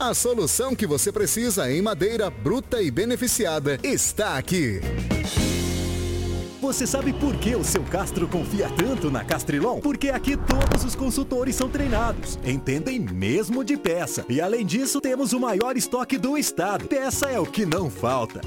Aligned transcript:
A 0.00 0.14
solução 0.14 0.74
que 0.74 0.86
você 0.86 1.12
precisa 1.12 1.70
em 1.70 1.82
madeira 1.82 2.30
bruta 2.30 2.80
e 2.80 2.90
beneficiada 2.90 3.78
está 3.82 4.38
aqui. 4.38 4.80
Você 6.58 6.86
sabe 6.86 7.12
por 7.12 7.36
que 7.36 7.54
o 7.54 7.62
seu 7.62 7.84
Castro 7.84 8.26
confia 8.26 8.70
tanto 8.70 9.10
na 9.10 9.22
Castrilon? 9.22 9.80
Porque 9.80 10.08
aqui 10.08 10.38
todos 10.38 10.84
os 10.84 10.94
consultores 10.94 11.54
são 11.54 11.68
treinados, 11.68 12.38
entendem 12.44 12.98
mesmo 12.98 13.62
de 13.62 13.76
peça. 13.76 14.24
E 14.26 14.40
além 14.40 14.64
disso, 14.64 15.02
temos 15.02 15.34
o 15.34 15.38
maior 15.38 15.76
estoque 15.76 16.16
do 16.16 16.38
estado. 16.38 16.88
Peça 16.88 17.26
é 17.26 17.38
o 17.38 17.44
que 17.44 17.66
não 17.66 17.90
falta. 17.90 18.40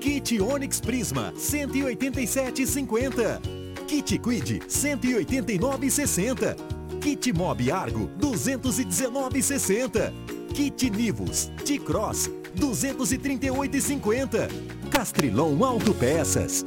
Kit 0.00 0.40
Onix 0.40 0.80
Prisma, 0.80 1.32
187,50. 1.36 3.40
Kit 3.88 4.16
Quid, 4.16 4.60
189,60. 4.68 6.76
Kit 7.00 7.32
Mob 7.32 7.68
Argo, 7.70 8.10
219,60. 8.20 10.35
Kit 10.56 10.88
Nivus, 10.88 11.50
T-Cross, 11.66 12.30
238,50. 12.58 14.48
Castrilon 14.90 15.62
Autopeças. 15.62 16.64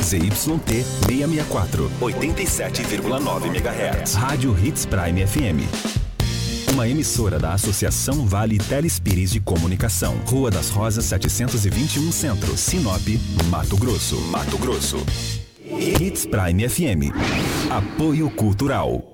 ZYT 0.00 0.36
664, 0.36 1.90
87,9 2.00 3.46
MHz. 3.46 4.14
Rádio 4.14 4.56
Hits 4.56 4.86
Prime 4.86 5.26
FM. 5.26 5.66
Uma 6.72 6.88
emissora 6.88 7.40
da 7.40 7.54
Associação 7.54 8.24
Vale 8.24 8.58
Telespires 8.58 9.32
de 9.32 9.40
Comunicação. 9.40 10.14
Rua 10.24 10.48
das 10.48 10.70
Rosas 10.70 11.06
721 11.06 12.12
Centro, 12.12 12.56
Sinop, 12.56 13.02
Mato 13.50 13.76
Grosso. 13.76 14.20
Mato 14.30 14.56
Grosso. 14.58 15.04
Hits 15.66 16.24
Prime 16.24 16.68
FM. 16.68 17.10
Apoio 17.68 18.30
Cultural. 18.30 19.13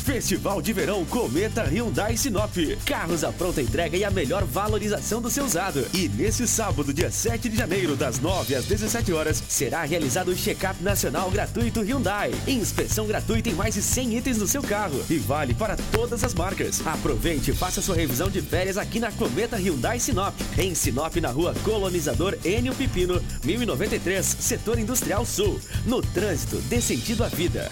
Festival 0.00 0.62
de 0.62 0.72
Verão 0.72 1.04
Cometa 1.04 1.62
Hyundai 1.62 2.16
Sinop. 2.16 2.56
Carros 2.84 3.22
à 3.22 3.30
pronta 3.30 3.60
entrega 3.60 3.96
e 3.96 4.04
a 4.04 4.10
melhor 4.10 4.44
valorização 4.44 5.20
do 5.20 5.30
seu 5.30 5.44
usado. 5.44 5.86
E 5.94 6.08
nesse 6.08 6.46
sábado, 6.48 6.92
dia 6.92 7.10
7 7.10 7.48
de 7.48 7.56
janeiro, 7.56 7.94
das 7.96 8.18
9 8.18 8.54
às 8.54 8.64
17 8.64 9.12
horas, 9.12 9.42
será 9.48 9.82
realizado 9.82 10.28
o 10.28 10.36
check-up 10.36 10.82
nacional 10.82 11.30
gratuito 11.30 11.82
Hyundai. 11.82 12.32
Inspeção 12.46 13.06
gratuita 13.06 13.50
em 13.50 13.54
mais 13.54 13.74
de 13.74 13.82
100 13.82 14.16
itens 14.16 14.38
do 14.38 14.46
seu 14.46 14.62
carro. 14.62 15.00
E 15.08 15.18
vale 15.18 15.54
para 15.54 15.76
todas 15.92 16.24
as 16.24 16.34
marcas. 16.34 16.84
Aproveite 16.86 17.50
e 17.50 17.54
faça 17.54 17.82
sua 17.82 17.94
revisão 17.94 18.30
de 18.30 18.40
férias 18.40 18.78
aqui 18.78 18.98
na 18.98 19.12
Cometa 19.12 19.56
Hyundai 19.56 20.00
Sinop. 20.00 20.34
Em 20.58 20.74
Sinop, 20.74 21.16
na 21.16 21.30
rua 21.30 21.54
Colonizador 21.62 22.36
Enio 22.44 22.74
Pipino, 22.74 23.22
1093, 23.44 24.24
Setor 24.24 24.78
Industrial 24.78 25.24
Sul. 25.26 25.60
No 25.86 26.00
trânsito, 26.00 26.56
dê 26.68 26.80
sentido 26.80 27.22
à 27.22 27.28
vida. 27.28 27.70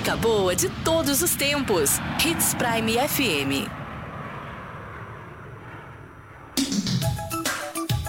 Música 0.00 0.16
boa 0.16 0.56
de 0.56 0.70
todos 0.82 1.20
os 1.20 1.34
tempos. 1.34 1.98
Hits 2.24 2.54
Prime 2.54 2.96
FM. 3.06 3.79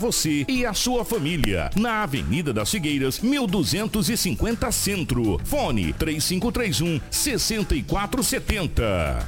você 0.00 0.46
e 0.48 0.64
a 0.64 0.72
sua 0.72 1.04
família. 1.04 1.68
Na 1.76 2.02
Avenida 2.02 2.54
das 2.54 2.70
Figueiras, 2.70 3.20
1250 3.20 4.72
Centro. 4.72 5.38
Fone 5.44 5.92
3531 5.92 6.98
6470. 7.10 9.18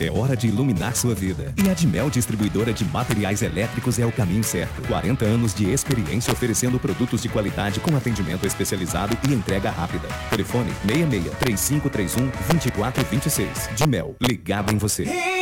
É 0.00 0.10
hora 0.10 0.34
de 0.34 0.48
iluminar 0.48 0.96
sua 0.96 1.14
vida. 1.14 1.52
E 1.62 1.68
a 1.68 1.74
Dimel 1.74 2.08
Distribuidora 2.08 2.72
de 2.72 2.86
Materiais 2.86 3.42
Elétricos 3.42 3.98
é 3.98 4.06
o 4.06 4.10
caminho 4.10 4.42
certo. 4.42 4.80
40 4.88 5.26
anos 5.26 5.54
de 5.54 5.70
experiência 5.70 6.32
oferecendo 6.32 6.80
produtos 6.80 7.20
de 7.20 7.28
qualidade 7.28 7.78
com 7.78 7.94
atendimento 7.94 8.46
especializado 8.46 9.14
e 9.28 9.34
entrega 9.34 9.70
rápida. 9.70 10.08
Telefone 10.30 10.72
66 10.86 11.36
3531 11.38 12.30
2426. 12.48 13.68
Dimel, 13.76 14.16
ligado 14.20 14.72
em 14.72 14.78
você. 14.78 15.02
Hits 15.04 15.41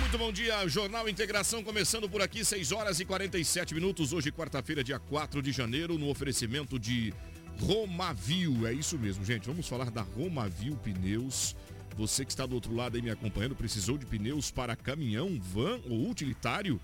Muito 0.00 0.18
bom 0.18 0.30
dia, 0.30 0.68
Jornal 0.68 1.08
Integração 1.08 1.62
começando 1.62 2.06
por 2.06 2.20
aqui, 2.20 2.44
6 2.44 2.72
horas 2.72 3.00
e 3.00 3.06
47 3.06 3.74
minutos. 3.74 4.12
Hoje, 4.12 4.30
quarta-feira, 4.30 4.84
dia 4.84 4.98
4 4.98 5.40
de 5.40 5.52
janeiro, 5.52 5.96
no 5.96 6.10
oferecimento 6.10 6.78
de 6.78 7.14
Romavil, 7.60 8.66
é 8.66 8.72
isso 8.72 8.98
mesmo, 8.98 9.24
gente. 9.24 9.46
Vamos 9.46 9.68
falar 9.68 9.90
da 9.90 10.02
Romavil 10.02 10.76
Pneus. 10.76 11.54
Você 11.96 12.24
que 12.24 12.30
está 12.30 12.46
do 12.46 12.54
outro 12.54 12.74
lado 12.74 12.96
aí 12.96 13.02
me 13.02 13.10
acompanhando, 13.10 13.54
precisou 13.54 13.98
de 13.98 14.06
pneus 14.06 14.50
para 14.50 14.74
caminhão, 14.74 15.38
van 15.40 15.80
ou 15.88 16.08
utilitário? 16.08 16.80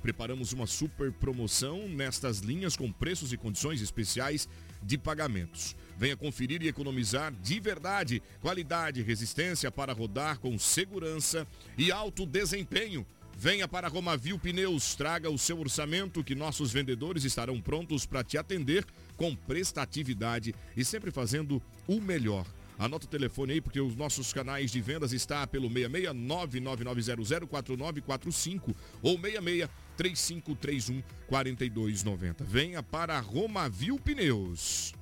Preparamos 0.00 0.52
uma 0.52 0.66
super 0.66 1.12
promoção 1.12 1.88
nestas 1.88 2.38
linhas 2.38 2.76
com 2.76 2.90
preços 2.92 3.32
e 3.32 3.36
condições 3.36 3.82
especiais 3.82 4.48
de 4.82 4.96
pagamentos. 4.96 5.76
Venha 5.98 6.16
conferir 6.16 6.62
e 6.62 6.68
economizar 6.68 7.32
de 7.42 7.58
verdade, 7.58 8.22
qualidade 8.40 9.02
resistência 9.02 9.70
para 9.70 9.92
rodar 9.92 10.38
com 10.38 10.58
segurança 10.58 11.46
e 11.76 11.90
alto 11.90 12.24
desempenho. 12.24 13.04
Venha 13.42 13.66
para 13.66 13.88
Romavil 13.88 14.38
Pneus, 14.38 14.94
traga 14.94 15.30
o 15.30 15.38
seu 15.38 15.58
orçamento 15.58 16.22
que 16.22 16.34
nossos 16.34 16.72
vendedores 16.72 17.24
estarão 17.24 17.58
prontos 17.58 18.04
para 18.04 18.22
te 18.22 18.36
atender 18.36 18.84
com 19.16 19.34
prestatividade 19.34 20.54
e 20.76 20.84
sempre 20.84 21.10
fazendo 21.10 21.62
o 21.88 22.02
melhor. 22.02 22.44
Anota 22.78 23.06
o 23.06 23.08
telefone 23.08 23.54
aí, 23.54 23.60
porque 23.62 23.80
os 23.80 23.96
nossos 23.96 24.34
canais 24.34 24.70
de 24.70 24.82
vendas 24.82 25.14
está 25.14 25.46
pelo 25.46 25.72
66 25.72 26.14
999004945 26.14 28.76
ou 29.00 29.18
66 29.18 29.70
3531 29.96 31.02
4290. 31.26 32.44
Venha 32.44 32.82
para 32.82 33.18
Romavil 33.20 33.98
Pneus. 33.98 34.99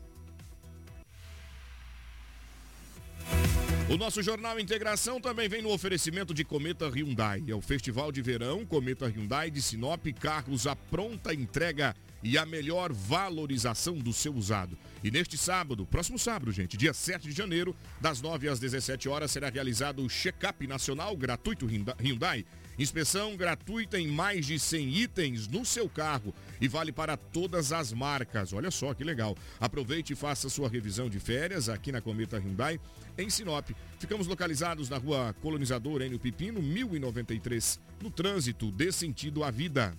O 3.90 3.96
nosso 3.96 4.22
Jornal 4.22 4.60
Integração 4.60 5.19
também 5.19 5.48
vem 5.48 5.62
no 5.62 5.72
oferecimento 5.72 6.34
de 6.34 6.44
Cometa 6.44 6.86
Hyundai. 6.88 7.42
É 7.48 7.54
o 7.54 7.60
Festival 7.62 8.12
de 8.12 8.20
Verão 8.20 8.66
Cometa 8.66 9.06
Hyundai 9.06 9.50
de 9.50 9.62
Sinop, 9.62 10.06
carros 10.20 10.66
à 10.66 10.76
pronta 10.76 11.32
entrega 11.32 11.96
e 12.22 12.36
a 12.36 12.44
melhor 12.44 12.92
valorização 12.92 13.94
do 13.94 14.12
seu 14.12 14.34
usado. 14.34 14.76
E 15.02 15.10
neste 15.10 15.38
sábado, 15.38 15.86
próximo 15.86 16.18
sábado, 16.18 16.50
gente, 16.50 16.76
dia 16.76 16.92
7 16.92 17.28
de 17.28 17.32
janeiro, 17.32 17.74
das 18.00 18.20
9 18.20 18.48
às 18.48 18.58
17 18.58 19.08
horas, 19.08 19.30
será 19.30 19.48
realizado 19.48 20.04
o 20.04 20.08
check-up 20.08 20.66
nacional 20.66 21.16
gratuito 21.16 21.66
Hyundai. 21.66 22.44
Inspeção 22.78 23.36
gratuita 23.36 23.98
em 23.98 24.06
mais 24.06 24.46
de 24.46 24.56
100 24.56 24.94
itens 24.98 25.48
no 25.48 25.64
seu 25.64 25.88
carro 25.88 26.32
e 26.60 26.68
vale 26.68 26.92
para 26.92 27.16
todas 27.16 27.72
as 27.72 27.92
marcas. 27.92 28.52
Olha 28.52 28.70
só 28.70 28.94
que 28.94 29.02
legal. 29.02 29.36
Aproveite 29.58 30.12
e 30.12 30.16
faça 30.16 30.48
sua 30.48 30.68
revisão 30.68 31.08
de 31.08 31.18
férias 31.18 31.68
aqui 31.68 31.90
na 31.90 32.00
Cometa 32.00 32.38
Hyundai 32.38 32.78
em 33.16 33.28
Sinop. 33.28 33.70
Ficamos 33.98 34.28
localizados 34.28 34.88
na 34.88 34.96
rua 34.96 35.34
Colonizador 35.42 36.02
Enio 36.02 36.20
Pipino, 36.20 36.62
1093, 36.62 37.81
no 38.00 38.10
trânsito, 38.10 38.70
dê 38.70 38.93
sentido 38.93 39.43
à 39.43 39.50
vida. 39.50 39.96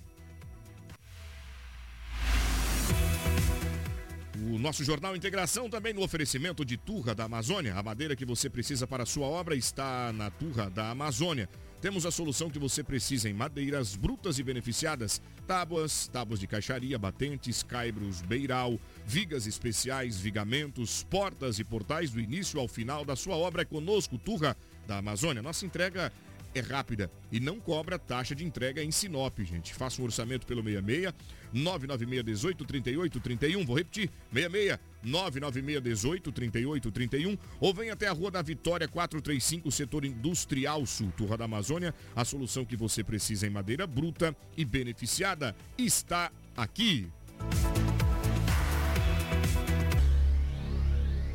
O 4.50 4.58
nosso 4.58 4.84
Jornal 4.84 5.15
Integração 5.15 5.70
também 5.70 5.94
no 5.94 6.01
oferecimento 6.01 6.65
de 6.65 6.75
Turra 6.75 7.13
da 7.13 7.25
Amazônia. 7.25 7.75
A 7.75 7.84
madeira 7.84 8.15
que 8.15 8.25
você 8.25 8.50
precisa 8.50 8.88
para 8.88 9.03
a 9.03 9.06
sua 9.06 9.27
obra 9.27 9.56
está 9.56 10.12
na 10.12 10.32
Turra 10.32 10.72
da 10.72 10.89
Amazônia. 10.89 11.48
Temos 11.79 12.03
a 12.03 12.10
solução 12.10 12.50
que 12.50 12.58
você 12.58 12.84
precisa 12.84 13.29
em 13.29 13.34
madeiras 13.34 13.96
brutas 13.96 14.39
e 14.39 14.44
beneficiadas, 14.44 15.22
tábuas, 15.46 16.08
tábuas 16.08 16.39
de 16.39 16.48
caixaria, 16.48 16.98
batentes, 16.98 17.62
caibros, 17.62 18.24
beiral, 18.24 18.79
vigas 19.06 19.46
especiais, 19.46 20.20
vigamentos, 20.20 21.03
portas 21.03 21.60
e 21.60 21.63
portais 21.63 22.10
do 22.10 22.20
início 22.20 22.60
ao 22.60 22.68
final 22.68 23.06
da 23.06 23.15
sua 23.15 23.36
obra 23.36 23.62
é 23.62 23.65
conosco, 23.65 24.18
Turra 24.18 24.58
da 24.88 24.98
Amazônia. 24.98 25.44
Nossa 25.44 25.63
entrega 25.63 26.12
é 26.53 26.60
rápida 26.60 27.12
e 27.32 27.39
não 27.39 27.60
cobra 27.60 28.00
taxa 28.00 28.36
de 28.36 28.46
entrega 28.46 28.84
em 28.84 28.91
Sinop, 28.91 29.39
gente. 29.39 29.74
Faça 29.74 30.01
um 30.01 30.06
orçamento 30.06 30.46
pelo 30.46 30.63
66 30.63 31.13
996 31.53 32.24
18 32.24 32.65
38 32.65 33.20
31. 33.20 33.65
Vou 33.65 33.77
repetir: 33.77 34.10
66 34.34 34.79
996 35.03 35.82
18 35.84 36.32
38 36.32 36.91
31. 36.91 37.38
Ou 37.60 37.74
vem 37.74 37.89
até 37.89 38.08
a 38.08 38.12
Rua 38.12 38.32
da 38.32 38.41
Vitória 38.41 38.88
435, 38.88 39.72
setor 39.72 40.06
industrial 40.06 40.86
sul, 40.86 41.12
Turra 41.15 41.38
da 41.38 41.46
Amazônia. 41.46 41.94
A 42.15 42.25
solução 42.25 42.65
que 42.65 42.75
você 42.75 43.03
precisa 43.03 43.48
em 43.48 43.50
madeira 43.50 43.86
bruta 43.86 44.36
e 44.58 44.65
beneficiada 44.65 45.56
está 45.77 46.32
aqui. 46.56 47.08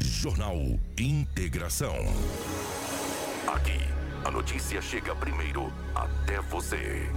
Jornal 0.01 0.59
Integração. 0.99 1.95
A 4.25 4.31
notícia 4.31 4.81
chega 4.81 5.15
primeiro 5.15 5.71
até 5.95 6.41
você. 6.41 7.11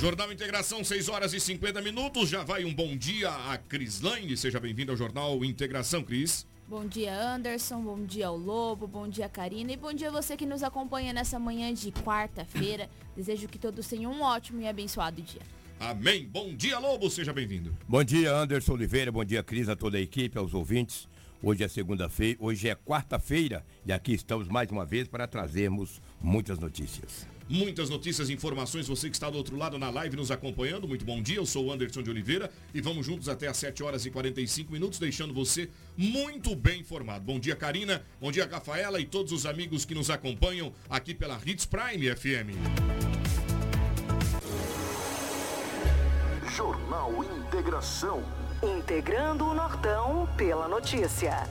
Jornal 0.00 0.32
Integração, 0.32 0.82
6 0.82 1.08
horas 1.08 1.32
e 1.32 1.38
50 1.38 1.80
minutos. 1.80 2.28
Já 2.28 2.42
vai 2.42 2.64
um 2.64 2.74
bom 2.74 2.96
dia 2.96 3.30
a 3.30 3.56
Crislaine. 3.56 4.36
Seja 4.36 4.58
bem-vindo 4.58 4.90
ao 4.90 4.96
Jornal 4.96 5.44
Integração, 5.44 6.02
Cris. 6.02 6.44
Bom 6.66 6.84
dia, 6.84 7.14
Anderson. 7.16 7.80
Bom 7.80 8.04
dia 8.04 8.26
ao 8.26 8.36
Lobo. 8.36 8.88
Bom 8.88 9.06
dia, 9.06 9.28
Karina. 9.28 9.70
E 9.70 9.76
bom 9.76 9.92
dia 9.92 10.08
a 10.08 10.12
você 10.12 10.36
que 10.36 10.44
nos 10.44 10.64
acompanha 10.64 11.12
nessa 11.12 11.38
manhã 11.38 11.72
de 11.72 11.92
quarta-feira. 11.92 12.90
Desejo 13.16 13.46
que 13.46 13.58
todos 13.58 13.86
tenham 13.86 14.12
um 14.12 14.22
ótimo 14.22 14.60
e 14.60 14.66
abençoado 14.66 15.22
dia. 15.22 15.42
Amém. 15.78 16.26
Bom 16.26 16.52
dia, 16.56 16.76
Lobo, 16.80 17.08
seja 17.08 17.32
bem-vindo. 17.32 17.72
Bom 17.86 18.02
dia, 18.02 18.34
Anderson 18.34 18.72
Oliveira, 18.72 19.12
bom 19.12 19.24
dia, 19.24 19.44
Cris, 19.44 19.68
a 19.68 19.76
toda 19.76 19.96
a 19.96 20.00
equipe, 20.00 20.36
aos 20.36 20.52
ouvintes. 20.52 21.08
Hoje 21.40 21.62
é 21.62 21.68
segunda-feira, 21.68 22.36
hoje 22.40 22.68
é 22.68 22.74
quarta-feira 22.74 23.64
e 23.86 23.92
aqui 23.92 24.12
estamos 24.12 24.48
mais 24.48 24.68
uma 24.70 24.84
vez 24.84 25.06
para 25.06 25.24
trazermos 25.24 26.02
muitas 26.20 26.58
notícias. 26.58 27.28
Muitas 27.48 27.88
notícias 27.88 28.28
e 28.28 28.32
informações, 28.32 28.88
você 28.88 29.08
que 29.08 29.14
está 29.14 29.30
do 29.30 29.38
outro 29.38 29.56
lado 29.56 29.78
na 29.78 29.88
live 29.88 30.16
nos 30.16 30.32
acompanhando, 30.32 30.88
muito 30.88 31.04
bom 31.04 31.22
dia, 31.22 31.36
eu 31.36 31.46
sou 31.46 31.66
o 31.66 31.72
Anderson 31.72 32.02
de 32.02 32.10
Oliveira 32.10 32.50
e 32.74 32.80
vamos 32.80 33.06
juntos 33.06 33.28
até 33.28 33.46
às 33.46 33.56
7 33.56 33.84
horas 33.84 34.04
e 34.04 34.10
45 34.10 34.72
minutos, 34.72 34.98
deixando 34.98 35.32
você 35.32 35.70
muito 35.96 36.56
bem 36.56 36.80
informado. 36.80 37.24
Bom 37.24 37.38
dia, 37.38 37.54
Karina, 37.54 38.04
bom 38.20 38.32
dia, 38.32 38.44
Rafaela 38.44 39.00
e 39.00 39.06
todos 39.06 39.32
os 39.32 39.46
amigos 39.46 39.84
que 39.84 39.94
nos 39.94 40.10
acompanham 40.10 40.72
aqui 40.90 41.14
pela 41.14 41.40
Hits 41.46 41.64
Prime 41.64 42.14
FM. 42.16 42.58
Jornal 46.54 47.24
Integração. 47.24 48.47
Integrando 48.62 49.44
o 49.44 49.54
Nortão 49.54 50.28
pela 50.36 50.66
notícia. 50.66 51.48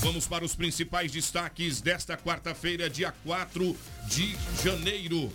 Vamos 0.00 0.26
para 0.26 0.44
os 0.44 0.54
principais 0.54 1.12
destaques 1.12 1.82
desta 1.82 2.16
quarta-feira, 2.16 2.88
dia 2.88 3.12
4 3.24 3.76
de 4.06 4.34
janeiro. 4.62 5.30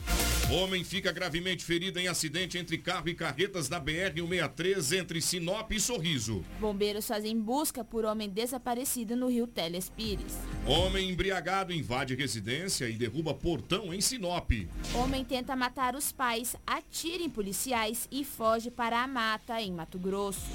Homem 0.53 0.83
fica 0.83 1.11
gravemente 1.11 1.65
ferido 1.65 1.99
em 1.99 2.07
acidente 2.07 2.59
entre 2.59 2.77
carro 2.77 3.09
e 3.09 3.15
carretas 3.15 3.69
na 3.69 3.81
BR-163 3.81 4.99
entre 4.99 5.19
Sinop 5.19 5.71
e 5.71 5.79
Sorriso. 5.79 6.45
Bombeiros 6.59 7.07
fazem 7.07 7.39
busca 7.39 7.83
por 7.83 8.05
homem 8.05 8.29
desaparecido 8.29 9.15
no 9.15 9.29
rio 9.29 9.47
Teles 9.47 9.89
Pires. 9.89 10.37
Homem 10.67 11.09
embriagado 11.09 11.73
invade 11.73 12.13
residência 12.13 12.87
e 12.87 12.93
derruba 12.93 13.33
portão 13.33 13.91
em 13.91 13.99
Sinop. 13.99 14.51
Homem 14.93 15.25
tenta 15.25 15.55
matar 15.55 15.95
os 15.95 16.11
pais, 16.11 16.55
atira 16.67 17.23
em 17.23 17.29
policiais 17.31 18.07
e 18.11 18.23
foge 18.23 18.69
para 18.69 19.01
a 19.01 19.07
mata 19.07 19.59
em 19.59 19.71
Mato 19.71 19.97
Grosso. 19.97 20.45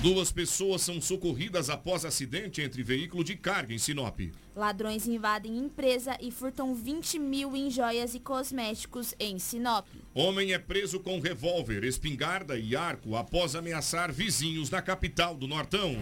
Duas 0.00 0.30
pessoas 0.30 0.82
são 0.82 1.00
socorridas 1.00 1.68
após 1.68 2.04
acidente 2.04 2.62
entre 2.62 2.84
veículo 2.84 3.24
de 3.24 3.34
carga 3.34 3.74
em 3.74 3.78
Sinop. 3.78 4.20
Ladrões 4.54 5.08
invadem 5.08 5.58
empresa 5.58 6.16
e 6.20 6.30
furtam 6.30 6.72
20 6.72 7.18
mil 7.18 7.56
em 7.56 7.68
joias 7.68 8.14
e 8.14 8.20
cosméticos 8.20 9.12
em 9.18 9.40
Sinop. 9.40 9.88
Homem 10.14 10.52
é 10.52 10.58
preso 10.58 11.00
com 11.00 11.18
revólver, 11.18 11.82
espingarda 11.82 12.56
e 12.56 12.76
arco 12.76 13.16
após 13.16 13.56
ameaçar 13.56 14.12
vizinhos 14.12 14.70
na 14.70 14.80
capital 14.80 15.34
do 15.34 15.48
Nortão. 15.48 15.96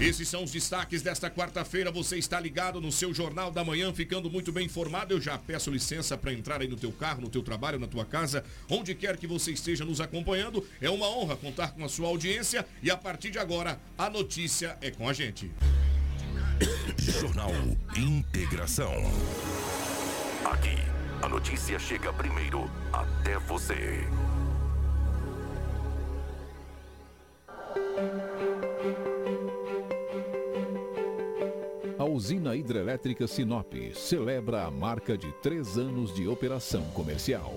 Esses 0.00 0.28
são 0.28 0.42
os 0.42 0.50
destaques 0.50 1.02
desta 1.02 1.30
quarta-feira. 1.30 1.90
Você 1.92 2.18
está 2.18 2.40
ligado 2.40 2.80
no 2.80 2.90
seu 2.90 3.14
Jornal 3.14 3.50
da 3.50 3.64
Manhã, 3.64 3.92
ficando 3.92 4.28
muito 4.28 4.50
bem 4.50 4.66
informado. 4.66 5.14
Eu 5.14 5.20
já 5.20 5.38
peço 5.38 5.70
licença 5.70 6.18
para 6.18 6.32
entrar 6.32 6.60
aí 6.60 6.68
no 6.68 6.76
teu 6.76 6.90
carro, 6.90 7.20
no 7.20 7.28
teu 7.28 7.42
trabalho, 7.42 7.78
na 7.78 7.86
tua 7.86 8.04
casa, 8.04 8.44
onde 8.68 8.94
quer 8.94 9.16
que 9.16 9.26
você 9.26 9.52
esteja 9.52 9.84
nos 9.84 10.00
acompanhando. 10.00 10.66
É 10.80 10.90
uma 10.90 11.08
honra 11.08 11.36
contar 11.36 11.72
com 11.72 11.84
a 11.84 11.88
sua 11.88 12.08
audiência 12.08 12.66
e 12.82 12.90
a 12.90 12.96
partir 12.96 13.30
de 13.30 13.38
agora 13.38 13.80
a 13.96 14.10
notícia 14.10 14.76
é 14.80 14.90
com 14.90 15.08
a 15.08 15.12
gente. 15.12 15.50
Jornal 16.98 17.52
Integração. 17.96 18.92
Aqui, 20.44 20.76
a 21.22 21.28
notícia 21.28 21.78
chega 21.78 22.12
primeiro 22.12 22.68
até 22.92 23.38
você. 23.38 24.04
Usina 32.14 32.54
hidrelétrica 32.54 33.26
Sinop 33.26 33.74
celebra 33.92 34.66
a 34.66 34.70
marca 34.70 35.18
de 35.18 35.32
três 35.42 35.76
anos 35.76 36.14
de 36.14 36.28
operação 36.28 36.84
comercial. 36.94 37.56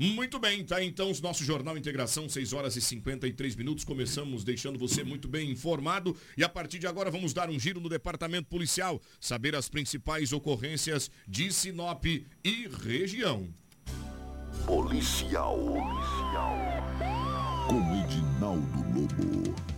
Muito 0.00 0.38
bem, 0.38 0.64
tá 0.64 0.80
então 0.80 1.10
o 1.10 1.20
nosso 1.20 1.42
Jornal 1.42 1.76
Integração, 1.76 2.28
6 2.28 2.52
horas 2.52 2.76
e 2.76 2.80
53 2.80 3.56
minutos. 3.56 3.82
Começamos 3.82 4.44
deixando 4.44 4.78
você 4.78 5.02
muito 5.02 5.26
bem 5.26 5.50
informado 5.50 6.16
e 6.36 6.44
a 6.44 6.48
partir 6.48 6.78
de 6.78 6.86
agora 6.86 7.10
vamos 7.10 7.32
dar 7.32 7.50
um 7.50 7.58
giro 7.58 7.80
no 7.80 7.88
departamento 7.88 8.48
policial, 8.48 9.02
saber 9.20 9.56
as 9.56 9.68
principais 9.68 10.32
ocorrências 10.32 11.10
de 11.26 11.52
Sinop 11.52 12.04
e 12.06 12.68
região. 12.80 13.52
Policial. 14.64 15.58
Policial. 15.58 16.56
Com 17.66 18.04
Edinaldo 18.04 19.00
Lobo. 19.00 19.77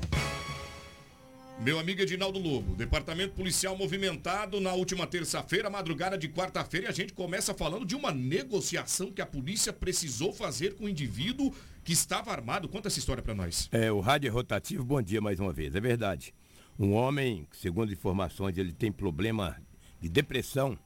Meu 1.63 1.79
amigo 1.79 2.01
Edinaldo 2.01 2.39
Lobo, 2.39 2.75
departamento 2.75 3.35
policial 3.35 3.77
movimentado 3.77 4.59
na 4.63 4.73
última 4.73 5.07
terça-feira, 5.07 5.69
madrugada 5.69 6.17
de 6.17 6.27
quarta-feira, 6.27 6.87
e 6.87 6.89
a 6.89 6.93
gente 6.93 7.13
começa 7.13 7.53
falando 7.53 7.85
de 7.85 7.95
uma 7.95 8.11
negociação 8.11 9.13
que 9.13 9.21
a 9.21 9.27
polícia 9.27 9.71
precisou 9.71 10.33
fazer 10.33 10.75
com 10.75 10.85
o 10.85 10.89
indivíduo 10.89 11.55
que 11.85 11.93
estava 11.93 12.33
armado. 12.33 12.67
Conta 12.67 12.89
essa 12.89 12.99
história 12.99 13.23
para 13.23 13.35
nós. 13.35 13.69
É, 13.73 13.93
o 13.93 14.01
rádio 14.01 14.29
é 14.29 14.31
rotativo, 14.31 14.83
bom 14.83 15.03
dia 15.03 15.21
mais 15.21 15.39
uma 15.39 15.53
vez, 15.53 15.75
é 15.75 15.81
verdade. 15.83 16.33
Um 16.79 16.95
homem, 16.95 17.47
segundo 17.53 17.93
informações, 17.93 18.57
ele 18.57 18.73
tem 18.73 18.91
problema 18.91 19.61
de 20.01 20.09
depressão. 20.09 20.79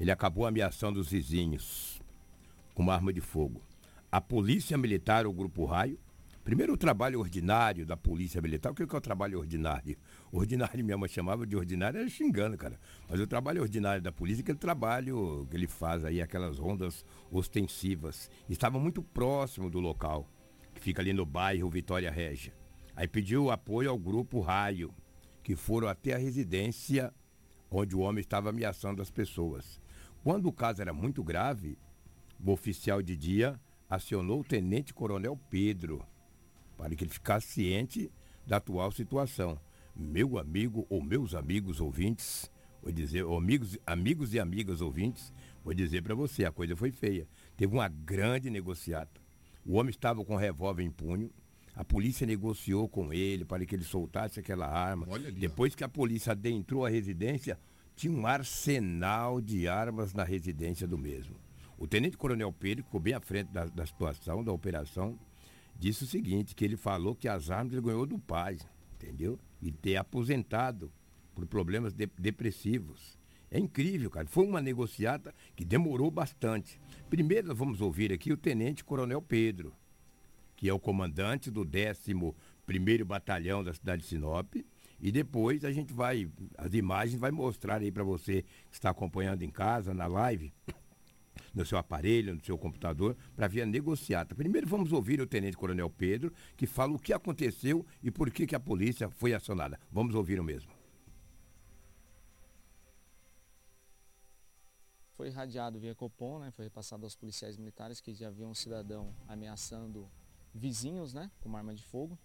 Ele 0.00 0.10
acabou 0.10 0.46
ameaçando 0.46 0.98
os 0.98 1.10
vizinhos 1.10 2.00
com 2.74 2.82
uma 2.82 2.94
arma 2.94 3.12
de 3.12 3.20
fogo. 3.20 3.60
A 4.10 4.22
polícia 4.22 4.78
militar, 4.78 5.26
o 5.26 5.32
grupo 5.34 5.66
Raio, 5.66 5.98
Primeiro, 6.48 6.72
o 6.72 6.78
trabalho 6.78 7.20
ordinário 7.20 7.84
da 7.84 7.94
polícia 7.94 8.40
militar. 8.40 8.72
O 8.72 8.74
que 8.74 8.82
é, 8.82 8.86
o 8.86 9.00
trabalho 9.02 9.38
ordinário? 9.38 9.98
Ordinário, 10.32 10.82
minha 10.82 10.96
mãe 10.96 11.06
chamava 11.06 11.46
de 11.46 11.54
ordinário, 11.54 12.00
era 12.00 12.08
xingando, 12.08 12.56
cara. 12.56 12.80
Mas 13.06 13.20
o 13.20 13.26
trabalho 13.26 13.60
ordinário 13.60 14.00
da 14.00 14.10
polícia 14.10 14.40
é 14.40 14.44
aquele 14.44 14.56
trabalho 14.56 15.46
que 15.50 15.54
ele 15.54 15.66
faz 15.66 16.06
aí, 16.06 16.22
aquelas 16.22 16.56
rondas 16.56 17.04
ostensivas. 17.30 18.30
Estava 18.48 18.80
muito 18.80 19.02
próximo 19.02 19.68
do 19.68 19.78
local, 19.78 20.26
que 20.72 20.80
fica 20.80 21.02
ali 21.02 21.12
no 21.12 21.26
bairro 21.26 21.68
Vitória 21.68 22.10
Régia. 22.10 22.54
Aí 22.96 23.06
pediu 23.06 23.50
apoio 23.50 23.90
ao 23.90 23.98
grupo 23.98 24.40
Raio, 24.40 24.90
que 25.42 25.54
foram 25.54 25.86
até 25.86 26.14
a 26.14 26.18
residência 26.18 27.12
onde 27.70 27.94
o 27.94 28.00
homem 28.00 28.22
estava 28.22 28.48
ameaçando 28.48 29.02
as 29.02 29.10
pessoas. 29.10 29.78
Quando 30.24 30.46
o 30.46 30.52
caso 30.52 30.80
era 30.80 30.94
muito 30.94 31.22
grave, 31.22 31.76
o 32.42 32.50
oficial 32.50 33.02
de 33.02 33.18
dia 33.18 33.60
acionou 33.86 34.40
o 34.40 34.44
tenente 34.44 34.94
coronel 34.94 35.38
Pedro 35.50 36.02
para 36.78 36.94
que 36.94 37.04
ele 37.04 37.10
ficasse 37.10 37.48
ciente 37.48 38.10
da 38.46 38.56
atual 38.56 38.92
situação. 38.92 39.60
Meu 39.94 40.38
amigo 40.38 40.86
ou 40.88 41.02
meus 41.02 41.34
amigos 41.34 41.80
ouvintes, 41.80 42.48
vou 42.80 42.92
dizer, 42.92 43.24
amigos, 43.26 43.76
amigos 43.84 44.32
e 44.32 44.38
amigas 44.38 44.80
ouvintes, 44.80 45.32
vou 45.64 45.74
dizer 45.74 46.02
para 46.02 46.14
você, 46.14 46.44
a 46.44 46.52
coisa 46.52 46.76
foi 46.76 46.92
feia. 46.92 47.26
Teve 47.56 47.74
uma 47.74 47.88
grande 47.88 48.48
negociata. 48.48 49.20
O 49.66 49.74
homem 49.74 49.90
estava 49.90 50.24
com 50.24 50.34
um 50.34 50.38
revólver 50.38 50.84
em 50.84 50.90
punho. 50.90 51.30
A 51.74 51.84
polícia 51.84 52.26
negociou 52.26 52.88
com 52.88 53.12
ele 53.12 53.44
para 53.44 53.66
que 53.66 53.74
ele 53.74 53.84
soltasse 53.84 54.38
aquela 54.38 54.66
arma. 54.66 55.06
Ali, 55.12 55.32
Depois 55.32 55.74
que 55.74 55.84
a 55.84 55.88
polícia 55.88 56.30
adentrou 56.30 56.86
a 56.86 56.88
residência, 56.88 57.58
tinha 57.96 58.12
um 58.12 58.26
arsenal 58.26 59.40
de 59.40 59.66
armas 59.66 60.14
na 60.14 60.22
residência 60.22 60.86
do 60.86 60.96
mesmo. 60.96 61.34
O 61.76 61.86
tenente 61.86 62.16
coronel 62.16 62.52
Pedro 62.52 62.84
ficou 62.84 63.00
bem 63.00 63.14
à 63.14 63.20
frente 63.20 63.48
da, 63.52 63.66
da 63.66 63.84
situação, 63.84 64.42
da 64.42 64.52
operação 64.52 65.18
disse 65.78 66.04
o 66.04 66.06
seguinte, 66.06 66.54
que 66.54 66.64
ele 66.64 66.76
falou 66.76 67.14
que 67.14 67.28
as 67.28 67.50
armas 67.50 67.72
ele 67.72 67.82
ganhou 67.82 68.04
do 68.04 68.18
pai, 68.18 68.58
entendeu? 68.94 69.38
E 69.62 69.70
ter 69.70 69.96
aposentado 69.96 70.90
por 71.34 71.46
problemas 71.46 71.92
de, 71.92 72.06
depressivos. 72.18 73.16
É 73.50 73.58
incrível, 73.58 74.10
cara. 74.10 74.26
Foi 74.26 74.44
uma 74.44 74.60
negociata 74.60 75.34
que 75.56 75.64
demorou 75.64 76.10
bastante. 76.10 76.80
Primeiro 77.08 77.48
nós 77.48 77.56
vamos 77.56 77.80
ouvir 77.80 78.12
aqui 78.12 78.32
o 78.32 78.36
Tenente 78.36 78.84
Coronel 78.84 79.22
Pedro, 79.22 79.72
que 80.56 80.68
é 80.68 80.72
o 80.72 80.80
comandante 80.80 81.50
do 81.50 81.64
11º 81.64 83.04
Batalhão 83.04 83.62
da 83.64 83.72
cidade 83.72 84.02
de 84.02 84.08
Sinop, 84.08 84.56
E 85.00 85.12
depois 85.12 85.64
a 85.64 85.70
gente 85.70 85.92
vai, 85.92 86.28
as 86.56 86.74
imagens 86.74 87.20
vai 87.20 87.30
mostrar 87.30 87.80
aí 87.80 87.92
para 87.92 88.02
você 88.02 88.42
que 88.42 88.74
está 88.74 88.90
acompanhando 88.90 89.42
em 89.42 89.50
casa, 89.50 89.94
na 89.94 90.06
live, 90.06 90.52
no 91.54 91.64
seu 91.64 91.78
aparelho, 91.78 92.34
no 92.34 92.44
seu 92.44 92.58
computador, 92.58 93.16
para 93.34 93.48
ver 93.48 93.62
a 93.62 93.66
negociata. 93.66 94.34
Primeiro 94.34 94.66
vamos 94.66 94.92
ouvir 94.92 95.20
o 95.20 95.26
Tenente 95.26 95.56
Coronel 95.56 95.90
Pedro, 95.90 96.32
que 96.56 96.66
fala 96.66 96.92
o 96.92 96.98
que 96.98 97.12
aconteceu 97.12 97.84
e 98.02 98.10
por 98.10 98.30
que, 98.30 98.46
que 98.46 98.54
a 98.54 98.60
polícia 98.60 99.08
foi 99.10 99.34
acionada. 99.34 99.78
Vamos 99.90 100.14
ouvir 100.14 100.38
o 100.40 100.44
mesmo. 100.44 100.78
Foi 105.16 105.26
irradiado 105.26 105.80
via 105.80 105.96
Copom, 105.96 106.38
né? 106.38 106.52
foi 106.52 106.66
repassado 106.66 107.04
aos 107.04 107.16
policiais 107.16 107.56
militares 107.56 108.00
que 108.00 108.14
já 108.14 108.28
haviam 108.28 108.50
um 108.50 108.54
cidadão 108.54 109.12
ameaçando 109.26 110.08
vizinhos 110.54 111.12
né? 111.12 111.28
com 111.40 111.48
uma 111.48 111.58
arma 111.58 111.74
de 111.74 111.82
fogo. 111.82 112.16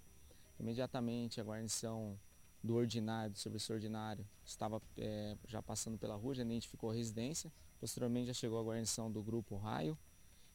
Imediatamente 0.59 1.41
a 1.41 1.43
guarnição 1.43 2.15
do 2.63 2.75
ordinário, 2.75 3.33
do 3.33 3.37
serviço 3.39 3.73
ordinário, 3.73 4.25
estava 4.45 4.81
é, 4.97 5.35
já 5.47 5.61
passando 5.61 5.97
pela 5.97 6.15
rua, 6.15 6.33
já 6.33 6.43
identificou 6.43 6.91
a 6.91 6.93
residência. 6.93 7.51
Posteriormente 7.83 8.27
já 8.27 8.33
chegou 8.33 8.57
a 8.57 8.63
guarnição 8.63 9.11
do 9.11 9.21
grupo 9.21 9.57
Raio 9.57 9.97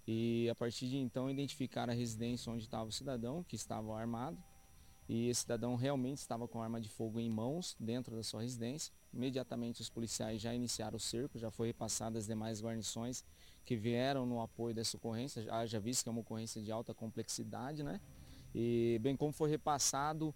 e 0.07 0.49
a 0.51 0.55
partir 0.55 0.89
de 0.89 0.97
então 0.97 1.31
identificaram 1.31 1.93
a 1.93 1.95
residência 1.95 2.51
onde 2.51 2.65
estava 2.65 2.89
o 2.89 2.91
cidadão, 2.93 3.45
que 3.45 3.55
estava 3.55 3.95
armado. 3.95 4.43
E 5.07 5.29
esse 5.29 5.43
cidadão 5.43 5.77
realmente 5.77 6.17
estava 6.17 6.49
com 6.49 6.63
arma 6.63 6.81
de 6.81 6.89
fogo 6.89 7.21
em 7.21 7.29
mãos 7.29 7.77
dentro 7.79 8.17
da 8.17 8.23
sua 8.23 8.41
residência. 8.41 8.95
Imediatamente 9.13 9.83
os 9.83 9.91
policiais 9.91 10.41
já 10.41 10.55
iniciaram 10.55 10.97
o 10.97 10.99
cerco, 10.99 11.39
já 11.39 11.51
foi 11.51 11.67
repassado 11.67 12.17
as 12.17 12.27
demais 12.27 12.63
guarnições 12.63 13.23
que 13.63 13.77
vieram 13.77 14.25
no 14.25 14.41
apoio 14.41 14.75
dessa 14.75 14.97
ocorrência, 14.97 15.43
já, 15.43 15.67
já 15.67 15.79
visto 15.79 16.05
que 16.05 16.09
é 16.09 16.13
uma 16.13 16.23
ocorrência 16.23 16.63
de 16.63 16.73
alta 16.73 16.95
complexidade, 16.95 17.83
né? 17.83 18.01
E 18.55 18.99
bem 19.03 19.15
como 19.15 19.35
foi 19.35 19.51
repassado 19.51 20.35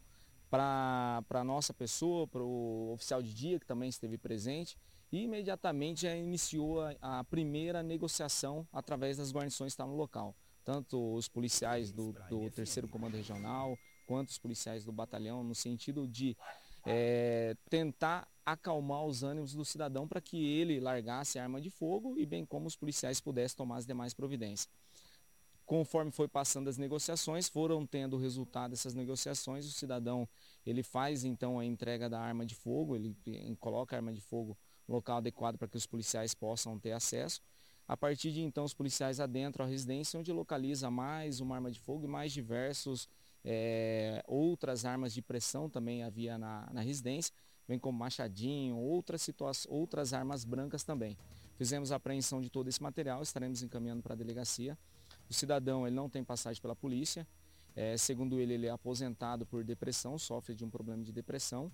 para 0.50 1.24
a 1.30 1.42
nossa 1.42 1.72
pessoa, 1.72 2.28
para 2.28 2.42
o 2.42 2.92
oficial 2.92 3.22
de 3.22 3.32
dia 3.32 3.58
que 3.58 3.64
também 3.64 3.88
esteve 3.88 4.18
presente, 4.18 4.76
e 5.12 5.24
imediatamente 5.24 6.02
já 6.02 6.16
iniciou 6.16 6.80
a, 6.80 7.20
a 7.20 7.24
primeira 7.24 7.82
negociação 7.82 8.66
através 8.72 9.18
das 9.18 9.30
guarnições 9.30 9.72
que 9.72 9.74
estavam 9.74 9.92
no 9.92 9.98
local. 9.98 10.34
Tanto 10.64 11.14
os 11.14 11.28
policiais 11.28 11.92
do, 11.92 12.12
do 12.30 12.50
terceiro 12.50 12.88
comando 12.88 13.16
regional, 13.16 13.78
quanto 14.06 14.30
os 14.30 14.38
policiais 14.38 14.84
do 14.84 14.92
batalhão, 14.92 15.44
no 15.44 15.54
sentido 15.54 16.08
de 16.08 16.36
é, 16.86 17.54
tentar 17.68 18.26
acalmar 18.44 19.04
os 19.04 19.22
ânimos 19.22 19.54
do 19.54 19.64
cidadão 19.64 20.08
para 20.08 20.20
que 20.20 20.44
ele 20.44 20.80
largasse 20.80 21.38
a 21.38 21.42
arma 21.42 21.60
de 21.60 21.68
fogo 21.68 22.18
e 22.18 22.24
bem 22.24 22.44
como 22.44 22.66
os 22.66 22.74
policiais 22.74 23.20
pudessem 23.20 23.56
tomar 23.56 23.76
as 23.76 23.86
demais 23.86 24.14
providências. 24.14 24.68
Conforme 25.64 26.10
foi 26.10 26.26
passando 26.26 26.68
as 26.68 26.76
negociações, 26.76 27.48
foram 27.48 27.86
tendo 27.86 28.16
resultado 28.16 28.70
dessas 28.70 28.94
negociações, 28.94 29.66
o 29.66 29.70
cidadão 29.70 30.28
ele 30.66 30.82
faz 30.82 31.24
então 31.24 31.58
a 31.58 31.64
entrega 31.64 32.08
da 32.08 32.20
arma 32.20 32.44
de 32.44 32.54
fogo, 32.54 32.96
ele 32.96 33.16
coloca 33.60 33.94
a 33.94 33.98
arma 33.98 34.12
de 34.12 34.20
fogo 34.20 34.56
local 34.88 35.18
adequado 35.18 35.56
para 35.56 35.68
que 35.68 35.76
os 35.76 35.86
policiais 35.86 36.34
possam 36.34 36.78
ter 36.78 36.92
acesso. 36.92 37.40
A 37.86 37.96
partir 37.96 38.32
de 38.32 38.40
então, 38.40 38.64
os 38.64 38.74
policiais 38.74 39.20
adentram 39.20 39.64
a 39.64 39.68
residência, 39.68 40.18
onde 40.18 40.32
localiza 40.32 40.90
mais 40.90 41.40
uma 41.40 41.56
arma 41.56 41.70
de 41.70 41.80
fogo 41.80 42.04
e 42.04 42.08
mais 42.08 42.32
diversos 42.32 43.08
é, 43.44 44.22
outras 44.26 44.84
armas 44.84 45.12
de 45.12 45.20
pressão 45.20 45.68
também 45.68 46.04
havia 46.04 46.38
na, 46.38 46.68
na 46.72 46.80
residência, 46.80 47.34
bem 47.66 47.78
como 47.78 47.98
machadinho, 47.98 48.76
outras, 48.76 49.28
outras 49.68 50.12
armas 50.12 50.44
brancas 50.44 50.84
também. 50.84 51.16
Fizemos 51.56 51.92
a 51.92 51.96
apreensão 51.96 52.40
de 52.40 52.50
todo 52.50 52.68
esse 52.68 52.82
material, 52.82 53.22
estaremos 53.22 53.62
encaminhando 53.62 54.02
para 54.02 54.14
a 54.14 54.16
delegacia. 54.16 54.78
O 55.28 55.34
cidadão 55.34 55.86
ele 55.86 55.94
não 55.94 56.08
tem 56.08 56.22
passagem 56.24 56.60
pela 56.60 56.74
polícia, 56.74 57.26
é, 57.74 57.96
segundo 57.96 58.38
ele, 58.38 58.54
ele 58.54 58.66
é 58.66 58.70
aposentado 58.70 59.46
por 59.46 59.64
depressão, 59.64 60.18
sofre 60.18 60.54
de 60.54 60.64
um 60.64 60.70
problema 60.70 61.02
de 61.02 61.12
depressão. 61.12 61.70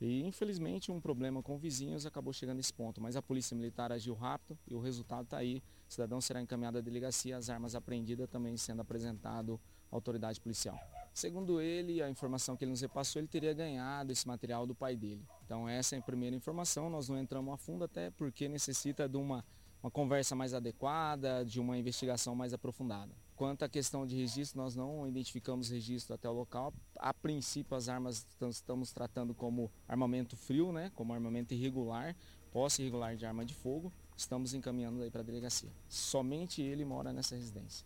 E 0.00 0.22
infelizmente 0.22 0.90
um 0.90 1.00
problema 1.00 1.42
com 1.42 1.56
vizinhos 1.56 2.04
acabou 2.04 2.32
chegando 2.32 2.58
a 2.58 2.60
esse 2.60 2.72
ponto, 2.72 3.00
mas 3.00 3.16
a 3.16 3.22
polícia 3.22 3.56
militar 3.56 3.92
agiu 3.92 4.14
rápido 4.14 4.58
e 4.66 4.74
o 4.74 4.80
resultado 4.80 5.24
está 5.24 5.38
aí. 5.38 5.62
O 5.88 5.92
cidadão 5.92 6.20
será 6.20 6.40
encaminhado 6.40 6.78
à 6.78 6.80
delegacia, 6.80 7.36
as 7.36 7.48
armas 7.48 7.74
apreendidas 7.74 8.28
também 8.28 8.56
sendo 8.56 8.82
apresentado 8.82 9.60
à 9.90 9.94
autoridade 9.94 10.40
policial. 10.40 10.78
Segundo 11.12 11.60
ele, 11.60 12.02
a 12.02 12.10
informação 12.10 12.56
que 12.56 12.64
ele 12.64 12.72
nos 12.72 12.80
repassou, 12.80 13.20
ele 13.20 13.28
teria 13.28 13.54
ganhado 13.54 14.10
esse 14.10 14.26
material 14.26 14.66
do 14.66 14.74
pai 14.74 14.96
dele. 14.96 15.24
Então 15.44 15.68
essa 15.68 15.94
é 15.94 15.98
a 15.98 16.02
primeira 16.02 16.34
informação, 16.34 16.90
nós 16.90 17.08
não 17.08 17.18
entramos 17.18 17.54
a 17.54 17.56
fundo 17.56 17.84
até 17.84 18.10
porque 18.10 18.48
necessita 18.48 19.08
de 19.08 19.16
uma, 19.16 19.44
uma 19.82 19.90
conversa 19.90 20.34
mais 20.34 20.52
adequada, 20.52 21.44
de 21.44 21.60
uma 21.60 21.78
investigação 21.78 22.34
mais 22.34 22.52
aprofundada. 22.52 23.14
Quanto 23.36 23.64
à 23.64 23.68
questão 23.68 24.06
de 24.06 24.14
registro, 24.14 24.60
nós 24.60 24.76
não 24.76 25.08
identificamos 25.08 25.68
registro 25.68 26.14
até 26.14 26.28
o 26.28 26.32
local. 26.32 26.72
A 26.96 27.12
princípio, 27.12 27.76
as 27.76 27.88
armas 27.88 28.24
estamos 28.48 28.92
tratando 28.92 29.34
como 29.34 29.70
armamento 29.88 30.36
frio, 30.36 30.72
né? 30.72 30.92
como 30.94 31.12
armamento 31.12 31.52
irregular, 31.52 32.14
posse 32.52 32.82
irregular 32.82 33.16
de 33.16 33.26
arma 33.26 33.44
de 33.44 33.54
fogo. 33.54 33.92
Estamos 34.16 34.54
encaminhando 34.54 35.02
aí 35.02 35.10
para 35.10 35.20
a 35.20 35.24
delegacia. 35.24 35.70
Somente 35.88 36.62
ele 36.62 36.84
mora 36.84 37.12
nessa 37.12 37.34
residência. 37.34 37.84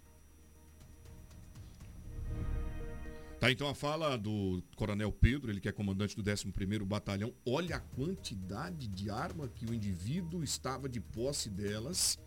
Tá, 3.41 3.53
então 3.53 3.69
a 3.69 3.75
fala 3.75 4.19
do 4.19 4.61
Coronel 4.75 5.13
Pedro, 5.13 5.51
ele 5.51 5.61
que 5.61 5.69
é 5.69 5.73
comandante 5.73 6.15
do 6.15 6.23
11º 6.23 6.85
Batalhão. 6.85 7.33
Olha 7.47 7.77
a 7.77 7.81
quantidade 7.81 8.89
de 8.89 9.09
arma 9.11 9.49
que 9.49 9.65
o 9.65 9.73
indivíduo 9.73 10.43
estava 10.43 10.89
de 10.89 11.01
posse 11.01 11.49
delas. 11.49 12.19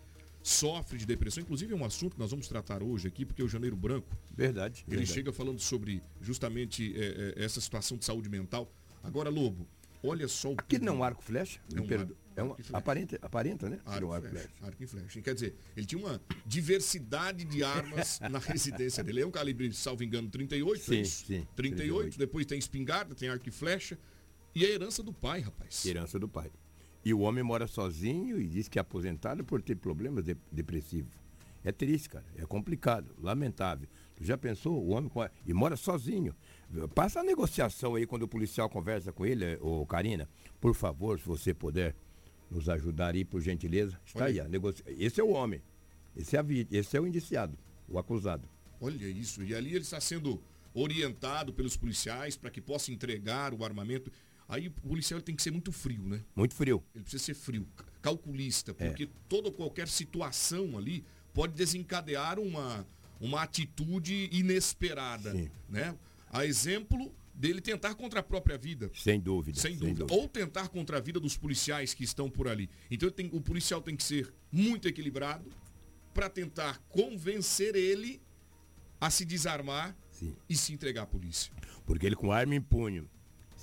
Sofre 0.43 0.97
de 0.97 1.05
depressão, 1.05 1.43
inclusive 1.43 1.73
é 1.73 1.75
um 1.75 1.85
assunto 1.85 2.13
que 2.13 2.19
nós 2.19 2.31
vamos 2.31 2.47
tratar 2.47 2.81
hoje 2.81 3.07
aqui, 3.07 3.25
porque 3.25 3.43
o 3.43 3.47
Janeiro 3.47 3.75
Branco. 3.75 4.17
Verdade. 4.35 4.83
Ele 4.87 4.97
verdade. 4.97 5.13
chega 5.13 5.31
falando 5.31 5.59
sobre 5.59 6.01
justamente 6.19 6.93
é, 6.95 7.35
é, 7.39 7.43
essa 7.45 7.61
situação 7.61 7.97
de 7.97 8.05
saúde 8.05 8.27
mental. 8.27 8.71
Agora, 9.03 9.29
Lobo, 9.29 9.67
olha 10.03 10.27
só 10.27 10.51
o. 10.51 10.55
Aquele 10.57 10.85
não 10.85 10.93
é 10.93 10.97
um 10.97 11.03
arco 11.03 11.23
flecha? 11.23 11.59
É 11.73 11.79
um, 11.79 11.83
arco, 11.93 12.17
é 12.35 12.43
um 12.43 12.55
aparenta, 12.73 13.19
aparenta, 13.21 13.69
né? 13.69 13.79
Arco, 13.85 14.11
arco 14.11 14.29
flecha, 14.29 14.47
flecha. 14.47 14.65
Arco 14.65 14.83
e 14.83 14.87
flecha. 14.87 15.21
Quer 15.21 15.33
dizer, 15.35 15.55
ele 15.77 15.85
tinha 15.85 16.01
uma 16.03 16.19
diversidade 16.45 17.45
de 17.45 17.63
armas 17.63 18.19
na 18.29 18.39
residência 18.39 19.03
dele. 19.03 19.21
É 19.21 19.27
um 19.27 19.31
calibre, 19.31 19.71
salvo 19.73 20.03
engano, 20.03 20.29
38, 20.29 20.83
sim, 20.83 20.99
é? 20.99 21.03
Sim, 21.03 21.47
38, 21.55 21.55
38, 21.55 22.17
depois 22.17 22.45
tem 22.47 22.57
espingarda, 22.57 23.13
tem 23.13 23.29
arco 23.29 23.47
e 23.47 23.51
flecha. 23.51 23.97
E 24.53 24.65
a 24.65 24.69
herança 24.69 25.01
do 25.01 25.13
pai, 25.13 25.39
rapaz. 25.39 25.85
Herança 25.85 26.19
do 26.19 26.27
pai. 26.27 26.51
E 27.03 27.13
o 27.13 27.19
homem 27.21 27.43
mora 27.43 27.67
sozinho 27.67 28.39
e 28.39 28.47
diz 28.47 28.67
que 28.67 28.77
é 28.77 28.81
aposentado 28.81 29.43
por 29.43 29.61
ter 29.61 29.75
problemas 29.75 30.25
de, 30.25 30.37
depressivos. 30.51 31.11
É 31.63 31.71
triste, 31.71 32.09
cara. 32.09 32.25
É 32.35 32.45
complicado, 32.45 33.15
lamentável. 33.19 33.87
Tu 34.15 34.23
já 34.23 34.37
pensou? 34.37 34.83
O 34.83 34.89
homem 34.89 35.11
e 35.45 35.53
mora 35.53 35.75
sozinho. 35.75 36.35
Passa 36.95 37.19
a 37.19 37.23
negociação 37.23 37.95
aí 37.95 38.05
quando 38.05 38.23
o 38.23 38.27
policial 38.27 38.69
conversa 38.69 39.11
com 39.11 39.25
ele, 39.25 39.57
ô 39.61 39.85
Karina. 39.85 40.27
Por 40.59 40.73
favor, 40.73 41.19
se 41.19 41.25
você 41.25 41.53
puder 41.53 41.95
nos 42.49 42.67
ajudar 42.67 43.15
aí, 43.15 43.23
por 43.23 43.41
gentileza. 43.41 43.99
Está 44.05 44.25
Olha. 44.25 44.33
aí, 44.33 44.39
a 44.41 44.47
negocia... 44.47 44.83
Esse 44.87 45.21
é 45.21 45.23
o 45.23 45.29
homem. 45.29 45.61
Esse 46.15 46.35
é, 46.35 46.39
a... 46.39 46.45
Esse 46.71 46.97
é 46.97 47.01
o 47.01 47.07
indiciado, 47.07 47.57
o 47.87 47.97
acusado. 47.97 48.47
Olha 48.79 49.07
isso. 49.07 49.43
E 49.43 49.55
ali 49.55 49.69
ele 49.69 49.79
está 49.79 50.01
sendo 50.01 50.41
orientado 50.73 51.53
pelos 51.53 51.77
policiais 51.77 52.35
para 52.35 52.49
que 52.49 52.61
possa 52.61 52.91
entregar 52.91 53.53
o 53.53 53.63
armamento. 53.63 54.11
Aí 54.51 54.67
o 54.67 54.71
policial 54.71 55.21
tem 55.21 55.33
que 55.33 55.41
ser 55.41 55.49
muito 55.49 55.71
frio, 55.71 56.03
né? 56.03 56.21
Muito 56.35 56.53
frio. 56.53 56.83
Ele 56.93 57.05
precisa 57.05 57.23
ser 57.23 57.33
frio, 57.33 57.65
calculista, 58.01 58.73
porque 58.73 59.05
é. 59.05 59.09
toda 59.29 59.49
qualquer 59.49 59.87
situação 59.87 60.77
ali 60.77 61.05
pode 61.33 61.53
desencadear 61.53 62.37
uma, 62.37 62.85
uma 63.17 63.43
atitude 63.43 64.27
inesperada, 64.29 65.31
Sim. 65.31 65.49
né? 65.69 65.97
A 66.29 66.45
exemplo 66.45 67.15
dele 67.33 67.61
tentar 67.61 67.95
contra 67.95 68.19
a 68.19 68.23
própria 68.23 68.57
vida. 68.57 68.91
Sem 68.93 69.21
dúvida. 69.21 69.57
Sem, 69.57 69.71
sem 69.71 69.79
dúvida. 69.79 70.05
dúvida. 70.05 70.21
Ou 70.21 70.27
tentar 70.27 70.67
contra 70.67 70.97
a 70.97 70.99
vida 70.99 71.17
dos 71.17 71.37
policiais 71.37 71.93
que 71.93 72.03
estão 72.03 72.29
por 72.29 72.49
ali. 72.49 72.69
Então 72.91 73.09
tem, 73.09 73.29
o 73.31 73.39
policial 73.39 73.81
tem 73.81 73.95
que 73.95 74.03
ser 74.03 74.33
muito 74.51 74.85
equilibrado 74.85 75.49
para 76.13 76.29
tentar 76.29 76.77
convencer 76.89 77.73
ele 77.73 78.21
a 78.99 79.09
se 79.09 79.23
desarmar 79.23 79.95
Sim. 80.11 80.35
e 80.49 80.57
se 80.57 80.73
entregar 80.73 81.03
à 81.03 81.07
polícia. 81.07 81.53
Porque 81.85 82.05
ele 82.05 82.17
com 82.17 82.33
arma 82.33 82.53
em 82.53 82.61
punho 82.61 83.09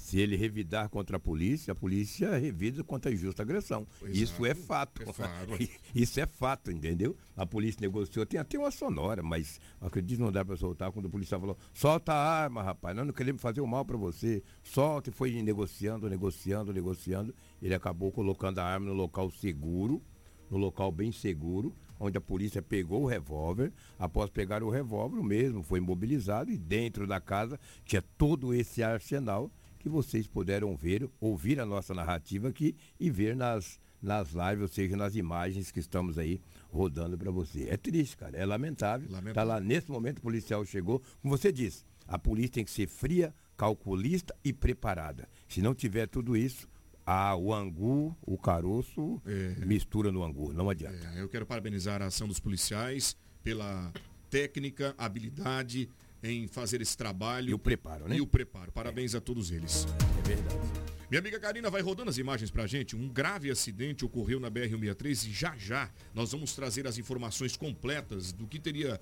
se 0.08 0.18
ele 0.18 0.36
revidar 0.36 0.88
contra 0.88 1.18
a 1.18 1.20
polícia, 1.20 1.72
a 1.72 1.74
polícia 1.74 2.34
revida 2.38 2.82
contra 2.82 3.10
a 3.10 3.14
injusta 3.14 3.42
agressão. 3.42 3.86
Isso 4.06 4.46
é 4.46 4.54
fato. 4.54 5.02
É 5.02 5.12
fato. 5.12 5.68
Isso 5.94 6.18
é 6.18 6.26
fato, 6.26 6.70
entendeu? 6.70 7.14
A 7.36 7.44
polícia 7.44 7.78
negociou, 7.82 8.24
tem 8.24 8.40
até 8.40 8.58
uma 8.58 8.70
sonora, 8.70 9.22
mas 9.22 9.60
acredito 9.78 10.16
que 10.16 10.24
não 10.24 10.32
dá 10.32 10.42
para 10.42 10.56
soltar 10.56 10.90
quando 10.92 11.04
o 11.04 11.10
policial 11.10 11.38
falou: 11.38 11.58
solta 11.74 12.14
a 12.14 12.42
arma, 12.42 12.62
rapaz, 12.62 12.96
nós 12.96 13.06
não 13.06 13.12
queremos 13.12 13.42
fazer 13.42 13.60
o 13.60 13.66
mal 13.66 13.84
para 13.84 13.98
você. 13.98 14.42
Solta 14.62 15.10
e 15.10 15.12
foi 15.12 15.42
negociando, 15.42 16.08
negociando, 16.08 16.72
negociando. 16.72 17.34
Ele 17.60 17.74
acabou 17.74 18.10
colocando 18.10 18.60
a 18.60 18.64
arma 18.64 18.86
no 18.86 18.94
local 18.94 19.30
seguro, 19.30 20.02
no 20.50 20.56
local 20.56 20.90
bem 20.90 21.12
seguro, 21.12 21.76
onde 22.00 22.16
a 22.16 22.20
polícia 22.20 22.62
pegou 22.62 23.02
o 23.02 23.06
revólver. 23.06 23.74
Após 23.98 24.30
pegar 24.30 24.62
o 24.62 24.70
revólver, 24.70 25.18
o 25.18 25.22
mesmo 25.24 25.62
foi 25.62 25.80
imobilizado 25.80 26.50
e 26.50 26.56
dentro 26.56 27.06
da 27.06 27.20
casa 27.20 27.60
tinha 27.84 28.00
todo 28.16 28.54
esse 28.54 28.82
arsenal 28.82 29.50
que 29.88 29.94
vocês 29.94 30.26
puderam 30.26 30.76
ver, 30.76 31.08
ouvir 31.20 31.60
a 31.60 31.66
nossa 31.66 31.94
narrativa 31.94 32.48
aqui 32.48 32.76
e 32.98 33.10
ver 33.10 33.34
nas, 33.34 33.80
nas 34.00 34.28
lives, 34.28 34.62
ou 34.62 34.68
seja, 34.68 34.96
nas 34.96 35.16
imagens 35.16 35.70
que 35.70 35.80
estamos 35.80 36.18
aí 36.18 36.40
rodando 36.70 37.16
para 37.16 37.30
você. 37.30 37.68
É 37.68 37.76
triste, 37.76 38.16
cara, 38.16 38.36
é 38.36 38.44
lamentável. 38.44 39.08
lamentável. 39.10 39.34
Tá 39.34 39.42
lá, 39.42 39.60
nesse 39.60 39.90
momento 39.90 40.18
o 40.18 40.22
policial 40.22 40.64
chegou, 40.64 41.02
como 41.20 41.36
você 41.36 41.50
disse, 41.50 41.84
a 42.06 42.18
polícia 42.18 42.54
tem 42.54 42.64
que 42.64 42.70
ser 42.70 42.88
fria, 42.88 43.34
calculista 43.56 44.34
e 44.44 44.52
preparada. 44.52 45.28
Se 45.48 45.60
não 45.60 45.74
tiver 45.74 46.06
tudo 46.06 46.36
isso, 46.36 46.68
ah, 47.04 47.34
o 47.34 47.54
angu, 47.54 48.16
o 48.22 48.36
caroço, 48.36 49.20
é. 49.26 49.64
mistura 49.64 50.12
no 50.12 50.22
angu, 50.22 50.52
não 50.52 50.68
adianta. 50.68 51.10
É, 51.14 51.22
eu 51.22 51.28
quero 51.28 51.46
parabenizar 51.46 52.02
a 52.02 52.06
ação 52.06 52.28
dos 52.28 52.38
policiais 52.38 53.16
pela 53.42 53.92
técnica, 54.28 54.94
habilidade 54.98 55.88
em 56.22 56.46
fazer 56.46 56.80
esse 56.80 56.96
trabalho. 56.96 57.50
E 57.50 57.54
o 57.54 57.58
preparo, 57.58 58.08
né? 58.08 58.16
E 58.16 58.20
o 58.20 58.26
preparo. 58.26 58.72
Parabéns 58.72 59.14
é. 59.14 59.18
a 59.18 59.20
todos 59.20 59.50
eles. 59.50 59.86
É 60.18 60.28
verdade. 60.28 60.88
Minha 61.10 61.20
amiga 61.20 61.40
Karina 61.40 61.70
vai 61.70 61.80
rodando 61.80 62.10
as 62.10 62.18
imagens 62.18 62.50
pra 62.50 62.66
gente. 62.66 62.94
Um 62.94 63.08
grave 63.08 63.50
acidente 63.50 64.04
ocorreu 64.04 64.38
na 64.38 64.50
BR-163 64.50 65.28
e 65.28 65.32
já 65.32 65.56
já 65.56 65.90
nós 66.14 66.32
vamos 66.32 66.54
trazer 66.54 66.86
as 66.86 66.98
informações 66.98 67.56
completas 67.56 68.30
do 68.30 68.46
que 68.46 68.58
teria 68.58 69.00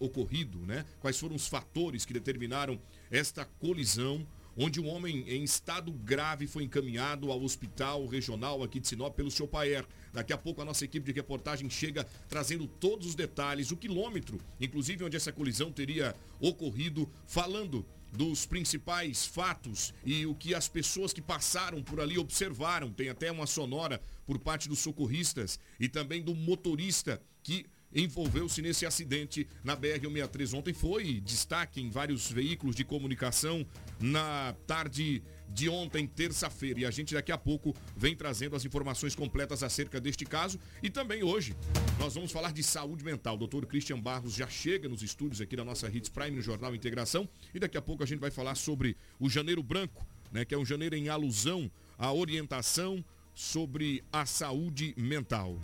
ocorrido, 0.00 0.58
né? 0.66 0.84
Quais 1.00 1.18
foram 1.18 1.36
os 1.36 1.46
fatores 1.46 2.04
que 2.04 2.12
determinaram 2.12 2.80
esta 3.08 3.44
colisão 3.44 4.26
onde 4.56 4.80
um 4.80 4.88
homem 4.88 5.24
em 5.28 5.42
estado 5.42 5.92
grave 5.92 6.46
foi 6.46 6.64
encaminhado 6.64 7.30
ao 7.30 7.42
hospital 7.42 8.06
regional 8.06 8.62
aqui 8.62 8.80
de 8.80 8.88
Sinop 8.88 9.14
pelo 9.14 9.30
seu 9.30 9.46
Paer. 9.46 9.86
Daqui 10.12 10.32
a 10.32 10.38
pouco 10.38 10.60
a 10.60 10.64
nossa 10.64 10.84
equipe 10.84 11.06
de 11.06 11.12
reportagem 11.12 11.68
chega 11.70 12.06
trazendo 12.28 12.66
todos 12.66 13.06
os 13.06 13.14
detalhes, 13.14 13.70
o 13.70 13.76
quilômetro, 13.76 14.38
inclusive 14.60 15.04
onde 15.04 15.16
essa 15.16 15.32
colisão 15.32 15.72
teria 15.72 16.14
ocorrido, 16.40 17.08
falando 17.26 17.84
dos 18.12 18.44
principais 18.44 19.24
fatos 19.24 19.94
e 20.04 20.26
o 20.26 20.34
que 20.34 20.54
as 20.54 20.68
pessoas 20.68 21.12
que 21.12 21.22
passaram 21.22 21.82
por 21.82 21.98
ali 21.98 22.18
observaram. 22.18 22.92
Tem 22.92 23.08
até 23.08 23.32
uma 23.32 23.46
sonora 23.46 24.00
por 24.26 24.38
parte 24.38 24.68
dos 24.68 24.80
socorristas 24.80 25.58
e 25.80 25.88
também 25.88 26.22
do 26.22 26.34
motorista 26.34 27.20
que 27.42 27.64
envolveu-se 27.94 28.62
nesse 28.62 28.86
acidente 28.86 29.46
na 29.62 29.76
BR-163. 29.76 30.54
Ontem 30.54 30.72
foi 30.72 31.20
destaque 31.20 31.80
em 31.80 31.90
vários 31.90 32.30
veículos 32.30 32.74
de 32.74 32.84
comunicação 32.84 33.66
na 34.00 34.54
tarde 34.66 35.22
de 35.48 35.68
ontem, 35.68 36.06
terça-feira. 36.06 36.80
E 36.80 36.86
a 36.86 36.90
gente 36.90 37.14
daqui 37.14 37.30
a 37.30 37.38
pouco 37.38 37.74
vem 37.96 38.16
trazendo 38.16 38.56
as 38.56 38.64
informações 38.64 39.14
completas 39.14 39.62
acerca 39.62 40.00
deste 40.00 40.24
caso. 40.24 40.58
E 40.82 40.88
também 40.88 41.22
hoje 41.22 41.54
nós 41.98 42.14
vamos 42.14 42.32
falar 42.32 42.52
de 42.52 42.62
saúde 42.62 43.04
mental. 43.04 43.34
O 43.34 43.38
doutor 43.38 43.66
Christian 43.66 44.00
Barros 44.00 44.34
já 44.34 44.48
chega 44.48 44.88
nos 44.88 45.02
estúdios 45.02 45.40
aqui 45.40 45.54
da 45.54 45.64
nossa 45.64 45.88
Hits 45.88 46.08
Prime 46.08 46.36
no 46.36 46.42
Jornal 46.42 46.74
Integração. 46.74 47.28
E 47.54 47.58
daqui 47.58 47.76
a 47.76 47.82
pouco 47.82 48.02
a 48.02 48.06
gente 48.06 48.20
vai 48.20 48.30
falar 48.30 48.54
sobre 48.54 48.96
o 49.20 49.28
Janeiro 49.28 49.62
Branco, 49.62 50.06
né, 50.30 50.44
que 50.44 50.54
é 50.54 50.58
um 50.58 50.64
janeiro 50.64 50.96
em 50.96 51.08
alusão 51.08 51.70
à 51.98 52.12
orientação 52.12 53.04
sobre 53.34 54.02
a 54.12 54.26
saúde 54.26 54.94
mental. 54.96 55.58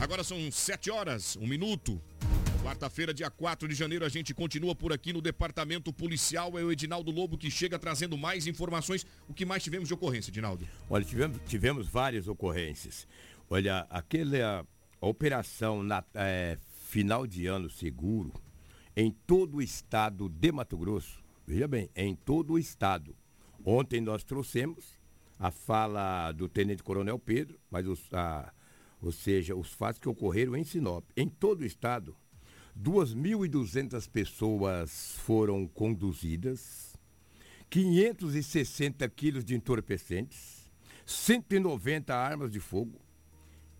Agora 0.00 0.22
são 0.22 0.50
7 0.50 0.92
horas, 0.92 1.36
um 1.36 1.46
minuto. 1.46 2.00
Quarta-feira, 2.62 3.12
dia 3.12 3.28
4 3.30 3.66
de 3.66 3.74
janeiro, 3.74 4.04
a 4.04 4.08
gente 4.08 4.32
continua 4.32 4.72
por 4.72 4.92
aqui 4.92 5.12
no 5.12 5.20
Departamento 5.20 5.92
Policial. 5.92 6.56
É 6.56 6.62
o 6.62 6.70
Edinaldo 6.70 7.10
Lobo 7.10 7.36
que 7.36 7.50
chega 7.50 7.78
trazendo 7.80 8.16
mais 8.16 8.46
informações. 8.46 9.04
O 9.28 9.34
que 9.34 9.44
mais 9.44 9.62
tivemos 9.62 9.88
de 9.88 9.94
ocorrência, 9.94 10.30
Edinaldo? 10.30 10.68
Olha, 10.88 11.04
tivemos, 11.04 11.38
tivemos 11.48 11.88
várias 11.88 12.28
ocorrências. 12.28 13.08
Olha, 13.50 13.86
aquela 13.90 14.64
operação 15.00 15.82
na, 15.82 16.04
é, 16.14 16.58
final 16.86 17.26
de 17.26 17.46
ano 17.46 17.68
seguro 17.68 18.32
em 18.96 19.10
todo 19.10 19.56
o 19.56 19.62
estado 19.62 20.28
de 20.28 20.52
Mato 20.52 20.76
Grosso. 20.76 21.24
Veja 21.44 21.66
bem, 21.66 21.90
em 21.96 22.14
todo 22.14 22.52
o 22.52 22.58
estado. 22.58 23.16
Ontem 23.64 24.00
nós 24.00 24.22
trouxemos 24.22 24.96
a 25.40 25.50
fala 25.50 26.30
do 26.32 26.48
Tenente 26.48 26.84
Coronel 26.84 27.18
Pedro, 27.18 27.58
mas 27.70 27.86
os, 27.86 28.00
a, 28.12 28.52
ou 29.00 29.12
seja, 29.12 29.54
os 29.54 29.72
fatos 29.72 30.00
que 30.00 30.08
ocorreram 30.08 30.56
em 30.56 30.64
Sinop. 30.64 31.04
Em 31.16 31.28
todo 31.28 31.62
o 31.62 31.66
estado, 31.66 32.16
2.200 32.76 34.08
pessoas 34.08 35.16
foram 35.18 35.66
conduzidas, 35.66 36.96
560 37.70 39.08
quilos 39.10 39.44
de 39.44 39.54
entorpecentes, 39.54 40.70
190 41.04 42.14
armas 42.14 42.50
de 42.50 42.60
fogo. 42.60 43.00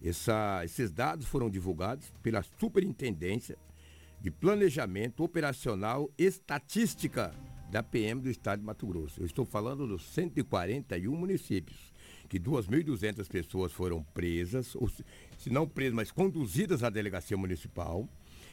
Essa, 0.02 0.62
esses 0.64 0.92
dados 0.92 1.26
foram 1.26 1.50
divulgados 1.50 2.12
pela 2.22 2.42
Superintendência 2.42 3.58
de 4.20 4.30
Planejamento 4.30 5.24
Operacional 5.24 6.10
Estatística 6.16 7.34
da 7.70 7.82
PM 7.82 8.20
do 8.20 8.30
Estado 8.30 8.60
de 8.60 8.66
Mato 8.66 8.86
Grosso. 8.86 9.20
Eu 9.20 9.26
estou 9.26 9.44
falando 9.44 9.86
dos 9.86 10.02
141 10.14 11.14
municípios 11.14 11.87
que 12.28 12.38
2.200 12.38 13.26
pessoas 13.28 13.72
foram 13.72 14.02
presas, 14.02 14.74
ou, 14.74 14.88
se 14.88 15.50
não 15.50 15.66
presas, 15.66 15.94
mas 15.94 16.10
conduzidas 16.10 16.82
à 16.82 16.90
delegacia 16.90 17.36
municipal, 17.36 18.08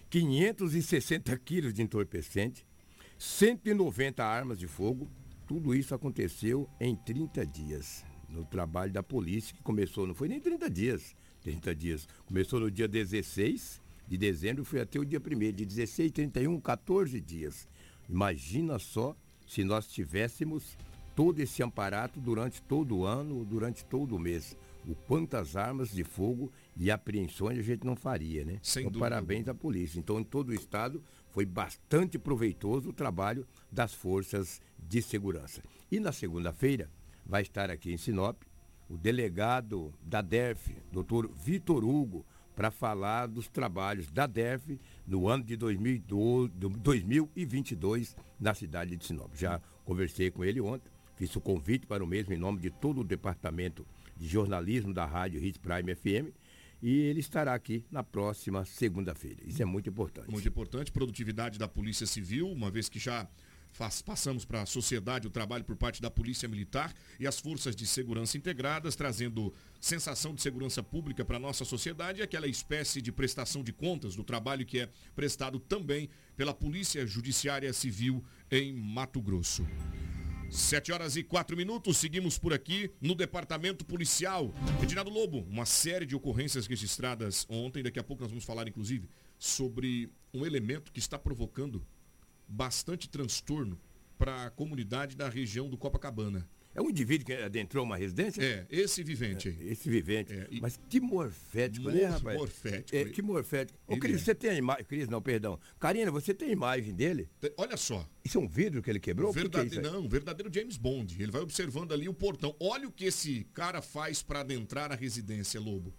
560 0.10 1.38
quilos 1.40 1.74
de 1.74 1.82
entorpecente, 1.82 2.66
190 3.18 4.24
armas 4.24 4.60
de 4.60 4.68
fogo. 4.68 5.10
Tudo 5.48 5.76
isso 5.76 5.94
aconteceu 5.94 6.70
em 6.80 6.96
30 6.96 7.46
dias. 7.46 8.06
No 8.30 8.46
trabalho 8.46 8.92
da 8.92 9.04
polícia, 9.04 9.56
que 9.56 9.62
começou, 9.62 10.08
não 10.08 10.16
foi 10.16 10.28
nem 10.28 10.40
30 10.40 10.70
dias, 10.70 11.16
30 11.42 11.76
dias. 11.76 12.08
Começou 12.26 12.60
no 12.60 12.72
dia 12.72 12.88
16 12.88 13.82
de 14.08 14.18
dezembro 14.18 14.64
e 14.64 14.66
foi 14.66 14.82
até 14.82 15.00
o 15.00 15.06
dia 15.06 15.20
1 15.20 15.54
de 15.54 15.66
16, 15.66 16.12
31, 16.12 16.60
14 16.60 17.20
dias. 17.22 17.68
Imagina 18.10 18.80
só 18.80 19.16
se 19.48 19.64
nós 19.64 19.88
tivéssemos 19.88 20.78
todo 21.15 21.39
esse 21.39 21.63
amparato 21.63 22.19
durante 22.19 22.62
todo 22.62 22.97
o 22.97 23.06
ano, 23.06 23.45
durante 23.45 23.86
todo 23.86 24.15
o 24.15 24.19
mês. 24.19 24.58
O 24.88 24.93
quantas 24.93 25.56
armas 25.56 25.89
de 25.89 26.04
fogo 26.04 26.51
e 26.78 26.91
apreensões 26.91 27.58
a 27.58 27.62
gente 27.62 27.86
não 27.86 27.95
faria, 27.95 28.43
né? 28.45 28.60
Sem 28.62 28.82
então, 28.82 28.91
dúvida. 28.91 29.10
parabéns 29.10 29.47
à 29.47 29.54
polícia. 29.54 29.97
Então, 29.97 30.19
em 30.19 30.23
todo 30.23 30.49
o 30.49 30.54
estado, 30.54 31.01
foi 31.32 31.45
bastante 31.45 32.19
proveitoso 32.19 32.89
o 32.89 32.93
trabalho 32.93 33.47
das 33.71 33.93
forças 33.93 34.62
de 34.78 35.01
segurança. 35.01 35.63
E 35.91 35.99
na 35.99 36.12
segunda-feira, 36.12 36.89
vai 37.25 37.41
estar 37.41 37.71
aqui 37.71 37.91
em 37.91 37.97
Sinop 37.97 38.39
o 38.88 38.95
delegado 38.95 39.91
da 40.04 40.21
DERF, 40.21 40.78
doutor 40.91 41.28
Vitor 41.34 41.84
Hugo, 41.84 42.23
para 42.56 42.69
falar 42.69 43.25
dos 43.25 43.47
trabalhos 43.47 44.12
da 44.12 44.28
DERF 44.28 44.80
no 45.08 45.28
ano 45.28 45.43
de 45.43 45.58
2022 45.58 48.15
na 48.39 48.54
cidade 48.54 48.95
de 48.95 49.04
Sinop. 49.04 49.34
Já 49.36 49.60
conversei 49.84 50.30
com 50.30 50.45
ele 50.45 50.62
ontem 50.62 50.93
Fiz 51.15 51.36
o 51.36 51.41
convite 51.41 51.86
para 51.86 52.04
o 52.04 52.08
mesmo 52.08 52.34
em 52.34 52.38
nome 52.38 52.60
de 52.60 52.69
todo 52.69 53.01
o 53.01 53.04
departamento 53.04 53.86
de 54.17 54.28
jornalismo 54.28 54.93
da 54.93 55.06
Rádio 55.06 55.43
Hits 55.43 55.58
Prime 55.58 55.95
FM. 55.95 56.34
E 56.82 57.01
ele 57.01 57.19
estará 57.19 57.54
aqui 57.54 57.84
na 57.89 58.04
próxima 58.04 58.65
segunda-feira. 58.65 59.39
Isso 59.45 59.62
é 59.62 59.65
muito 59.65 59.89
importante. 59.89 60.30
Muito 60.30 60.47
importante. 60.47 60.91
Produtividade 60.91 61.58
da 61.58 61.67
Polícia 61.67 62.06
Civil, 62.06 62.47
uma 62.47 62.69
vez 62.69 62.89
que 62.89 62.99
já 62.99 63.28
faz, 63.71 64.01
passamos 64.01 64.45
para 64.45 64.62
a 64.62 64.65
sociedade 64.65 65.28
o 65.28 65.30
trabalho 65.30 65.63
por 65.63 65.75
parte 65.75 66.01
da 66.01 66.10
Polícia 66.12 66.47
Militar 66.47 66.93
e 67.19 67.25
as 67.25 67.39
forças 67.39 67.75
de 67.75 67.86
segurança 67.88 68.38
integradas, 68.38 68.95
trazendo 68.95 69.54
sensação 69.82 70.34
de 70.34 70.41
segurança 70.41 70.84
pública 70.84 71.25
para 71.25 71.38
a 71.38 71.39
nossa 71.39 71.65
sociedade 71.65 72.19
e 72.19 72.23
aquela 72.23 72.47
espécie 72.47 73.01
de 73.01 73.12
prestação 73.12 73.63
de 73.63 73.73
contas 73.73 74.15
do 74.15 74.23
trabalho 74.23 74.65
que 74.65 74.80
é 74.80 74.89
prestado 75.15 75.60
também 75.60 76.10
pela 76.36 76.54
Polícia 76.54 77.06
Judiciária 77.06 77.71
Civil 77.73 78.23
em 78.51 78.73
Mato 78.73 79.21
Grosso. 79.21 79.65
Sete 80.56 80.89
horas 80.89 81.18
e 81.18 81.24
quatro 81.24 81.58
minutos, 81.58 81.98
seguimos 81.98 82.39
por 82.39 82.54
aqui 82.54 82.89
no 83.02 83.13
Departamento 83.13 83.84
Policial. 83.84 84.54
Edinaldo 84.82 85.12
Lobo, 85.12 85.39
uma 85.50 85.65
série 85.65 86.06
de 86.06 86.15
ocorrências 86.15 86.65
registradas 86.65 87.46
ontem, 87.50 87.84
daqui 87.84 88.00
a 88.00 88.04
pouco 88.04 88.24
nós 88.24 88.32
vamos 88.32 88.46
falar, 88.46 88.65
inclusive, 88.65 89.10
sobre 89.38 90.10
um 90.34 90.46
elemento 90.46 90.94
que 90.94 91.00
está 91.00 91.20
provocando 91.20 91.86
bastante 92.48 93.10
transtorno 93.10 93.78
para 94.18 94.46
a 94.46 94.50
comunidade 94.50 95.18
da 95.18 95.28
região 95.28 95.70
do 95.70 95.78
Copacabana. 95.78 96.48
É 96.76 96.82
um 96.82 96.90
indivíduo 96.90 97.26
que 97.26 97.34
adentrou 97.34 97.86
uma 97.86 97.96
residência? 97.96 98.44
É, 98.44 98.68
esse 98.70 99.02
vivente 99.02 99.48
aí. 99.48 99.58
É, 99.62 99.72
esse 99.72 99.90
vivente. 99.90 100.34
É, 100.34 100.48
e... 100.52 100.60
Mas 100.60 100.78
que 100.90 101.00
morfético, 101.00 101.86
Mor 101.86 101.94
né, 101.94 102.06
rapaz? 102.06 102.38
Morfético. 102.38 102.98
É, 102.98 103.06
que 103.06 103.22
morfético. 103.22 103.80
Ô, 103.88 103.98
Cris, 103.98 104.22
é. 104.22 104.26
você 104.26 104.36
tem 104.36 104.50
a 104.50 104.56
imagem. 104.56 104.84
Cris, 104.84 105.08
não, 105.08 105.22
perdão. 105.22 105.58
Karina, 105.80 106.12
você 106.12 106.34
tem 106.34 106.50
a 106.50 106.52
imagem 106.52 106.94
dele? 106.94 107.30
Olha 107.56 107.78
só. 107.78 108.06
Isso 108.26 108.38
é 108.38 108.42
um 108.42 108.48
vidro 108.48 108.82
que 108.84 108.90
ele 108.90 109.00
quebrou? 109.00 109.32
Verdade, 109.32 109.70
que 109.70 109.80
é 109.80 109.82
não, 109.82 110.10
verdadeiro 110.10 110.54
James 110.54 110.76
Bond. 110.76 111.16
Ele 111.22 111.32
vai 111.32 111.42
observando 111.42 111.94
ali 111.94 112.10
o 112.10 112.14
portão. 112.14 112.54
Olha 112.60 112.88
o 112.88 112.92
que 112.92 113.06
esse 113.06 113.46
cara 113.54 113.82
faz 113.82 114.22
para 114.22 114.42
adentrar 114.42 114.92
a 114.92 114.96
residência, 114.96 115.62
Lobo. 115.62 115.94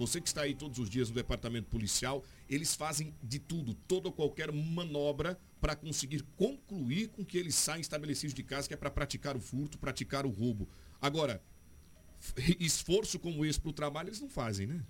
Você 0.00 0.18
que 0.18 0.28
está 0.28 0.40
aí 0.40 0.54
todos 0.54 0.78
os 0.78 0.88
dias 0.88 1.10
no 1.10 1.14
departamento 1.14 1.68
policial, 1.68 2.24
eles 2.48 2.74
fazem 2.74 3.14
de 3.22 3.38
tudo, 3.38 3.74
toda 3.74 4.10
qualquer 4.10 4.50
manobra 4.50 5.38
para 5.60 5.76
conseguir 5.76 6.22
concluir 6.38 7.08
com 7.08 7.22
que 7.22 7.36
eles 7.36 7.54
saem 7.54 7.82
estabelecidos 7.82 8.32
de 8.32 8.42
casa, 8.42 8.66
que 8.66 8.72
é 8.72 8.78
para 8.78 8.90
praticar 8.90 9.36
o 9.36 9.40
furto, 9.40 9.78
praticar 9.78 10.24
o 10.24 10.30
roubo. 10.30 10.66
Agora, 11.02 11.42
esforço 12.58 13.18
como 13.18 13.44
esse 13.44 13.60
para 13.60 13.68
o 13.68 13.74
trabalho 13.74 14.08
eles 14.08 14.22
não 14.22 14.30
fazem, 14.30 14.66
né? 14.66 14.82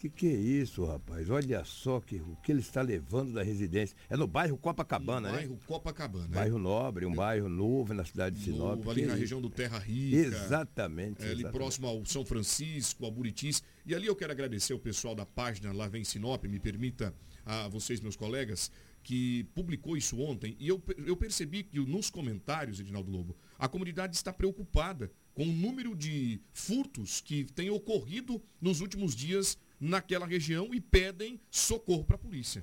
Que 0.00 0.08
que 0.08 0.26
é 0.28 0.34
isso, 0.34 0.82
rapaz? 0.86 1.28
Olha 1.28 1.62
só 1.62 2.00
que, 2.00 2.16
o 2.16 2.34
que 2.42 2.50
ele 2.50 2.60
está 2.60 2.80
levando 2.80 3.34
da 3.34 3.42
residência. 3.42 3.94
É 4.08 4.16
no 4.16 4.26
bairro 4.26 4.56
Copacabana, 4.56 5.28
no 5.28 5.34
né? 5.34 5.40
Bairro 5.40 5.58
Copacabana. 5.66 6.28
Bairro 6.28 6.58
nobre, 6.58 7.04
um 7.04 7.14
bairro 7.14 7.50
novo 7.50 7.92
na 7.92 8.02
cidade 8.02 8.38
de 8.38 8.44
Sinop. 8.46 8.78
Novo, 8.78 8.90
ali 8.90 9.04
na 9.04 9.14
região 9.14 9.42
do 9.42 9.50
Terra 9.50 9.78
Rica. 9.78 10.16
Exatamente. 10.16 11.20
É, 11.20 11.26
ali 11.26 11.40
exatamente. 11.40 11.52
próximo 11.52 11.86
ao 11.86 12.02
São 12.06 12.24
Francisco, 12.24 13.04
ao 13.04 13.10
Buritis. 13.10 13.62
E 13.84 13.94
ali 13.94 14.06
eu 14.06 14.16
quero 14.16 14.32
agradecer 14.32 14.72
o 14.72 14.78
pessoal 14.78 15.14
da 15.14 15.26
página 15.26 15.70
Lá 15.70 15.86
Vem 15.86 16.02
Sinop, 16.02 16.42
me 16.46 16.58
permita 16.58 17.14
a 17.44 17.68
vocês, 17.68 18.00
meus 18.00 18.16
colegas, 18.16 18.72
que 19.02 19.44
publicou 19.54 19.98
isso 19.98 20.18
ontem. 20.18 20.56
E 20.58 20.66
eu, 20.66 20.82
eu 21.04 21.14
percebi 21.14 21.62
que 21.62 21.78
nos 21.78 22.08
comentários, 22.08 22.80
Edinaldo 22.80 23.10
Lobo, 23.10 23.36
a 23.58 23.68
comunidade 23.68 24.16
está 24.16 24.32
preocupada 24.32 25.12
com 25.34 25.42
o 25.42 25.52
número 25.52 25.94
de 25.94 26.40
furtos 26.54 27.20
que 27.20 27.44
tem 27.44 27.68
ocorrido 27.68 28.42
nos 28.62 28.80
últimos 28.80 29.14
dias 29.14 29.58
naquela 29.80 30.26
região 30.26 30.74
e 30.74 30.80
pedem 30.80 31.40
socorro 31.50 32.04
para 32.04 32.16
a 32.16 32.18
polícia. 32.18 32.62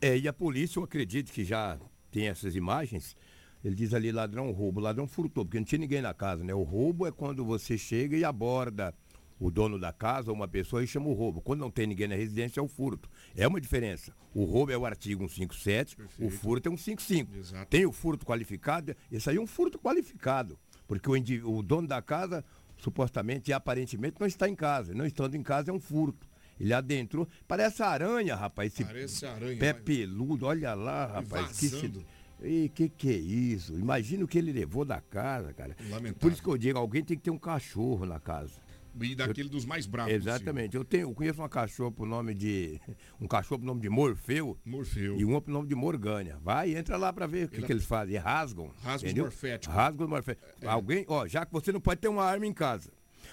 É, 0.00 0.18
e 0.18 0.26
a 0.26 0.32
polícia, 0.32 0.78
eu 0.78 0.84
acredito 0.84 1.32
que 1.32 1.44
já 1.44 1.78
tem 2.10 2.28
essas 2.28 2.56
imagens. 2.56 3.16
Ele 3.64 3.74
diz 3.74 3.94
ali 3.94 4.12
ladrão 4.12 4.50
roubo, 4.52 4.80
ladrão 4.80 5.06
furtou, 5.06 5.44
porque 5.44 5.58
não 5.58 5.64
tinha 5.64 5.78
ninguém 5.78 6.02
na 6.02 6.12
casa, 6.12 6.44
né? 6.44 6.54
O 6.54 6.62
roubo 6.62 7.06
é 7.06 7.12
quando 7.12 7.44
você 7.44 7.78
chega 7.78 8.16
e 8.16 8.24
aborda 8.24 8.94
o 9.38 9.50
dono 9.50 9.78
da 9.78 9.92
casa 9.92 10.30
ou 10.30 10.36
uma 10.36 10.48
pessoa 10.48 10.82
e 10.82 10.86
chama 10.86 11.08
o 11.08 11.12
roubo. 11.12 11.40
Quando 11.40 11.60
não 11.60 11.70
tem 11.70 11.86
ninguém 11.86 12.08
na 12.08 12.14
residência 12.14 12.60
é 12.60 12.62
o 12.62 12.68
furto. 12.68 13.08
É 13.36 13.46
uma 13.46 13.60
diferença. 13.60 14.14
O 14.34 14.44
roubo 14.44 14.72
é 14.72 14.78
o 14.78 14.84
artigo 14.84 15.28
157, 15.28 15.96
o 16.18 16.30
furto 16.30 16.68
é 16.68 16.72
um 16.72 16.76
55. 16.76 17.34
Exato. 17.36 17.70
Tem 17.70 17.86
o 17.86 17.92
furto 17.92 18.24
qualificado, 18.24 18.94
esse 19.10 19.28
aí 19.30 19.36
é 19.36 19.40
um 19.40 19.46
furto 19.46 19.78
qualificado, 19.78 20.58
porque 20.86 21.08
o, 21.08 21.50
o 21.50 21.62
dono 21.62 21.88
da 21.88 22.02
casa 22.02 22.44
supostamente 22.76 23.50
e 23.50 23.54
aparentemente 23.54 24.16
não 24.18 24.26
está 24.26 24.48
em 24.48 24.54
casa. 24.54 24.94
Não 24.94 25.06
estando 25.06 25.34
em 25.34 25.42
casa 25.42 25.70
é 25.70 25.74
um 25.74 25.80
furto. 25.80 26.26
Ele 26.58 26.72
adentrou, 26.72 27.28
parece 27.46 27.82
aranha, 27.82 28.34
rapaz, 28.34 28.72
esse 28.72 28.84
Parece 28.84 29.26
aranha, 29.26 29.58
pé 29.58 29.74
peludo, 29.74 30.46
olha 30.46 30.74
lá, 30.74 31.06
rapaz. 31.06 31.58
Que, 31.58 31.68
se... 31.68 32.68
que 32.74 32.88
que 32.88 33.10
é 33.10 33.16
isso? 33.16 33.74
Imagina 33.74 34.24
o 34.24 34.28
que 34.28 34.38
ele 34.38 34.52
levou 34.52 34.84
da 34.84 35.00
casa, 35.00 35.52
cara. 35.52 35.76
Lamentável. 35.90 36.14
Por 36.14 36.32
isso 36.32 36.42
que 36.42 36.48
eu 36.48 36.56
digo, 36.56 36.78
alguém 36.78 37.04
tem 37.04 37.16
que 37.16 37.24
ter 37.24 37.30
um 37.30 37.38
cachorro 37.38 38.06
na 38.06 38.18
casa. 38.18 38.65
E 39.00 39.14
daquele 39.14 39.48
dos 39.48 39.64
mais 39.64 39.86
bravos. 39.86 40.12
Exatamente. 40.12 40.76
Eu 40.76 40.84
tenho, 40.84 41.02
eu 41.10 41.14
conheço 41.14 41.40
uma 41.40 41.48
cachorra 41.48 41.90
por 41.92 42.06
nome 42.06 42.34
de. 42.34 42.80
Um 43.20 43.26
cachorro 43.26 43.60
por 43.60 43.66
nome 43.66 43.80
de 43.80 43.88
Morfeu. 43.88 44.58
Morfeu. 44.64 45.16
E 45.18 45.24
uma 45.24 45.40
por 45.40 45.50
nome 45.50 45.68
de 45.68 45.74
Morgânia. 45.74 46.38
Vai, 46.42 46.76
entra 46.76 46.96
lá 46.96 47.12
pra 47.12 47.26
ver 47.26 47.46
o 47.46 47.48
que, 47.48 47.62
que 47.62 47.72
eles 47.72 47.84
fazem. 47.84 48.16
Rasgam. 48.16 48.68
Rasgam 48.82 48.94
os 48.96 49.02
entendeu? 49.04 49.24
morféticos. 49.24 49.74
Rasgam 49.74 50.04
os 50.04 50.10
morféticos. 50.10 50.48
Alguém, 50.66 51.04
ó, 51.08 51.26
já 51.26 51.44
que 51.46 51.52
você 51.52 51.72
não 51.72 51.80
pode 51.80 52.00
ter 52.00 52.08
uma 52.08 52.24
arma 52.24 52.46
em 52.46 52.52
casa. 52.52 52.90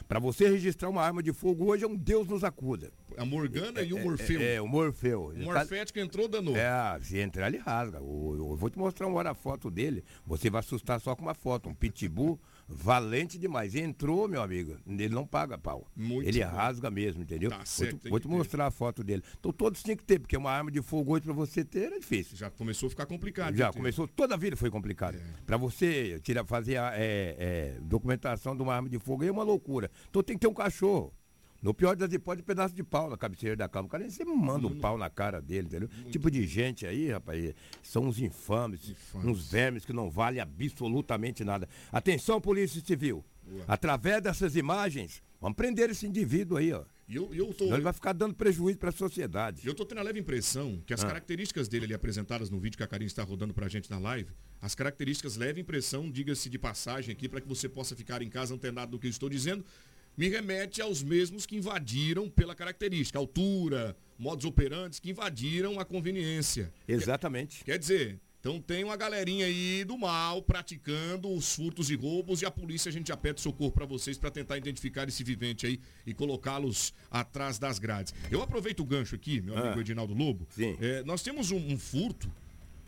Pra 0.08 0.20
você 0.20 0.50
registrar 0.50 0.90
uma 0.90 1.02
arma 1.04 1.22
de 1.22 1.32
fogo 1.32 1.66
hoje 1.66 1.84
é 1.84 1.88
um 1.88 1.96
Deus 1.96 2.28
nos 2.28 2.44
acuda. 2.44 2.92
A 3.16 3.24
Morgana 3.26 3.82
e 3.82 3.94
o 3.94 3.98
É, 4.00 4.04
Morfeu. 4.04 4.42
É, 4.42 4.56
é, 4.56 4.62
o 4.62 4.68
Morfeu. 4.68 5.26
O 5.26 5.34
tá- 5.34 5.40
morfético 5.44 6.00
entrou, 6.00 6.28
danou. 6.28 6.56
é, 6.58 7.00
se 7.02 7.20
entrar, 7.20 7.48
ele 7.48 7.58
rasga. 7.58 8.02
O- 8.02 8.36
Eu, 8.36 8.56
vou 8.56 8.70
te 8.70 8.78
mostrar 8.80 9.06
uma 9.08 9.18
hora 9.20 9.32
a 9.32 9.36
foto 9.36 9.70
dele. 9.70 10.04
Você 10.26 10.50
vai 10.50 10.60
assustar 10.60 11.00
só 11.00 11.16
com 11.16 11.22
uma 11.22 11.36
foto. 11.36 11.70
Um 11.70 11.76
pitbull 11.76 12.40
valente 12.68 13.38
demais. 13.38 13.76
Entrou, 13.76 14.28
meu 14.28 14.42
amigo, 14.42 14.78
ele 14.88 15.10
não 15.10 15.26
paga 15.26 15.58
pau. 15.58 15.88
Muito 15.96 16.28
ele 16.28 16.44
bom. 16.44 16.52
rasga 16.52 16.90
mesmo, 16.90 17.24
entendeu? 17.24 17.50
Tá 17.50 17.58
vou 17.58 17.66
certo, 17.66 18.10
vou 18.10 18.20
que 18.20 18.28
te 18.28 18.30
ter. 18.30 18.36
mostrar 18.36 18.68
a 18.68 18.72
foto 18.72 19.04
dele. 19.04 19.24
Então 19.40 19.52
todos 19.52 19.82
tinham 19.84 19.98
que 19.98 20.04
ter, 20.04 20.20
porque 20.20 20.36
uma 20.38 20.52
arma 20.52 20.72
de 20.72 20.82
fogo 20.82 21.14
hoje 21.14 21.26
pra 21.26 21.34
você 21.34 21.64
ter 21.64 21.92
é 21.92 22.00
difícil. 22.00 22.38
Já 22.38 22.50
começou 22.50 22.88
a 22.88 22.90
ficar 22.90 23.06
complicado. 23.06 23.56
Já 23.56 23.72
ter. 23.72 23.78
começou, 23.78 24.08
toda 24.08 24.36
a 24.36 24.38
vida 24.38 24.56
foi 24.56 24.70
complicado. 24.70 25.16
É. 25.16 25.22
Pra 25.46 25.58
você 25.58 26.20
tirar, 26.24 26.46
fazer 26.46 26.78
a 26.78 26.94
é, 26.96 27.36
é, 27.38 27.78
documentação 27.82 28.56
de 28.56 28.62
uma 28.62 28.76
arma 28.76 28.90
de 28.90 29.00
fogo 29.00 29.24
é 29.24 29.32
uma 29.32 29.44
loucura. 29.44 29.90
Então 30.10 30.24
tem 30.24 30.36
que 30.36 30.42
ter 30.42 30.48
um 30.48 30.54
cachorro. 30.54 31.14
No 31.64 31.74
pior 31.74 31.96
das 31.96 32.12
hipóteses, 32.12 32.44
um 32.44 32.46
pedaço 32.46 32.76
de 32.76 32.84
pau 32.84 33.10
na 33.10 33.18
cabeceira 33.18 33.56
da 33.56 33.70
cama. 33.70 33.88
O 33.88 33.90
cara 33.90 34.08
você 34.10 34.26
manda 34.26 34.68
um 34.68 34.78
pau 34.78 34.98
na 34.98 35.10
cara 35.10 35.42
dele, 35.42 35.68
entendeu? 35.68 35.90
Tipo 36.12 36.30
de 36.30 36.46
gente 36.46 36.86
aí, 36.86 37.10
rapaz, 37.10 37.54
são 37.82 38.04
uns 38.04 38.20
infames, 38.20 38.94
uns 39.16 39.50
vermes 39.50 39.86
que 39.86 39.94
não 39.94 40.10
valem 40.12 40.42
absolutamente 40.42 41.44
nada. 41.46 41.68
Atenção, 41.92 42.42
Polícia 42.42 42.82
Civil. 42.86 43.24
Através 43.68 44.22
dessas 44.22 44.56
imagens, 44.58 45.22
vamos 45.40 45.56
prender 45.56 45.90
esse 45.90 46.06
indivíduo 46.06 46.58
aí, 46.58 46.74
ó. 46.74 46.84
E 47.08 47.16
eu, 47.18 47.34
eu 47.34 47.54
tô. 47.54 47.66
Ele 47.66 47.82
vai 47.82 47.92
ficar 47.92 48.14
dando 48.14 48.34
prejuízo 48.34 48.78
para 48.80 48.88
a 48.90 48.92
sociedade. 48.94 49.68
Eu 49.68 49.74
tô 49.76 49.86
tendo 49.86 49.98
a 50.00 50.02
leve 50.04 50.20
impressão 50.20 50.82
que 50.86 50.94
as 50.94 51.04
Ah. 51.04 51.08
características 51.08 51.68
dele 51.68 51.86
ali 51.86 51.94
apresentadas 51.94 52.50
no 52.50 52.60
vídeo 52.60 52.78
que 52.78 52.84
a 52.84 52.88
Karine 52.88 53.08
está 53.08 53.24
rodando 53.24 53.54
pra 53.54 53.68
gente 53.68 53.90
na 53.92 54.00
live, 54.00 54.30
as 54.62 54.74
características 54.74 55.36
leve 55.36 55.60
impressão, 55.60 56.10
diga-se 56.10 56.50
de 56.50 56.58
passagem 56.58 57.12
aqui, 57.12 57.28
para 57.28 57.42
que 57.42 57.48
você 57.48 57.68
possa 57.68 57.94
ficar 57.96 58.22
em 58.22 58.30
casa 58.30 58.54
antenado 58.56 58.92
do 58.92 59.00
que 59.00 59.08
eu 59.08 59.12
estou 59.12 59.30
dizendo, 59.30 59.66
me 60.18 60.30
remete 60.30 60.82
aos 60.82 61.02
mesmos 61.02 61.46
que 61.46 61.56
invadiram 61.56 62.30
pela 62.30 62.54
característica, 62.56 63.18
altura, 63.18 63.96
modos 64.18 64.46
operantes, 64.46 65.00
que 65.00 65.10
invadiram 65.12 65.80
a 65.80 65.86
conveniência. 65.86 66.72
Exatamente. 66.88 67.64
Quer 67.64 67.80
dizer, 67.80 68.20
então 68.40 68.60
tem 68.60 68.84
uma 68.84 68.96
galerinha 68.96 69.46
aí 69.46 69.84
do 69.84 69.98
mal 69.98 70.42
praticando 70.42 71.32
os 71.34 71.56
furtos 71.56 71.90
e 71.90 71.96
roubos 71.96 72.42
e 72.42 72.46
a 72.46 72.52
polícia 72.52 72.90
a 72.90 72.92
gente 72.92 73.08
já 73.08 73.18
pede 73.18 73.42
socorro 73.42 73.72
para 73.72 73.86
vocês 73.86 74.18
para 74.18 74.30
tentar 74.30 74.58
identificar 74.58 75.08
esse 75.08 75.24
vivente 75.24 75.66
aí 75.66 75.80
e 76.06 76.14
colocá-los 76.14 76.94
atrás 77.10 77.58
das 77.58 77.80
grades. 77.80 78.14
Eu 78.30 78.42
aproveito 78.42 78.82
o 78.82 78.86
gancho 78.86 79.16
aqui, 79.16 79.42
meu 79.42 79.58
amigo 79.58 79.78
Ah. 79.78 79.82
Edinaldo 79.82 80.14
Lobo. 80.14 80.46
Sim. 80.52 80.78
É, 80.80 81.04
nós 81.04 81.24
temos 81.24 81.52
um, 81.52 81.58
um 81.58 81.78
furto 81.78 82.30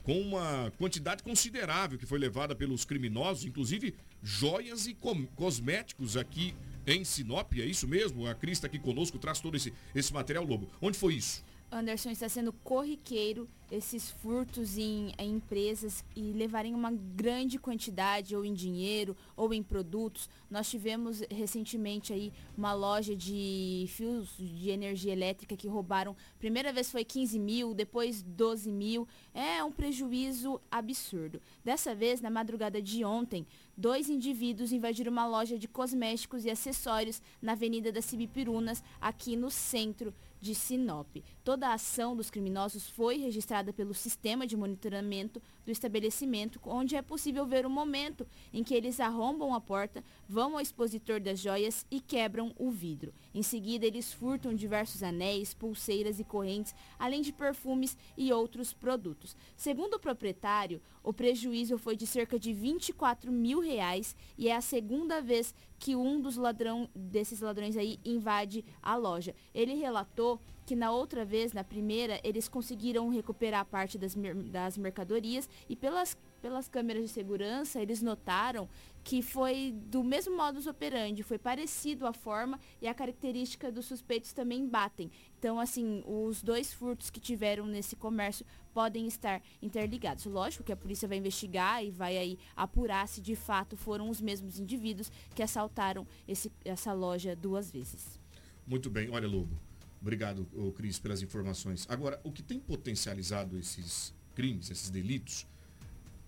com 0.04 0.20
uma 0.22 0.72
quantidade 0.78 1.24
considerável 1.24 1.98
que 1.98 2.06
foi 2.06 2.20
levada 2.20 2.54
pelos 2.54 2.86
criminosos, 2.86 3.46
inclusive 3.46 3.96
joias 4.22 4.86
e 4.86 4.96
cosméticos 5.36 6.16
aqui 6.16 6.54
em 6.88 7.04
Sinop, 7.04 7.54
é 7.54 7.66
isso 7.66 7.88
mesmo? 7.88 8.28
A 8.28 8.36
Cris 8.36 8.58
está 8.58 8.68
aqui 8.68 8.80
conosco, 8.80 9.18
traz 9.18 9.40
todo 9.40 9.56
esse, 9.56 9.74
esse 9.94 10.14
material, 10.14 10.44
Lobo. 10.44 10.70
Onde 10.82 10.98
foi 10.98 11.16
isso? 11.16 11.44
Anderson 11.76 12.10
está 12.12 12.30
sendo 12.30 12.54
corriqueiro 12.54 13.50
esses 13.70 14.12
furtos 14.12 14.78
em, 14.78 15.12
em 15.18 15.34
empresas 15.36 16.06
e 16.16 16.32
levarem 16.32 16.74
uma 16.74 16.92
grande 16.92 17.60
quantidade 17.60 18.34
ou 18.34 18.46
em 18.46 18.54
dinheiro 18.54 19.16
ou 19.36 19.54
em 19.54 19.62
produtos. 19.62 20.30
Nós 20.50 20.70
tivemos 20.70 21.22
recentemente 21.30 22.14
aí 22.14 22.32
uma 22.58 22.74
loja 22.74 23.14
de 23.14 23.86
fios 23.90 24.38
de 24.38 24.70
energia 24.70 25.12
elétrica 25.12 25.58
que 25.58 25.68
roubaram. 25.68 26.16
Primeira 26.40 26.72
vez 26.72 26.90
foi 26.90 27.04
15 27.04 27.38
mil, 27.40 27.74
depois 27.74 28.22
12 28.22 28.72
mil. 28.72 29.06
É 29.34 29.62
um 29.62 29.72
prejuízo 29.72 30.62
absurdo. 30.72 31.42
Dessa 31.64 31.94
vez, 31.94 32.22
na 32.22 32.30
madrugada 32.30 32.82
de 32.82 33.04
ontem, 33.04 33.46
dois 33.76 34.10
indivíduos 34.10 34.72
invadiram 34.72 35.12
uma 35.12 35.28
loja 35.28 35.58
de 35.58 35.68
cosméticos 35.68 36.46
e 36.46 36.50
acessórios 36.50 37.22
na 37.42 37.52
Avenida 37.52 37.92
das 37.92 38.06
Cibipirunas, 38.06 38.82
aqui 39.02 39.36
no 39.36 39.52
centro 39.52 40.14
de 40.46 40.54
Sinop. 40.54 41.24
Toda 41.44 41.70
a 41.70 41.74
ação 41.74 42.16
dos 42.16 42.30
criminosos 42.30 42.88
foi 42.88 43.18
registrada 43.18 43.74
pelo 43.74 43.96
sistema 43.96 44.46
de 44.46 44.56
monitoramento 44.56 45.42
do 45.66 45.72
estabelecimento, 45.72 46.60
onde 46.64 46.96
é 46.96 47.02
possível 47.02 47.46
ver 47.46 47.66
o 47.66 47.70
momento 47.70 48.26
em 48.54 48.64
que 48.64 48.74
eles 48.74 49.00
arrombam 49.00 49.54
a 49.54 49.60
porta, 49.60 50.04
vão 50.30 50.54
ao 50.54 50.62
expositor 50.62 51.20
das 51.20 51.40
joias 51.40 51.86
e 51.90 52.00
quebram 52.00 52.54
o 52.58 52.70
vidro. 52.70 53.14
Em 53.34 53.42
seguida, 53.42 53.86
eles 53.86 54.14
furtam 54.14 54.54
diversos 54.54 55.02
anéis, 55.02 55.54
pulseiras 55.54 56.20
e 56.20 56.24
correntes, 56.24 56.76
além 57.00 57.22
de 57.22 57.34
perfumes 57.34 57.98
e 58.16 58.32
outros 58.32 58.72
produtos. 58.72 59.36
Segundo 59.58 59.96
o 59.96 60.00
proprietário, 60.00 60.82
o 61.04 61.12
prejuízo 61.12 61.78
foi 61.78 61.96
de 61.96 62.06
cerca 62.06 62.40
de 62.40 62.54
24 62.54 63.32
mil 63.32 63.60
reais 63.60 64.16
e 64.38 64.48
é 64.48 64.56
a 64.56 64.62
segunda 64.62 65.22
vez 65.22 65.54
que 65.78 65.96
um 65.96 66.22
dos 66.22 66.38
ladrão, 66.38 66.90
desses 66.96 67.42
ladrões 67.42 67.76
aí 67.76 68.00
invade 68.06 68.64
a 68.82 68.96
loja. 68.96 69.36
Ele 69.54 69.74
relatou 69.74 70.40
que 70.66 70.76
na 70.76 70.92
outra 70.92 71.24
vez, 71.24 71.54
na 71.54 71.64
primeira, 71.64 72.20
eles 72.24 72.48
conseguiram 72.48 73.10
recuperar 73.10 73.66
parte 73.66 73.98
das, 73.98 74.16
das 74.52 74.78
mercadorias 74.78 75.48
e 75.70 75.76
pelas, 75.76 76.18
pelas 76.42 76.68
câmeras 76.68 77.04
de 77.04 77.10
segurança 77.10 77.82
eles 77.82 78.02
notaram 78.02 78.68
que 79.04 79.22
foi 79.22 79.72
do 79.86 80.04
mesmo 80.04 80.36
modus 80.36 80.66
operandi, 80.66 81.22
foi 81.22 81.38
parecido 81.38 82.08
a 82.08 82.14
forma 82.14 82.60
e 82.82 82.88
a 82.88 82.94
característica 82.94 83.72
dos 83.72 83.86
suspeitos 83.86 84.34
também 84.34 84.68
batem. 84.68 85.12
Então, 85.38 85.60
assim, 85.60 86.04
os 86.08 86.42
dois 86.42 86.74
furtos 86.74 87.12
que 87.12 87.20
tiveram 87.20 87.68
nesse 87.68 87.96
comércio 87.96 88.44
podem 88.74 89.06
estar 89.06 89.44
interligados. 89.62 90.26
Lógico 90.26 90.64
que 90.64 90.72
a 90.72 90.76
polícia 90.76 91.08
vai 91.08 91.20
investigar 91.20 91.86
e 91.86 91.92
vai 91.92 92.18
aí 92.18 92.40
apurar 92.56 93.08
se 93.08 93.22
de 93.22 93.36
fato 93.36 93.78
foram 93.78 94.10
os 94.10 94.20
mesmos 94.20 94.60
indivíduos 94.60 95.12
que 95.36 95.44
assaltaram 95.44 96.08
esse, 96.28 96.52
essa 96.66 96.92
loja 96.92 97.36
duas 97.36 97.72
vezes. 97.72 98.20
Muito 98.66 98.90
bem, 98.90 99.10
olha, 99.12 99.28
Lobo. 99.28 99.56
Obrigado, 100.02 100.46
Cris, 100.76 101.00
pelas 101.00 101.22
informações. 101.22 101.86
Agora, 101.90 102.20
o 102.24 102.32
que 102.32 102.44
tem 102.44 102.60
potencializado 102.60 103.58
esses 103.58 104.14
crimes, 104.36 104.70
esses 104.70 104.90
delitos, 104.90 105.48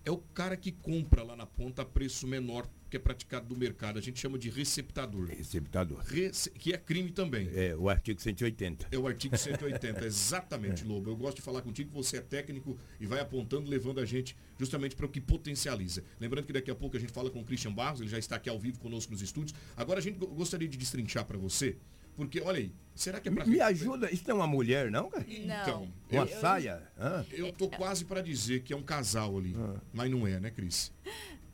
é 0.04 0.10
o 0.10 0.18
cara 0.18 0.56
que 0.56 0.72
compra 0.72 1.22
lá 1.22 1.36
na 1.36 1.46
ponta 1.46 1.82
a 1.82 1.84
preço 1.84 2.26
menor 2.26 2.66
que 2.90 2.96
é 2.96 3.00
praticado 3.00 3.52
no 3.52 3.60
mercado. 3.60 3.98
A 3.98 4.00
gente 4.02 4.18
chama 4.18 4.38
de 4.38 4.48
receptador. 4.48 5.26
Receptador. 5.28 5.98
Rece- 6.06 6.48
Que 6.52 6.72
é 6.72 6.78
crime 6.78 7.10
também. 7.12 7.50
É 7.54 7.76
o 7.76 7.86
artigo 7.90 8.18
180. 8.18 8.88
É 8.90 8.96
o 8.96 9.06
artigo 9.06 9.36
180, 9.36 10.02
exatamente, 10.06 10.84
Lobo. 10.84 11.10
Eu 11.10 11.16
gosto 11.16 11.36
de 11.36 11.42
falar 11.42 11.60
contigo, 11.60 11.90
você 11.92 12.16
é 12.16 12.20
técnico 12.22 12.78
e 12.98 13.04
vai 13.04 13.20
apontando, 13.20 13.68
levando 13.70 14.00
a 14.00 14.06
gente 14.06 14.34
justamente 14.58 14.96
para 14.96 15.04
o 15.04 15.08
que 15.10 15.20
potencializa. 15.20 16.02
Lembrando 16.18 16.46
que 16.46 16.52
daqui 16.54 16.70
a 16.70 16.74
pouco 16.74 16.96
a 16.96 17.00
gente 17.00 17.12
fala 17.12 17.30
com 17.30 17.40
o 17.40 17.44
Christian 17.44 17.72
Barros, 17.72 18.00
ele 18.00 18.08
já 18.08 18.18
está 18.18 18.36
aqui 18.36 18.48
ao 18.48 18.58
vivo 18.58 18.78
conosco 18.78 19.12
nos 19.12 19.20
estúdios. 19.20 19.54
Agora 19.76 19.98
a 19.98 20.02
gente 20.02 20.16
go- 20.18 20.26
gostaria 20.28 20.66
de 20.66 20.78
destrinchar 20.78 21.26
para 21.26 21.36
você, 21.36 21.76
Porque, 22.18 22.40
olha 22.40 22.58
aí, 22.58 22.72
será 22.96 23.20
que 23.20 23.28
é 23.28 23.32
pra... 23.32 23.46
Me 23.46 23.60
ajuda, 23.60 24.12
isso 24.12 24.24
não 24.26 24.32
é 24.34 24.38
uma 24.40 24.46
mulher, 24.48 24.90
não, 24.90 25.08
cara? 25.08 25.24
Então, 25.28 25.88
Uma 26.10 26.24
eu- 26.24 26.40
saia? 26.40 26.82
Hã? 26.98 27.24
Eu 27.30 27.52
tô 27.52 27.68
quase 27.68 28.04
pra 28.04 28.20
dizer 28.20 28.62
que 28.62 28.72
é 28.72 28.76
um 28.76 28.82
casal 28.82 29.38
ali, 29.38 29.54
mas 29.92 30.10
não 30.10 30.26
é, 30.26 30.40
né, 30.40 30.50
Cris? 30.50 30.92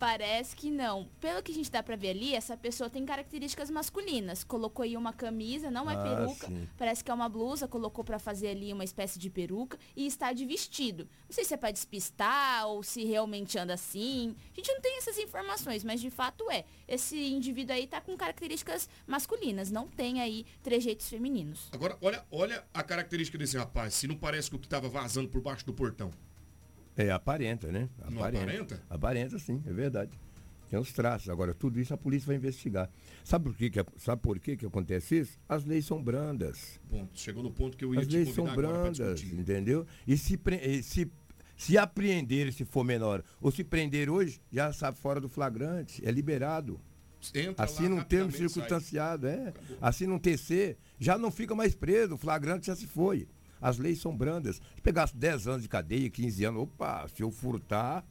Parece 0.04 0.54
que 0.54 0.70
não. 0.70 1.08
Pelo 1.18 1.42
que 1.42 1.50
a 1.50 1.54
gente 1.54 1.70
dá 1.70 1.82
pra 1.82 1.96
ver 1.96 2.10
ali, 2.10 2.34
essa 2.34 2.56
pessoa 2.58 2.90
tem 2.90 3.06
características 3.06 3.70
masculinas. 3.70 4.44
Colocou 4.44 4.82
aí 4.82 4.98
uma 4.98 5.14
camisa, 5.14 5.70
não 5.70 5.90
é 5.90 5.94
Ah, 5.94 6.02
peruca. 6.02 6.46
sim. 6.46 6.68
Parece 6.76 7.02
que 7.02 7.10
é 7.10 7.14
uma 7.14 7.26
blusa, 7.28 7.66
colocou 7.66 8.04
pra 8.04 8.18
fazer 8.18 8.48
ali 8.48 8.70
uma 8.70 8.84
espécie 8.84 9.18
de 9.18 9.30
peruca 9.30 9.78
e 9.96 10.06
está 10.06 10.32
de 10.34 10.44
vestido. 10.44 11.08
Não 11.26 11.34
sei 11.34 11.42
se 11.44 11.54
é 11.54 11.56
pra 11.56 11.70
despistar 11.70 12.66
ou 12.66 12.82
se 12.82 13.02
realmente 13.04 13.58
anda 13.58 13.72
assim. 13.72 14.36
A 14.52 14.56
gente 14.56 14.70
não 14.72 14.80
tem 14.82 14.98
essas 14.98 15.16
informações, 15.16 15.82
mas 15.82 16.02
de 16.02 16.10
fato 16.10 16.50
é. 16.50 16.64
Esse 16.86 17.16
indivíduo 17.32 17.74
aí 17.74 17.86
tá 17.86 17.98
com 18.00 18.14
características 18.14 18.88
masculinas, 19.06 19.70
não 19.70 19.88
tem 19.88 20.20
aí 20.20 20.44
trejeitos 20.62 21.08
femininos. 21.08 21.68
Agora, 21.72 21.96
olha, 22.02 22.22
olha 22.30 22.62
a 22.74 22.82
característica 22.82 23.38
desse 23.38 23.56
rapaz. 23.56 23.94
Se 23.94 24.06
não 24.06 24.16
parece 24.16 24.50
que 24.50 24.56
o 24.56 24.58
que 24.58 24.68
tava 24.68 24.86
vazando 24.88 25.30
por 25.30 25.40
baixo 25.40 25.64
do 25.64 25.72
portão. 25.72 26.10
É, 26.96 27.10
aparenta, 27.10 27.70
né? 27.72 27.88
Não 28.08 28.24
aparenta? 28.24 28.82
Aparenta, 28.88 29.38
sim, 29.38 29.62
é 29.66 29.72
verdade. 29.72 30.12
Tem 30.70 30.78
os 30.78 30.92
traços. 30.92 31.28
Agora, 31.28 31.54
tudo 31.54 31.80
isso 31.80 31.92
a 31.92 31.96
polícia 31.96 32.26
vai 32.26 32.36
investigar. 32.36 32.90
Sabe 33.22 33.44
por, 33.44 33.54
quê 33.56 33.70
que, 33.70 33.84
sabe 33.96 34.22
por 34.22 34.38
quê 34.38 34.56
que 34.56 34.66
acontece 34.66 35.20
isso? 35.20 35.38
As 35.48 35.64
leis 35.64 35.86
são 35.86 36.02
brandas. 36.02 36.80
Ponto. 36.88 37.18
Chegou 37.18 37.42
no 37.42 37.50
ponto 37.50 37.76
que 37.76 37.84
eu 37.84 37.94
ia 37.94 38.00
As 38.00 38.06
te 38.06 38.16
leis 38.16 38.30
são 38.30 38.44
brandas, 38.54 39.22
entendeu? 39.22 39.86
E 40.06 40.16
se, 40.16 40.38
e 40.62 40.82
se, 40.82 41.10
se 41.56 41.78
apreender, 41.78 42.52
se 42.52 42.64
for 42.64 42.84
menor, 42.84 43.22
ou 43.40 43.50
se 43.50 43.62
prender 43.62 44.08
hoje, 44.08 44.40
já 44.50 44.72
sabe 44.72 44.98
fora 44.98 45.20
do 45.20 45.28
flagrante, 45.28 46.04
é 46.04 46.10
liberado. 46.10 46.80
Entra 47.34 47.64
assim 47.64 47.84
lá, 47.84 47.90
num 47.90 48.02
termo 48.02 48.26
rapidamente 48.26 48.38
sai. 48.38 48.48
circunstanciado, 48.48 49.26
é. 49.26 49.54
Assim 49.80 50.06
num 50.06 50.18
TC, 50.18 50.76
já 50.98 51.16
não 51.16 51.30
fica 51.30 51.54
mais 51.54 51.74
preso, 51.74 52.14
o 52.14 52.18
flagrante 52.18 52.66
já 52.66 52.76
se 52.76 52.86
foi. 52.86 53.28
As 53.64 53.78
leis 53.78 53.98
são 53.98 54.14
brandas. 54.14 54.56
Se 54.56 54.82
pegasse 54.82 55.16
10 55.16 55.48
anos 55.48 55.62
de 55.62 55.70
cadeia, 55.70 56.10
15 56.10 56.44
anos, 56.44 56.62
opa, 56.64 57.08
se 57.08 57.22
eu 57.22 57.30
furtar 57.30 58.04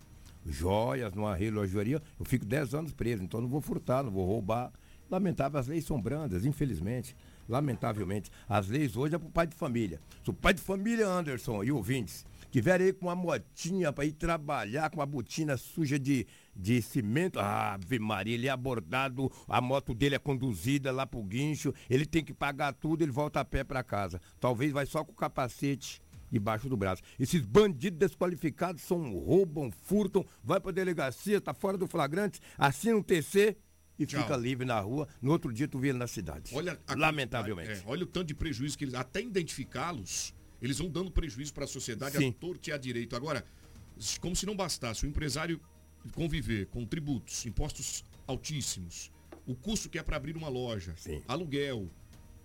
joias 0.43 1.13
numa 1.13 1.35
relojoaria, 1.35 2.01
eu 2.19 2.25
fico 2.25 2.43
10 2.43 2.73
anos 2.73 2.91
preso, 2.91 3.21
então 3.21 3.39
não 3.39 3.47
vou 3.47 3.61
furtar, 3.61 4.01
não 4.01 4.09
vou 4.09 4.25
roubar. 4.25 4.71
Lamentável, 5.11 5.59
as 5.59 5.67
leis 5.67 5.85
são 5.85 6.01
brandas, 6.01 6.43
infelizmente. 6.43 7.15
Lamentavelmente. 7.47 8.31
As 8.49 8.67
leis 8.67 8.97
hoje 8.97 9.13
é 9.13 9.19
pro 9.19 9.29
pai 9.29 9.45
de 9.45 9.55
família. 9.55 10.01
Se 10.23 10.31
o 10.31 10.33
pai 10.33 10.55
de 10.55 10.61
família, 10.61 11.07
Anderson 11.07 11.63
e 11.63 11.71
ouvintes, 11.71 12.25
tiver 12.49 12.81
aí 12.81 12.91
com 12.91 13.05
uma 13.05 13.15
motinha 13.15 13.93
para 13.93 14.05
ir 14.05 14.13
trabalhar 14.13 14.89
com 14.89 15.01
uma 15.01 15.05
botina 15.05 15.55
suja 15.55 15.99
de, 15.99 16.25
de 16.55 16.81
cimento, 16.81 17.39
Ave 17.39 17.97
Maria, 17.99 18.35
ele 18.35 18.47
é 18.47 18.51
abordado, 18.51 19.31
a 19.47 19.59
moto 19.59 19.93
dele 19.93 20.15
é 20.15 20.19
conduzida 20.19 20.91
lá 20.91 21.05
pro 21.05 21.23
guincho, 21.23 21.73
ele 21.89 22.05
tem 22.05 22.23
que 22.23 22.33
pagar 22.33 22.73
tudo, 22.73 23.03
ele 23.03 23.11
volta 23.11 23.39
a 23.39 23.45
pé 23.45 23.63
para 23.63 23.83
casa. 23.83 24.21
Talvez 24.39 24.71
vai 24.71 24.85
só 24.85 25.03
com 25.03 25.11
o 25.11 25.15
capacete 25.15 26.01
debaixo 26.31 26.67
do 26.69 26.75
braço. 26.77 27.01
Esses 27.19 27.41
bandidos 27.45 27.99
desqualificados 27.99 28.83
são 28.83 29.13
roubam, 29.19 29.71
furtam, 29.71 30.25
vai 30.43 30.59
pra 30.59 30.71
delegacia, 30.71 31.39
tá 31.41 31.53
fora 31.53 31.77
do 31.77 31.87
flagrante, 31.87 32.39
assina 32.57 32.95
um 32.97 33.03
TC 33.03 33.55
e 33.99 34.05
Tchau. 34.05 34.21
fica 34.21 34.35
livre 34.35 34.65
na 34.65 34.79
rua. 34.79 35.07
No 35.21 35.31
outro 35.31 35.53
dia 35.53 35.67
tu 35.67 35.77
vê 35.77 35.89
ele 35.89 35.99
na 35.99 36.07
cidade. 36.07 36.51
Olha 36.55 36.79
a 36.87 36.95
Lamentavelmente. 36.95 37.69
é, 37.71 37.83
olha 37.85 38.03
o 38.03 38.07
tanto 38.07 38.27
de 38.27 38.33
prejuízo 38.35 38.75
que 38.77 38.83
eles. 38.85 38.95
Até 38.95 39.21
identificá-los, 39.21 40.33
eles 40.61 40.79
vão 40.79 40.89
dando 40.89 41.11
prejuízo 41.11 41.53
para 41.53 41.65
a 41.65 41.67
sociedade 41.67 42.17
Sim. 42.17 42.29
a 42.29 42.33
torto 42.33 42.69
e 42.69 42.73
a 42.73 42.77
direito. 42.77 43.15
Agora, 43.15 43.45
como 44.19 44.35
se 44.35 44.45
não 44.47 44.55
bastasse 44.55 45.05
o 45.05 45.07
empresário 45.09 45.59
conviver 46.11 46.67
com 46.67 46.85
tributos, 46.85 47.45
impostos 47.45 48.03
altíssimos, 48.27 49.11
o 49.45 49.55
custo 49.55 49.89
que 49.89 49.97
é 49.97 50.03
para 50.03 50.17
abrir 50.17 50.35
uma 50.35 50.49
loja, 50.49 50.95
aluguel, 51.27 51.89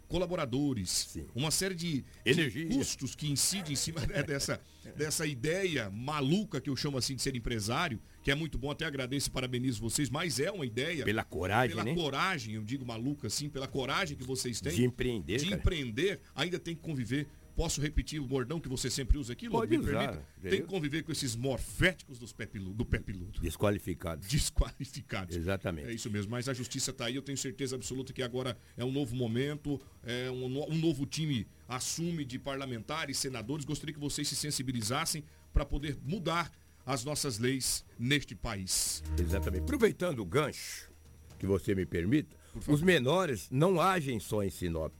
colaboradores, 0.08 1.18
uma 1.34 1.50
série 1.50 1.74
de, 1.74 2.04
de 2.24 2.66
custos 2.66 3.14
que 3.14 3.30
incidem 3.30 3.72
em 3.74 3.76
cima 3.76 4.00
né, 4.06 4.22
dessa, 4.22 4.60
dessa 4.96 5.26
ideia 5.26 5.90
maluca 5.90 6.60
que 6.60 6.70
eu 6.70 6.76
chamo 6.76 6.96
assim 6.96 7.14
de 7.14 7.22
ser 7.22 7.36
empresário, 7.36 8.00
que 8.22 8.30
é 8.30 8.34
muito 8.34 8.58
bom, 8.58 8.70
até 8.70 8.86
agradeço 8.86 9.28
e 9.28 9.30
parabenizo 9.30 9.80
vocês, 9.80 10.08
mas 10.08 10.40
é 10.40 10.50
uma 10.50 10.66
ideia. 10.66 11.04
Pela 11.04 11.22
coragem, 11.22 11.76
pela 11.76 11.84
né? 11.84 11.94
coragem, 11.94 12.54
eu 12.54 12.64
digo 12.64 12.84
maluca 12.84 13.26
assim, 13.26 13.48
pela 13.48 13.68
coragem 13.68 14.16
que 14.16 14.24
vocês 14.24 14.60
têm. 14.60 14.74
De 14.74 14.84
empreender, 14.84 15.38
De 15.38 15.44
cara. 15.44 15.56
empreender, 15.56 16.20
ainda 16.34 16.58
tem 16.58 16.74
que 16.74 16.80
conviver. 16.82 17.28
Posso 17.58 17.80
repetir 17.80 18.20
o 18.20 18.24
bordão 18.24 18.60
que 18.60 18.68
você 18.68 18.88
sempre 18.88 19.18
usa 19.18 19.32
aqui, 19.32 19.46
Lobo? 19.48 19.58
Pode 19.58 19.76
usar, 19.78 19.90
permita? 19.90 20.24
Tem 20.42 20.60
que 20.60 20.68
conviver 20.68 21.02
com 21.02 21.10
esses 21.10 21.34
morféticos 21.34 22.16
dos 22.16 22.32
pé 22.32 22.46
pilu- 22.46 22.72
do 22.72 22.84
pé 22.86 23.00
piludo. 23.00 23.40
Desqualificados. 23.40 24.28
Desqualificados. 24.28 25.34
Exatamente. 25.34 25.88
É 25.88 25.92
isso 25.92 26.08
mesmo, 26.08 26.30
mas 26.30 26.48
a 26.48 26.54
justiça 26.54 26.92
está 26.92 27.06
aí, 27.06 27.16
eu 27.16 27.22
tenho 27.22 27.36
certeza 27.36 27.74
absoluta 27.74 28.12
que 28.12 28.22
agora 28.22 28.56
é 28.76 28.84
um 28.84 28.92
novo 28.92 29.16
momento, 29.16 29.80
é 30.04 30.30
um, 30.30 30.48
no- 30.48 30.70
um 30.70 30.78
novo 30.78 31.04
time 31.04 31.48
assume 31.66 32.24
de 32.24 32.38
parlamentares, 32.38 33.18
senadores. 33.18 33.64
Gostaria 33.64 33.92
que 33.92 33.98
vocês 33.98 34.28
se 34.28 34.36
sensibilizassem 34.36 35.24
para 35.52 35.64
poder 35.66 35.98
mudar 36.04 36.52
as 36.86 37.04
nossas 37.04 37.40
leis 37.40 37.84
neste 37.98 38.36
país. 38.36 39.02
Exatamente. 39.18 39.62
Aproveitando 39.62 40.20
o 40.20 40.24
gancho, 40.24 40.92
que 41.40 41.44
você 41.44 41.74
me 41.74 41.84
permita, 41.84 42.36
os 42.68 42.80
menores 42.82 43.48
não 43.50 43.80
agem 43.80 44.20
só 44.20 44.44
em 44.44 44.48
Sinop. 44.50 44.92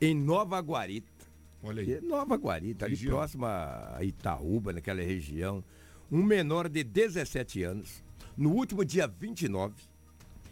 Em 0.00 0.14
Nova 0.14 0.60
Guarita. 0.60 1.17
Olha 1.62 1.82
aí. 1.82 2.00
Nova 2.00 2.36
Guarita, 2.36 2.84
ali 2.84 2.94
Região. 2.94 3.16
próxima 3.16 3.94
a 3.94 4.04
Itaúba, 4.04 4.72
naquela 4.72 5.02
região. 5.02 5.64
Um 6.10 6.22
menor 6.22 6.68
de 6.68 6.82
17 6.84 7.62
anos, 7.62 8.02
no 8.36 8.52
último 8.52 8.84
dia 8.84 9.06
29, 9.06 9.74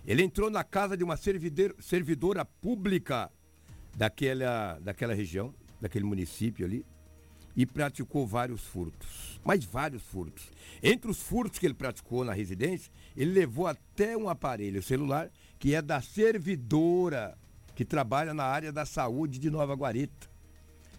ele 0.07 0.23
entrou 0.23 0.51
na 0.51 0.63
casa 0.63 0.97
de 0.97 1.03
uma 1.03 1.17
servidora 1.17 2.45
pública 2.45 3.31
daquela, 3.97 4.79
daquela 4.81 5.15
região, 5.15 5.55
daquele 5.81 6.05
município 6.05 6.67
ali, 6.67 6.85
e 7.57 7.65
praticou 7.65 8.27
vários 8.27 8.61
furtos. 8.63 9.41
Mas 9.43 9.65
vários 9.65 10.03
furtos. 10.03 10.53
Entre 10.83 11.11
os 11.11 11.23
furtos 11.23 11.59
que 11.59 11.67
ele 11.67 11.75
praticou 11.75 12.23
na 12.23 12.35
residência, 12.35 12.93
ele 13.17 13.33
levou 13.33 13.67
até 13.67 14.17
um 14.17 14.29
aparelho 14.29 14.83
celular 14.83 15.31
que 15.59 15.75
é 15.75 15.81
da 15.81 16.03
servidora 16.03 17.37
que 17.75 17.85
trabalha 17.85 18.35
na 18.35 18.45
área 18.45 18.71
da 18.71 18.85
saúde 18.85 19.39
de 19.39 19.51
Nova 19.51 19.75
Guarita. 19.75 20.29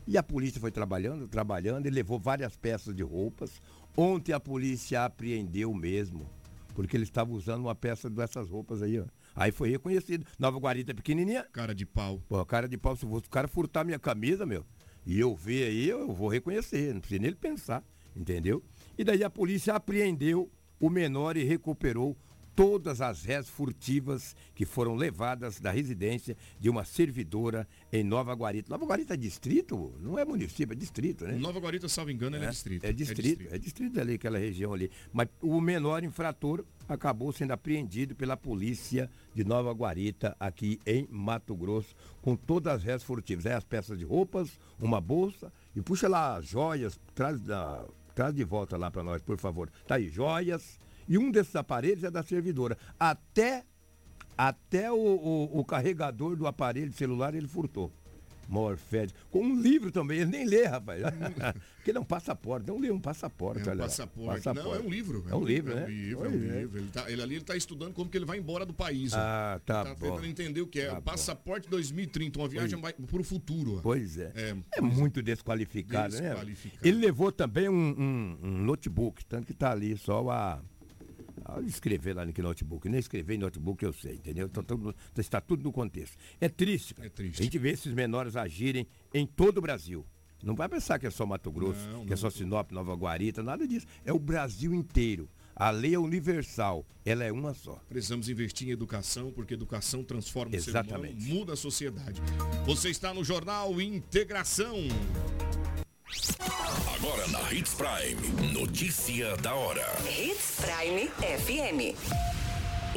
E 0.08 0.17
a 0.17 0.24
polícia 0.24 0.62
foi 0.62 0.72
trabalhando, 0.72 1.28
trabalhando, 1.28 1.86
e 1.86 1.89
levou 1.89 2.17
várias 2.17 2.56
peças 2.56 2.96
de 2.96 3.04
roupas. 3.04 3.62
Ontem 3.96 4.32
a 4.32 4.39
polícia 4.39 5.04
apreendeu 5.04 5.74
mesmo, 5.74 6.26
porque 6.74 6.96
ele 6.96 7.04
estava 7.04 7.32
usando 7.32 7.62
uma 7.62 7.76
peça 7.76 8.10
dessas 8.10 8.50
roupas 8.50 8.82
aí, 8.82 9.00
ó. 9.00 9.06
Aí 9.36 9.52
foi 9.52 9.70
reconhecido. 9.70 10.26
Nova 10.39 10.58
Guarita 10.58 10.91
é 10.91 10.96
pequenininha. 10.96 11.46
Cara 11.52 11.76
de 11.76 11.86
pau. 11.86 12.24
Pô, 12.28 12.43
cara 12.46 12.67
de 12.67 12.78
pau, 12.78 12.96
se 12.96 13.06
o 13.06 13.22
cara 13.30 13.48
furtar 13.48 13.84
minha 13.84 14.00
camisa, 14.00 14.46
meu, 14.46 14.65
e 15.06 15.20
eu 15.20 15.36
ver 15.36 15.67
aí, 15.67 15.89
eu 15.89 16.12
vou 16.12 16.30
reconhecer, 16.30 16.93
não 16.93 17.02
precisa 17.02 17.22
nem 17.22 17.28
ele 17.28 17.36
pensar, 17.36 17.84
entendeu? 18.15 18.63
E 18.98 19.04
daí 19.04 19.24
a 19.24 19.30
polícia 19.30 19.74
apreendeu 19.74 20.50
o 20.80 20.89
menor 20.89 21.38
e 21.38 21.43
recuperou 21.43 22.15
todas 22.58 23.02
as 23.02 23.24
réis 23.24 23.48
furtivas 23.48 24.36
que 24.56 24.65
foram 24.65 24.96
levadas 24.96 25.60
da 25.60 25.70
residência 25.70 26.36
de 26.60 26.72
uma 26.72 26.84
servidora 26.84 27.67
em 27.93 28.04
Nova 28.04 28.34
Guarita. 28.34 28.67
Nova 28.67 28.84
Guarita 28.84 29.13
é 29.13 29.17
distrito? 29.17 29.93
Não 30.02 30.17
é 30.17 30.26
município, 30.26 30.74
é 30.74 30.76
distrito, 30.76 31.24
né? 31.24 31.34
Nova 31.34 31.60
Guarita, 31.60 31.88
salvo 31.88 32.10
engano, 32.10 32.36
ele 32.36 32.46
é, 32.46 32.50
distrito. 32.50 32.84
É 32.84 32.91
distrito, 32.91 33.48
é 33.52 33.60
distrito 33.60 34.02
ali, 34.02 34.15
aquela 34.15 34.39
região 34.39 34.74
ali. 34.74 34.89
Mas 35.13 35.28
o 35.39 35.62
menor 35.62 36.04
infrator 36.04 36.65
acabou 36.89 37.32
sendo 37.32 37.52
apreendido 37.52 38.15
pela 38.15 38.36
polícia 38.36 39.08
de 39.36 39.43
Nova 39.43 39.72
Guarita, 39.72 40.36
aqui 40.39 40.80
em 40.84 41.08
Mato 41.12 41.56
Grosso, 41.56 41.96
com 42.24 42.36
todas 42.36 42.74
as 42.74 42.84
réis 42.84 43.04
furtivas. 43.04 43.46
Aí 43.46 43.54
as 43.54 43.63
peças 43.63 44.00
de 44.00 44.04
roupas, 44.04 44.60
uma 44.80 45.00
bolsa, 45.00 45.54
e 45.76 45.82
puxa 45.84 46.08
lá 46.08 46.38
as 46.38 46.48
joias, 46.48 47.00
traz, 47.13 47.39
da, 47.39 47.86
traz 48.15 48.34
de 48.34 48.43
volta 48.43 48.76
lá 48.78 48.89
para 48.89 49.04
nós, 49.04 49.22
por 49.22 49.38
favor. 49.38 49.70
Tá 49.86 49.93
aí, 49.93 50.10
joias. 50.10 50.80
E 51.08 51.17
um 51.17 51.32
desses 51.32 51.56
aparelhos 51.56 52.04
é 52.04 52.12
da 52.12 52.22
servidora. 52.24 52.78
Até, 53.00 53.63
até 54.38 54.91
o, 54.91 54.96
o- 54.96 55.60
o 55.60 55.65
carregador 55.65 56.36
do 56.36 56.46
aparelho 56.48 56.91
celular 56.93 57.34
ele 57.36 57.48
furtou. 57.48 57.91
Morfed. 58.50 59.13
Com 59.30 59.43
um 59.43 59.60
livro 59.62 59.91
também, 59.91 60.20
ele 60.20 60.32
nem 60.32 60.46
lê, 60.46 60.63
rapaz. 60.63 61.02
Porque 61.76 61.91
ele 61.91 61.98
é 61.98 62.00
um 62.00 62.06
passaporte. 62.06 62.65
Não 62.65 62.80
lê 62.80 62.89
um 62.89 63.00
passaporte. 63.00 63.67
É 63.67 63.74
um 63.74 63.76
lá. 63.76 63.84
passaporte. 63.84 64.46
Não, 64.56 64.74
é 64.74 64.80
um 64.80 64.89
livro. 64.89 65.26
É 65.30 65.36
um 65.36 65.43
livro, 65.43 65.76
né? 65.76 65.82
É 65.82 65.86
um 65.86 65.89
livro, 65.89 66.24
é 66.26 66.28
um 66.30 66.32
Pois 66.32 66.43
é. 66.52 66.60
livro. 66.62 66.78
Ele, 66.80 66.88
tá- 66.89 67.12
ele 67.12 67.22
ali 67.22 67.34
ele 67.34 67.41
está 67.41 67.58
estudando 67.58 67.93
como 67.93 68.10
que 68.10 68.17
ele 68.17 68.24
vai 68.24 68.38
embora 68.38 68.65
do 68.65 68.74
país. 68.74 69.13
Ah, 69.13 69.60
tá 69.65 69.84
tá 69.84 69.96
bom. 69.96 70.12
tentando 70.12 70.28
entender 70.28 70.62
o 70.62 70.67
que 70.67 70.80
é. 70.80 70.88
Tá 70.91 71.02
passaporte 71.02 71.67
2030, 71.70 72.39
uma 72.39 72.48
viagem 72.48 72.80
para 72.80 72.93
o 73.20 73.24
futuro. 73.24 73.82
Pois 73.84 74.17
é. 74.17 74.32
É, 74.34 74.56
É 74.78 74.82
muito 74.82 75.22
desqualificado, 75.22 76.15
né? 76.15 76.30
Desqualificado. 76.30 76.88
Ele 76.88 77.00
levou 77.00 77.34
também 77.34 77.67
um, 77.67 77.74
um- 77.76 78.38
um 78.43 78.58
notebook, 78.63 79.26
tanto 79.26 79.46
que 79.46 79.54
tá 79.54 79.72
ali 79.74 79.98
só 79.98 80.30
a. 80.30 80.62
a 81.48 81.62
escrever 81.62 82.16
lá 82.16 82.26
naquele 82.26 82.48
notebook. 82.48 82.88
Nem 82.90 83.00
escrever 83.00 83.36
em 83.36 83.38
notebook 83.40 83.84
eu 83.84 83.94
sei, 83.94 84.16
entendeu? 84.16 84.48
Então, 84.48 84.63
tudo- 84.63 84.96
está 85.17 85.40
tudo 85.40 85.63
no 85.63 85.71
contexto. 85.71 86.17
É 86.42 86.50
triste. 86.50 86.94
cara. 86.94 87.08
É 87.08 87.10
triste. 87.10 87.40
A 87.40 87.44
gente 87.44 87.58
vê 87.58 87.71
esses 87.71 87.94
menores 87.94 88.36
agirem 88.36 88.86
em 89.13 89.26
todo 89.26 89.58
o 89.60 89.62
Brasil. 89.62 90.06
Não 90.44 90.56
vai 90.56 90.69
pensar 90.69 91.00
que 91.00 91.08
é 91.08 91.10
só 91.10 91.26
Mato 91.26 91.52
Grosso, 91.52 91.80
Não, 91.90 92.06
que 92.06 92.13
é 92.13 92.15
só 92.15 92.30
Sinop, 92.30 92.71
Nova 92.71 92.94
Guarita, 92.94 93.42
nada 93.42 93.67
disso. 93.67 93.88
É 94.06 94.13
o 94.13 94.19
Brasil 94.19 94.74
inteiro. 94.74 95.28
A 95.56 95.71
lei 95.71 95.96
é 95.96 96.00
universal, 96.00 96.86
ela 97.04 97.24
é 97.24 97.32
uma 97.32 97.52
só. 97.56 97.82
Precisamos 97.90 98.30
investir 98.30 98.67
em 98.67 98.71
educação, 98.71 99.32
porque 99.32 99.56
educação 99.56 100.04
transforma 100.04 100.56
Exatamente. 100.56 101.15
o 101.17 101.19
ser 101.21 101.26
humano, 101.26 101.40
muda 101.40 101.54
a 101.54 101.56
sociedade. 101.56 102.21
Você 102.67 102.90
está 102.92 103.12
no 103.12 103.24
Jornal 103.24 103.82
Integração. 103.82 104.76
Agora 107.08 107.26
na 107.30 107.54
Hits 107.54 107.74
Prime, 107.74 108.52
notícia 108.52 109.38
da 109.38 109.56
hora. 109.56 109.82
Hits 110.06 110.58
Prime 110.60 111.08
FM. 111.08 111.96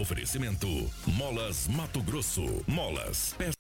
Oferecimento: 0.01 0.67
Molas 1.07 1.69
Mato 1.69 2.03
Grosso. 2.03 2.43
Molas. 2.67 3.37
Peças 3.39 3.55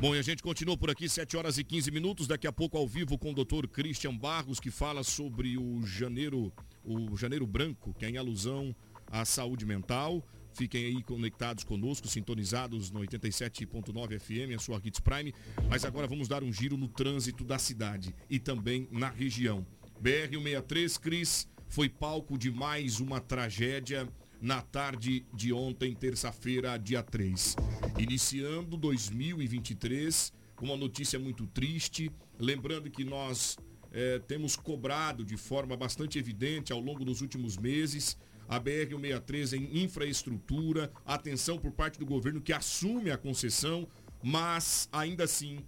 Bom, 0.00 0.14
e 0.14 0.20
a 0.20 0.22
gente 0.22 0.40
continua 0.40 0.76
por 0.78 0.88
aqui, 0.88 1.08
7 1.08 1.36
horas 1.36 1.58
e 1.58 1.64
15 1.64 1.90
minutos. 1.90 2.28
Daqui 2.28 2.46
a 2.46 2.52
pouco 2.52 2.78
ao 2.78 2.86
vivo 2.86 3.18
com 3.18 3.32
o 3.32 3.34
doutor 3.34 3.66
Christian 3.66 4.16
Barros, 4.16 4.60
que 4.60 4.70
fala 4.70 5.02
sobre 5.02 5.58
o 5.58 5.84
janeiro, 5.84 6.52
o 6.84 7.16
janeiro 7.16 7.44
branco, 7.44 7.92
que 7.92 8.04
é 8.04 8.10
em 8.10 8.18
alusão 8.18 8.72
à 9.10 9.24
saúde 9.24 9.66
mental. 9.66 10.24
Fiquem 10.52 10.86
aí 10.86 11.02
conectados 11.02 11.64
conosco, 11.64 12.08
sintonizados 12.08 12.90
no 12.90 13.00
87.9 13.00 14.18
FM, 14.18 14.56
a 14.56 14.58
sua 14.58 14.80
Hits 14.82 15.00
Prime. 15.00 15.34
Mas 15.68 15.84
agora 15.84 16.06
vamos 16.06 16.28
dar 16.28 16.42
um 16.42 16.52
giro 16.52 16.76
no 16.76 16.88
trânsito 16.88 17.44
da 17.44 17.58
cidade 17.58 18.14
e 18.28 18.38
também 18.38 18.88
na 18.90 19.08
região. 19.08 19.66
BR-163, 20.02 20.98
Cris, 20.98 21.48
foi 21.68 21.88
palco 21.88 22.36
de 22.36 22.50
mais 22.50 23.00
uma 23.00 23.20
tragédia 23.20 24.08
na 24.40 24.62
tarde 24.62 25.26
de 25.34 25.52
ontem, 25.52 25.94
terça-feira, 25.94 26.76
dia 26.78 27.02
3. 27.02 27.56
Iniciando 27.98 28.76
2023, 28.76 30.32
com 30.56 30.66
uma 30.66 30.76
notícia 30.76 31.18
muito 31.18 31.46
triste, 31.46 32.10
lembrando 32.38 32.90
que 32.90 33.04
nós 33.04 33.56
eh, 33.92 34.18
temos 34.26 34.56
cobrado 34.56 35.24
de 35.24 35.36
forma 35.36 35.76
bastante 35.76 36.18
evidente 36.18 36.72
ao 36.72 36.80
longo 36.80 37.04
dos 37.04 37.20
últimos 37.20 37.56
meses 37.56 38.16
a 38.50 38.60
BR-163 38.60 39.52
em 39.52 39.84
infraestrutura, 39.84 40.92
atenção 41.06 41.56
por 41.56 41.70
parte 41.70 42.00
do 42.00 42.04
governo 42.04 42.40
que 42.40 42.52
assume 42.52 43.12
a 43.12 43.16
concessão, 43.16 43.86
mas 44.20 44.88
ainda 44.92 45.22
assim 45.22 45.60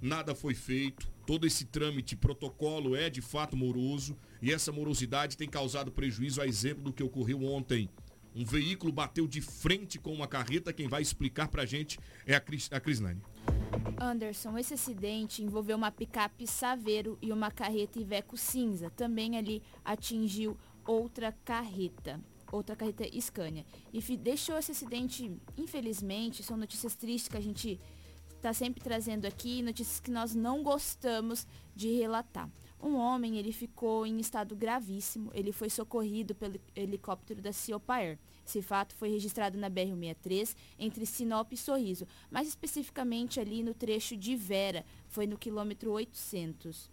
nada 0.00 0.34
foi 0.34 0.54
feito. 0.54 1.06
Todo 1.26 1.46
esse 1.46 1.66
trâmite, 1.66 2.16
protocolo 2.16 2.96
é 2.96 3.10
de 3.10 3.20
fato 3.20 3.58
moroso 3.58 4.16
e 4.40 4.50
essa 4.50 4.72
morosidade 4.72 5.36
tem 5.36 5.46
causado 5.46 5.92
prejuízo 5.92 6.40
a 6.40 6.46
exemplo 6.46 6.84
do 6.84 6.92
que 6.94 7.02
ocorreu 7.02 7.44
ontem 7.44 7.90
um 8.34 8.44
veículo 8.44 8.92
bateu 8.92 9.26
de 9.26 9.40
frente 9.40 9.98
com 9.98 10.12
uma 10.12 10.26
carreta. 10.26 10.72
Quem 10.72 10.88
vai 10.88 11.02
explicar 11.02 11.48
pra 11.48 11.66
gente 11.66 11.98
é 12.26 12.34
a, 12.34 12.40
Cris, 12.40 12.68
a 12.72 12.80
Crislane. 12.80 13.20
Anderson, 14.00 14.56
esse 14.56 14.74
acidente 14.74 15.42
envolveu 15.42 15.76
uma 15.76 15.90
picape 15.90 16.46
Saveiro 16.46 17.18
e 17.20 17.32
uma 17.32 17.50
carreta 17.50 17.98
Iveco 17.98 18.36
cinza. 18.36 18.90
Também 18.90 19.36
ali 19.36 19.62
atingiu 19.84 20.56
outra 20.86 21.32
carreta, 21.44 22.20
outra 22.52 22.76
carreta 22.76 23.04
Scania. 23.20 23.64
E 23.92 24.00
deixou 24.16 24.58
esse 24.58 24.72
acidente, 24.72 25.30
infelizmente, 25.56 26.42
são 26.42 26.56
notícias 26.56 26.94
tristes 26.94 27.28
que 27.28 27.36
a 27.36 27.42
gente 27.42 27.80
está 28.40 28.52
sempre 28.54 28.82
trazendo 28.82 29.26
aqui, 29.26 29.62
notícias 29.62 30.00
que 30.00 30.10
nós 30.10 30.34
não 30.34 30.62
gostamos 30.62 31.46
de 31.76 31.92
relatar. 31.92 32.50
Um 32.82 32.94
homem, 32.94 33.36
ele 33.36 33.52
ficou 33.52 34.06
em 34.06 34.18
estado 34.18 34.56
gravíssimo, 34.56 35.30
ele 35.34 35.52
foi 35.52 35.68
socorrido 35.68 36.34
pelo 36.34 36.58
helicóptero 36.74 37.42
da 37.42 37.52
Ciopaer. 37.52 38.18
Esse 38.46 38.62
fato 38.62 38.94
foi 38.94 39.10
registrado 39.10 39.58
na 39.58 39.70
BR-163, 39.70 40.56
entre 40.78 41.04
Sinop 41.04 41.52
e 41.52 41.56
Sorriso, 41.58 42.06
mais 42.30 42.48
especificamente 42.48 43.38
ali 43.38 43.62
no 43.62 43.74
trecho 43.74 44.16
de 44.16 44.34
Vera, 44.34 44.84
foi 45.08 45.26
no 45.26 45.36
quilômetro 45.36 45.92
800. 45.92 46.90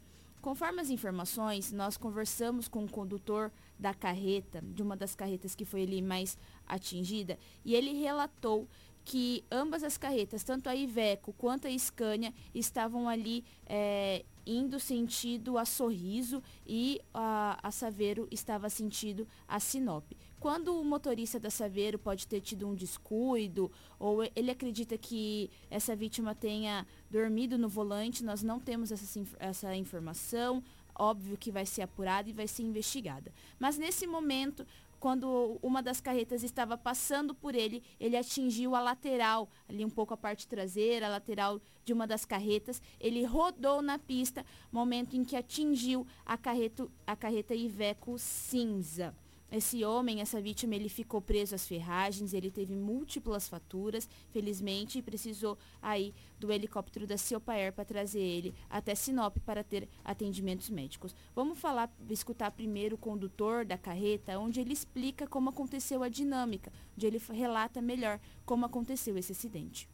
Conforme 0.48 0.80
as 0.80 0.90
informações, 0.90 1.74
nós 1.74 1.98
conversamos 1.98 2.70
com 2.70 2.86
o 2.86 2.90
condutor 2.90 3.52
da 3.78 3.94
carreta, 3.94 4.62
de 4.62 4.82
uma 4.82 4.96
das 4.96 5.14
carretas 5.14 5.54
que 5.54 5.66
foi 5.66 5.84
ali 5.84 6.02
mais 6.02 6.38
atingida, 6.66 7.38
e 7.66 7.76
ele 7.76 7.92
relatou 7.92 8.66
que 9.04 9.44
ambas 9.52 9.84
as 9.84 9.98
carretas, 9.98 10.46
tanto 10.46 10.70
a 10.70 10.74
Iveco 10.74 11.34
quanto 11.34 11.68
a 11.68 11.78
Scania, 11.78 12.34
estavam 12.56 13.10
ali 13.10 13.44
é, 13.66 14.24
indo 14.46 14.80
sentido 14.80 15.58
a 15.58 15.66
Sorriso 15.66 16.42
e 16.66 17.02
a, 17.14 17.60
a 17.62 17.70
Saveiro 17.70 18.26
estava 18.32 18.70
sentido 18.70 19.28
a 19.50 19.60
Sinop. 19.60 20.06
Quando 20.48 20.80
o 20.80 20.82
motorista 20.86 21.38
da 21.38 21.50
Saveiro 21.50 22.00
pode 22.00 22.26
ter 22.26 22.40
tido 22.40 22.66
um 22.66 22.74
descuido 22.74 23.70
ou 24.00 24.24
ele 24.34 24.50
acredita 24.50 24.98
que 24.98 25.52
essa 25.70 25.94
vítima 25.94 26.34
tenha 26.34 26.88
dormido 27.12 27.58
no 27.58 27.68
volante, 27.68 28.24
nós 28.24 28.42
não 28.42 28.58
temos 28.58 28.90
essa, 28.90 29.22
essa 29.40 29.76
informação. 29.76 30.64
Óbvio 30.98 31.38
que 31.38 31.52
vai 31.52 31.66
ser 31.66 31.82
apurada 31.82 32.30
e 32.30 32.32
vai 32.32 32.48
ser 32.48 32.64
investigada. 32.64 33.34
Mas 33.60 33.78
nesse 33.78 34.08
momento, 34.08 34.66
quando 35.02 35.60
uma 35.62 35.84
das 35.84 36.00
carretas 36.00 36.44
estava 36.44 36.78
passando 36.78 37.36
por 37.36 37.54
ele, 37.54 37.84
ele 38.00 38.16
atingiu 38.16 38.74
a 38.74 38.80
lateral, 38.80 39.50
ali 39.68 39.84
um 39.84 39.90
pouco 39.90 40.14
a 40.14 40.18
parte 40.18 40.48
traseira, 40.48 41.08
a 41.08 41.10
lateral 41.10 41.60
de 41.84 41.92
uma 41.92 42.08
das 42.08 42.24
carretas. 42.24 42.82
Ele 43.02 43.26
rodou 43.26 43.82
na 43.82 44.00
pista, 44.00 44.46
momento 44.72 45.14
em 45.14 45.26
que 45.26 45.36
atingiu 45.36 46.08
a 46.26 46.38
carreta, 46.38 46.88
a 47.06 47.18
carreta 47.18 47.54
Iveco 47.54 48.18
cinza. 48.18 49.14
Esse 49.50 49.86
homem, 49.86 50.20
essa 50.20 50.42
vítima, 50.42 50.76
ele 50.76 50.90
ficou 50.90 51.22
preso 51.22 51.56
às 51.56 51.66
ferragens, 51.66 52.34
ele 52.34 52.52
teve 52.52 52.76
múltiplas 52.76 53.48
faturas, 53.48 54.10
felizmente, 54.30 55.00
e 55.00 55.02
precisou 55.02 55.58
aí 55.82 56.14
do 56.38 56.52
helicóptero 56.52 57.08
da 57.08 57.18
Ciopaer 57.18 57.72
para 57.72 57.86
trazer 57.86 58.20
ele 58.20 58.54
até 58.70 58.94
Sinop 58.94 59.38
para 59.46 59.64
ter 59.64 59.88
atendimentos 60.04 60.70
médicos. 60.70 61.16
Vamos 61.34 61.58
falar, 61.58 61.90
escutar 62.10 62.52
primeiro 62.52 62.96
o 62.96 63.00
condutor 63.00 63.64
da 63.64 63.78
carreta, 63.78 64.38
onde 64.38 64.60
ele 64.60 64.74
explica 64.74 65.26
como 65.26 65.50
aconteceu 65.50 66.04
a 66.04 66.10
dinâmica, 66.10 66.72
onde 66.98 67.08
ele 67.08 67.22
relata 67.30 67.82
melhor 67.82 68.20
como 68.46 68.66
aconteceu 68.66 69.18
esse 69.18 69.32
acidente. 69.32 69.90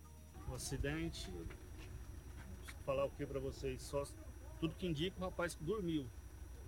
O 0.50 0.56
acidente, 0.56 1.32
falar 2.84 3.06
o 3.06 3.12
que 3.12 3.24
para 3.24 3.40
vocês, 3.40 3.84
só 3.84 4.04
tudo 4.60 4.74
que 4.74 4.88
indica 4.88 5.16
o 5.20 5.26
rapaz 5.26 5.54
que 5.54 5.64
dormiu, 5.64 6.08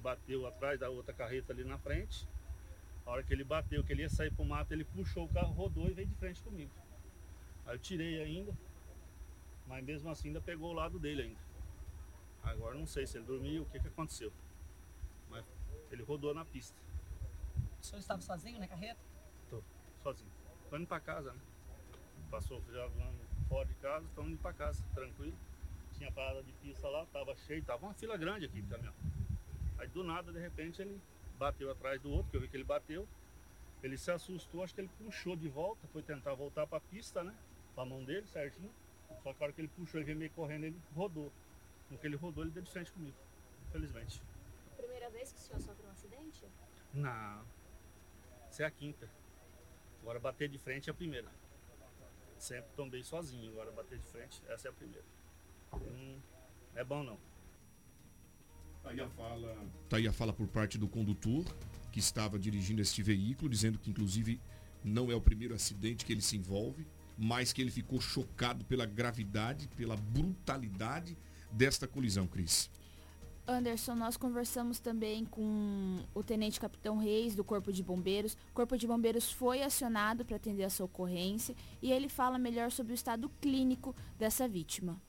bateu 0.04 0.46
atrás 0.46 0.80
da 0.80 0.88
outra 0.88 1.16
carreta 1.16 1.52
ali 1.52 1.64
na 1.64 1.80
frente 1.80 2.28
a 3.06 3.12
hora 3.12 3.24
que 3.24 3.32
ele 3.32 3.44
bateu, 3.44 3.84
que 3.84 3.94
ele 3.94 4.02
ia 4.02 4.10
sair 4.10 4.32
pro 4.32 4.44
mato, 4.44 4.72
ele 4.72 4.84
puxou 4.84 5.26
o 5.26 5.30
carro, 5.30 5.54
rodou 5.54 5.88
e 5.88 5.94
veio 5.94 6.08
de 6.08 6.16
frente 6.16 6.42
comigo. 6.42 6.72
Aí 7.66 7.76
eu 7.76 7.80
tirei 7.80 8.22
ainda, 8.22 8.54
mas 9.68 9.84
mesmo 9.84 10.10
assim 10.10 10.30
ainda 10.30 10.42
pegou 10.42 10.72
o 10.72 10.74
lado 10.74 10.98
dele 10.98 11.22
ainda. 11.22 11.40
Agora 12.44 12.76
não 12.76 12.88
sei 12.88 13.06
se 13.06 13.18
ele 13.18 13.26
dormiu, 13.26 13.64
o 13.64 13.66
que, 13.66 13.80
que 13.80 13.88
aconteceu. 13.88 14.32
Mas 15.30 15.46
ele 15.92 16.04
rodou 16.04 16.34
na 16.34 16.46
pista. 16.46 16.80
O 17.82 17.86
senhor 17.86 18.00
estava 18.00 18.22
sozinho 18.22 18.60
na 18.60 18.68
carreta? 18.68 19.00
Tô, 19.50 19.62
sozinho. 20.02 20.32
Tô 20.70 20.78
indo 20.78 20.88
pra 20.88 21.00
casa, 21.00 21.32
né? 21.32 21.40
Passou 22.32 22.62
já 22.72 22.90
fora 23.48 23.68
de 23.68 23.74
casa, 23.76 24.06
estamos 24.06 24.32
indo 24.32 24.40
pra 24.40 24.54
casa, 24.54 24.84
tranquilo. 24.94 25.38
Tinha 25.94 26.12
parada 26.12 26.44
de 26.44 26.52
pista 26.54 26.88
lá, 26.90 27.06
tava 27.06 27.36
cheio, 27.36 27.64
tava 27.64 27.86
uma 27.86 27.94
fila 27.94 28.18
grande 28.18 28.46
aqui 28.46 28.62
de 28.62 28.68
caminhão. 28.68 28.94
Aí 29.78 29.88
do 29.88 30.04
nada, 30.04 30.32
de 30.32 30.40
repente, 30.40 30.82
ele 30.82 31.00
bateu 31.38 31.72
atrás 31.72 32.02
do 32.02 32.12
outro, 32.12 32.32
que 32.32 32.38
eu 32.38 32.42
vi 32.42 32.48
que 32.48 32.58
ele 32.58 32.64
bateu. 32.64 33.08
Ele 33.84 33.98
se 33.98 34.10
assustou, 34.10 34.64
acho 34.64 34.74
que 34.74 34.82
ele 34.82 34.90
puxou 34.98 35.36
de 35.36 35.48
volta, 35.48 35.88
foi 35.88 36.02
tentar 36.02 36.34
voltar 36.34 36.66
para 36.66 36.78
a 36.78 36.82
pista, 36.82 37.24
né? 37.24 37.36
Com 37.76 37.82
a 37.82 37.86
mão 37.86 38.04
dele, 38.04 38.26
certinho. 38.28 38.72
Só 39.22 39.34
que 39.34 39.44
a 39.44 39.46
hora 39.46 39.54
que 39.54 39.62
ele 39.62 39.68
puxou 39.68 40.02
e 40.02 40.04
veio 40.04 40.18
meio 40.18 40.32
correndo, 40.32 40.66
ele 40.66 40.82
rodou. 40.96 41.32
No 41.90 41.98
que 41.98 42.08
ele 42.08 42.16
rodou, 42.16 42.44
ele 42.44 42.52
deu 42.52 42.64
de 42.64 42.72
frente 42.72 42.92
comigo, 42.92 43.16
infelizmente. 43.68 44.22
Primeira 44.76 45.10
vez 45.10 45.32
que 45.32 45.40
o 45.40 45.42
senhor 45.42 45.62
sofre 45.62 45.86
um 45.86 45.92
acidente? 45.92 46.44
Não. 46.94 47.46
Essa 48.50 48.64
é 48.64 48.66
a 48.66 48.72
quinta. 48.72 49.08
Agora 50.02 50.20
bater 50.20 50.50
de 50.50 50.58
frente 50.58 50.90
é 50.90 50.92
a 50.92 50.96
primeira. 50.96 51.30
Sempre 52.38 52.72
tombei 52.76 53.04
sozinho, 53.04 53.52
agora 53.52 53.72
bater 53.72 53.98
de 53.98 54.06
frente, 54.06 54.42
essa 54.48 54.68
é 54.68 54.72
a 54.72 54.74
primeira. 54.74 55.06
Hum, 55.74 56.20
não 56.74 56.82
é 56.82 56.84
bom 56.84 57.04
não. 57.04 57.20
Tá 58.86 58.92
aí 58.92 59.02
a 59.02 59.10
fala, 59.10 59.68
tá 59.90 59.98
aí 59.98 60.08
a 60.08 60.14
fala 60.14 60.32
por 60.32 60.48
parte 60.48 60.78
do 60.78 60.88
condutor 60.88 61.44
que 61.92 61.98
estava 61.98 62.38
dirigindo 62.38 62.84
este 62.84 63.02
veículo, 63.02 63.50
dizendo 63.50 63.80
que 63.80 63.90
inclusive 63.90 64.40
não 64.84 65.12
é 65.12 65.16
o 65.16 65.22
primeiro 65.22 65.56
acidente 65.56 66.06
que 66.06 66.14
ele 66.14 66.22
se 66.22 66.38
envolve, 66.38 66.86
mas 67.18 67.52
que 67.52 67.64
ele 67.64 67.72
ficou 67.72 68.00
chocado 68.00 68.64
pela 68.66 68.86
gravidade, 68.86 69.68
pela 69.70 69.98
brutalidade 69.98 71.18
desta 71.52 71.88
colisão, 71.88 72.28
Cris. 72.28 72.70
Anderson, 73.48 73.96
nós 73.96 74.18
conversamos 74.18 74.80
também 74.80 75.26
com 75.26 75.98
o 76.14 76.22
Tenente 76.22 76.60
Capitão 76.60 76.98
Reis 76.98 77.36
do 77.36 77.44
Corpo 77.44 77.74
de 77.74 77.82
Bombeiros. 77.82 78.34
O 78.52 78.54
Corpo 78.54 78.78
de 78.78 78.86
Bombeiros 78.86 79.32
foi 79.32 79.64
acionado 79.64 80.24
para 80.24 80.36
atender 80.36 80.62
essa 80.62 80.84
ocorrência 80.84 81.56
e 81.82 81.92
ele 81.92 82.08
fala 82.08 82.38
melhor 82.38 82.72
sobre 82.72 82.94
o 82.94 82.96
estado 82.96 83.32
clínico 83.42 83.96
dessa 84.20 84.48
vítima. 84.48 85.02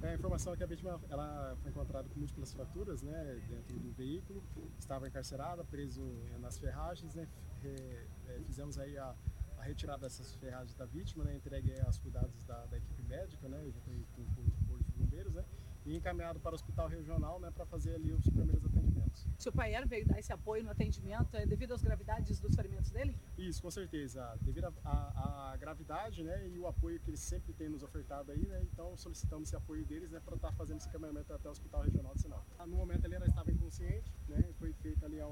É, 0.00 0.10
a 0.10 0.14
informação 0.14 0.54
é 0.54 0.56
que 0.56 0.62
a 0.62 0.66
vítima 0.66 1.00
ela 1.10 1.56
foi 1.60 1.70
encontrada 1.70 2.08
com 2.08 2.20
múltiplas 2.20 2.52
fraturas 2.52 3.02
né, 3.02 3.42
dentro 3.48 3.76
do 3.80 3.90
veículo, 3.92 4.44
estava 4.78 5.08
encarcerada, 5.08 5.64
preso 5.64 6.02
nas 6.40 6.56
ferragens, 6.56 7.14
né, 7.16 7.26
é, 7.64 8.06
fizemos 8.46 8.78
aí 8.78 8.96
a, 8.96 9.12
a, 9.58 9.62
retirada 9.62 10.02
dessas 10.02 10.34
ferragens 10.36 10.74
da 10.76 10.86
vítima, 10.86 11.24
né, 11.24 11.34
entregue 11.34 11.72
aos 11.80 11.98
cuidados 11.98 12.44
da, 12.44 12.64
da 12.66 12.76
equipe 12.76 13.02
médica, 13.02 13.48
né, 13.48 13.58
com, 13.84 14.04
com, 14.14 14.34
com 14.34 14.42
o 14.42 14.68
corpo 14.68 14.84
de 14.84 14.92
bombeiros, 14.92 15.34
né, 15.34 15.44
e 15.88 15.96
encaminhado 15.96 16.38
para 16.40 16.52
o 16.52 16.54
hospital 16.54 16.88
regional 16.88 17.40
né, 17.40 17.50
para 17.50 17.64
fazer 17.66 17.94
ali 17.94 18.12
os 18.12 18.28
primeiros 18.28 18.64
atendimentos. 18.64 19.26
Seu 19.38 19.52
pai 19.52 19.72
veio 19.86 20.06
dar 20.06 20.18
esse 20.18 20.32
apoio 20.32 20.62
no 20.62 20.70
atendimento 20.70 21.34
é, 21.36 21.46
devido 21.46 21.72
às 21.72 21.82
gravidades 21.82 22.38
dos 22.40 22.54
ferimentos 22.54 22.90
dele? 22.90 23.16
Isso, 23.36 23.62
com 23.62 23.70
certeza. 23.70 24.36
Devido 24.42 24.72
à 24.84 25.56
gravidade 25.58 26.22
né, 26.22 26.48
e 26.48 26.58
o 26.58 26.66
apoio 26.66 27.00
que 27.00 27.10
eles 27.10 27.20
sempre 27.20 27.52
têm 27.52 27.68
nos 27.68 27.82
ofertado 27.82 28.32
aí, 28.32 28.46
né, 28.46 28.62
então 28.62 28.96
solicitamos 28.96 29.48
esse 29.48 29.56
apoio 29.56 29.84
deles 29.84 30.10
né, 30.10 30.20
para 30.20 30.36
estar 30.36 30.52
fazendo 30.52 30.78
esse 30.78 30.88
caminhamento 30.88 31.32
até 31.32 31.48
o 31.48 31.52
Hospital 31.52 31.82
Regional 31.82 32.14
de 32.14 32.22
Sinop. 32.22 32.44
No 32.66 32.76
momento 32.76 33.06
ela 33.06 33.26
estava 33.26 33.50
inconsciente, 33.50 34.12
né, 34.28 34.42
foi 34.58 34.72
feita 34.74 35.06
ali 35.06 35.20
a, 35.20 35.26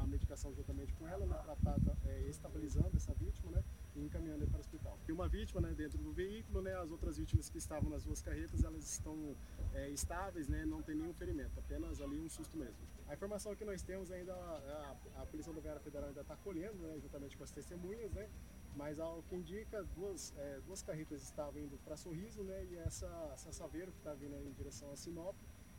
a 0.00 0.06
medicação 0.06 0.54
juntamente 0.54 0.94
com 0.94 1.06
ela, 1.06 1.26
né, 1.26 1.36
para 1.44 1.76
estar 1.76 1.96
é, 2.06 2.28
estabilizando 2.28 2.96
essa 2.96 3.12
vítima 3.14 3.50
né, 3.50 3.62
e 3.98 4.04
encaminhando 4.04 4.46
para 4.46 4.56
o 4.56 4.60
hospital. 4.60 4.98
E 5.08 5.12
uma 5.12 5.28
vítima 5.28 5.60
né, 5.60 5.72
dentro 5.74 5.98
do 5.98 6.12
veículo, 6.12 6.62
né, 6.62 6.74
as 6.76 6.90
outras 6.90 7.18
vítimas 7.18 7.48
que 7.48 7.58
estavam 7.58 7.90
nas 7.90 8.04
duas 8.04 8.22
carretas, 8.22 8.64
elas 8.64 8.84
estão 8.88 9.36
é, 9.74 9.90
estáveis, 9.90 10.48
né, 10.48 10.64
não 10.64 10.82
tem 10.82 10.94
nenhum 10.94 11.12
ferimento, 11.12 11.58
apenas 11.58 12.00
ali 12.00 12.20
um 12.20 12.28
susto 12.28 12.56
mesmo. 12.56 12.76
A 13.08 13.14
informação 13.14 13.54
que 13.54 13.64
nós 13.64 13.82
temos 13.82 14.10
ainda, 14.10 14.34
a, 14.34 14.96
a 15.16 15.26
Polícia 15.26 15.50
Rodoviária 15.50 15.80
Federal 15.80 16.08
ainda 16.08 16.20
está 16.20 16.36
colhendo, 16.36 16.78
né, 16.78 16.98
juntamente 17.00 17.36
com 17.36 17.44
as 17.44 17.50
testemunhas, 17.50 18.12
né, 18.12 18.28
mas 18.76 19.00
ao 19.00 19.22
que 19.22 19.34
indica, 19.34 19.82
duas, 19.96 20.32
é, 20.36 20.60
duas 20.66 20.82
carretas 20.82 21.22
estavam 21.22 21.60
indo 21.60 21.76
para 21.84 21.96
Sorriso, 21.96 22.42
né, 22.44 22.64
e 22.70 22.76
essa, 22.78 23.08
essa 23.32 23.52
Saveiro 23.52 23.90
que 23.92 23.98
está 23.98 24.14
vindo 24.14 24.36
em 24.36 24.52
direção 24.52 24.90
a 24.92 24.96
Sinop, 24.96 25.34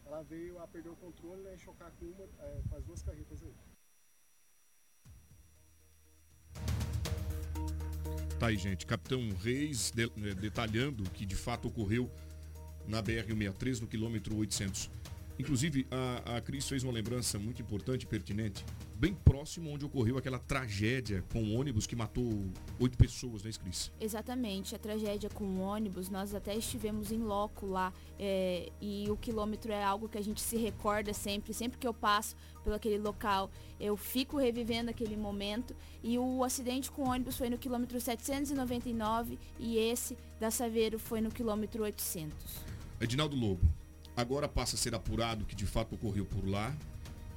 ela 0.05 0.23
veio 0.23 0.59
a 0.59 0.67
perder 0.67 0.89
o 0.89 0.95
controle 0.95 1.41
né, 1.43 1.55
e 1.55 1.57
chocar 1.59 1.91
com, 1.99 2.05
uma, 2.05 2.23
é, 2.23 2.61
com 2.67 2.75
as 2.75 2.83
duas 2.83 3.01
carretas 3.01 3.43
aí. 3.43 3.53
Tá 8.39 8.47
aí, 8.47 8.57
gente. 8.57 8.85
Capitão 8.85 9.21
Reis 9.43 9.91
eh, 9.97 10.33
detalhando 10.33 11.03
o 11.03 11.09
que 11.09 11.25
de 11.25 11.35
fato 11.35 11.67
ocorreu 11.67 12.09
na 12.87 13.03
BR-163, 13.03 13.81
no 13.81 13.87
quilômetro 13.87 14.35
800. 14.35 14.89
Inclusive, 15.39 15.87
a, 15.89 16.35
a 16.35 16.41
Cris 16.41 16.67
fez 16.67 16.83
uma 16.83 16.91
lembrança 16.91 17.39
muito 17.39 17.61
importante 17.61 18.03
e 18.03 18.05
pertinente 18.05 18.65
bem 18.93 19.13
próximo 19.13 19.71
onde 19.71 19.85
ocorreu 19.85 20.17
aquela 20.17 20.37
tragédia 20.37 21.23
com 21.31 21.41
o 21.41 21.57
ônibus 21.57 21.87
que 21.87 21.95
matou 21.95 22.45
oito 22.77 22.97
pessoas, 22.97 23.41
né, 23.41 23.49
Cris? 23.57 23.89
Exatamente, 24.01 24.75
a 24.75 24.77
tragédia 24.77 25.29
com 25.29 25.45
o 25.45 25.59
ônibus, 25.61 26.09
nós 26.09 26.35
até 26.35 26.53
estivemos 26.53 27.09
em 27.09 27.19
loco 27.19 27.65
lá 27.65 27.93
é, 28.19 28.69
e 28.81 29.09
o 29.09 29.15
quilômetro 29.15 29.71
é 29.71 29.81
algo 29.81 30.09
que 30.09 30.17
a 30.17 30.21
gente 30.21 30.41
se 30.41 30.57
recorda 30.57 31.13
sempre, 31.13 31.53
sempre 31.53 31.77
que 31.77 31.87
eu 31.87 31.93
passo 31.93 32.35
pelo 32.61 32.75
aquele 32.75 32.97
local, 32.97 33.49
eu 33.79 33.95
fico 33.95 34.37
revivendo 34.37 34.89
aquele 34.89 35.15
momento 35.15 35.73
e 36.03 36.19
o 36.19 36.43
acidente 36.43 36.91
com 36.91 37.03
o 37.03 37.09
ônibus 37.09 37.37
foi 37.37 37.49
no 37.49 37.57
quilômetro 37.57 37.97
799 38.01 39.39
e 39.57 39.77
esse 39.77 40.17
da 40.37 40.51
Saveiro 40.51 40.99
foi 40.99 41.21
no 41.21 41.31
quilômetro 41.31 41.83
800. 41.83 42.35
Edinaldo 42.99 43.37
Lobo, 43.37 43.61
agora 44.19 44.47
passa 44.47 44.75
a 44.75 44.79
ser 44.79 44.93
apurado 44.93 45.45
que 45.45 45.55
de 45.55 45.65
fato 45.65 45.95
ocorreu 45.95 46.25
por 46.25 46.47
lá, 46.47 46.75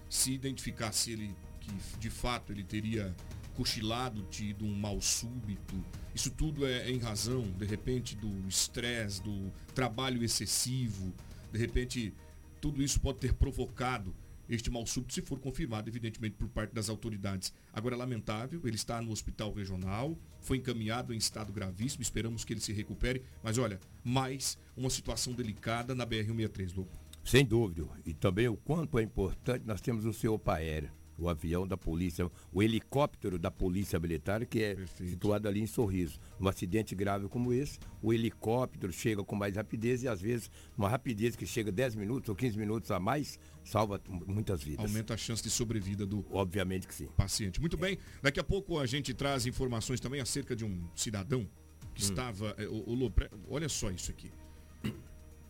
se 0.09 0.33
identificar 0.33 0.93
se 0.93 1.13
ele 1.13 1.35
que 1.61 1.99
de 1.99 2.11
fato 2.11 2.53
ele 2.53 2.65
teria 2.65 3.15
cochilado, 3.55 4.23
tido 4.31 4.65
um 4.65 4.75
mal 4.75 5.01
súbito. 5.01 5.85
Isso 6.15 6.31
tudo 6.31 6.67
é 6.67 6.91
em 6.91 6.99
razão, 6.99 7.43
de 7.53 7.65
repente, 7.65 8.17
do 8.17 8.49
estresse, 8.49 9.23
do 9.23 9.53
trabalho 9.75 10.25
excessivo. 10.25 11.15
De 11.53 11.59
repente, 11.59 12.13
tudo 12.61 12.83
isso 12.83 13.01
pode 13.01 13.19
ter 13.19 13.35
provocado 13.35 14.15
este 14.49 14.71
mal 14.71 14.87
súbito, 14.87 15.15
se 15.15 15.23
for 15.23 15.39
confirmado, 15.39 15.89
evidentemente, 15.89 16.37
por 16.37 16.49
parte 16.49 16.75
das 16.75 16.89
autoridades. 16.89 17.53
Agora, 17.73 17.95
é 17.95 17.99
lamentável, 17.99 18.61
ele 18.65 18.77
está 18.77 19.01
no 19.01 19.11
hospital 19.11 19.53
regional, 19.53 20.19
foi 20.41 20.59
encaminhado 20.59 21.13
em 21.13 21.17
estado 21.17 21.53
gravíssimo, 21.53 22.03
esperamos 22.03 22.45
que 22.45 22.53
ele 22.53 22.61
se 22.61 22.73
recupere. 22.73 23.23
Mas 23.43 23.59
olha, 23.59 23.81
mais 24.05 24.59
uma 24.77 24.91
situação 24.91 25.33
delicada 25.33 25.95
na 25.95 26.07
BR-163, 26.07 26.77
Lobo. 26.77 26.91
Sem 27.25 27.45
dúvida. 27.45 27.89
E 28.05 28.13
também 28.13 28.49
o 28.49 28.57
quanto 28.57 28.99
é 28.99 29.03
importante, 29.03 29.65
nós 29.65 29.81
temos 29.81 30.05
o 30.05 30.13
seu 30.13 30.41
aéreo 30.47 31.02
o 31.19 31.29
avião 31.29 31.67
da 31.67 31.77
polícia, 31.77 32.31
o 32.53 32.63
helicóptero 32.63 33.39
da 33.39 33.51
polícia 33.51 33.99
militar, 33.99 34.45
que 34.47 34.63
é 34.63 34.75
Perfeito. 34.75 35.11
situado 35.11 35.49
ali 35.49 35.61
em 35.61 35.67
Sorriso. 35.67 36.19
Num 36.39 36.49
acidente 36.49 36.95
grave 36.95 37.29
como 37.29 37.53
esse, 37.53 37.79
o 38.03 38.13
helicóptero 38.13 38.93
chega 38.93 39.23
com 39.25 39.37
mais 39.37 39.57
rapidez 39.57 40.03
e 40.03 40.09
às 40.09 40.21
vezes 40.21 40.51
uma 40.77 40.89
rapidez 40.89 41.37
que 41.37 41.47
chega 41.47 41.71
10 41.71 41.95
minutos 41.95 42.29
ou 42.29 42.35
15 42.35 42.59
minutos 42.59 42.91
a 42.91 42.99
mais, 42.99 43.39
salva 43.65 44.01
muitas 44.27 44.63
vidas. 44.63 44.87
Aumenta 44.87 45.15
a 45.15 45.17
chance 45.17 45.43
de 45.43 45.51
sobrevida 45.51 46.07
do 46.07 46.25
Obviamente 46.31 46.87
que 46.87 46.95
sim. 46.95 47.09
paciente. 47.17 47.61
Muito 47.61 47.77
bem, 47.77 47.99
daqui 48.21 48.41
a 48.41 48.45
pouco 48.45 48.79
a 48.79 48.87
gente 48.87 49.15
traz 49.15 49.47
informações 49.47 50.01
também 50.01 50.21
acerca 50.21 50.57
de 50.57 50.65
um 50.65 50.89
cidadão 50.95 51.49
que 51.95 52.03
hum. 52.03 52.09
estava. 52.09 52.55
É, 52.59 52.67
o, 52.67 53.07
o, 53.07 53.13
olha 53.49 53.69
só 53.69 53.91
isso 53.91 54.11
aqui. 54.11 54.31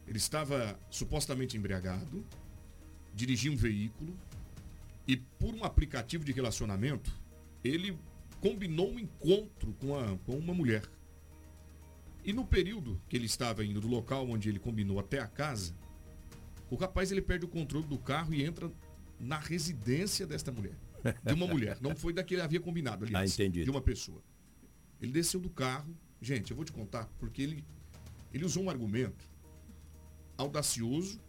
Ele 0.06 0.18
estava 0.18 0.78
supostamente 0.90 1.56
embriagado, 1.56 2.24
dirigia 3.14 3.50
um 3.50 3.56
veículo, 3.56 4.16
e 5.06 5.16
por 5.16 5.54
um 5.54 5.64
aplicativo 5.64 6.24
de 6.24 6.32
relacionamento, 6.32 7.12
ele 7.64 7.98
combinou 8.40 8.90
um 8.90 8.98
encontro 8.98 9.72
com, 9.74 9.98
a, 9.98 10.16
com 10.18 10.36
uma 10.36 10.54
mulher. 10.54 10.82
E 12.24 12.32
no 12.32 12.46
período 12.46 13.00
que 13.08 13.16
ele 13.16 13.26
estava 13.26 13.64
indo 13.64 13.80
do 13.80 13.88
local 13.88 14.28
onde 14.28 14.48
ele 14.48 14.58
combinou 14.58 14.98
até 14.98 15.18
a 15.18 15.26
casa, 15.26 15.74
o 16.70 16.76
rapaz 16.76 17.10
ele 17.10 17.22
perde 17.22 17.44
o 17.44 17.48
controle 17.48 17.86
do 17.86 17.98
carro 17.98 18.32
e 18.32 18.42
entra 18.42 18.70
na 19.18 19.38
residência 19.38 20.26
desta 20.26 20.50
mulher. 20.50 20.76
De 21.24 21.34
uma 21.34 21.46
mulher. 21.46 21.78
Não 21.80 21.96
foi 21.96 22.12
da 22.12 22.22
que 22.22 22.34
ele 22.34 22.42
havia 22.42 22.60
combinado, 22.60 23.04
aliás. 23.04 23.38
Ah, 23.40 23.48
de 23.48 23.70
uma 23.70 23.80
pessoa. 23.80 24.22
Ele 25.00 25.12
desceu 25.12 25.40
do 25.40 25.50
carro. 25.50 25.96
Gente, 26.20 26.52
eu 26.52 26.56
vou 26.56 26.64
te 26.64 26.72
contar, 26.72 27.10
porque 27.18 27.42
ele, 27.42 27.64
ele 28.32 28.44
usou 28.44 28.62
um 28.62 28.70
argumento 28.70 29.28
audacioso, 30.38 31.20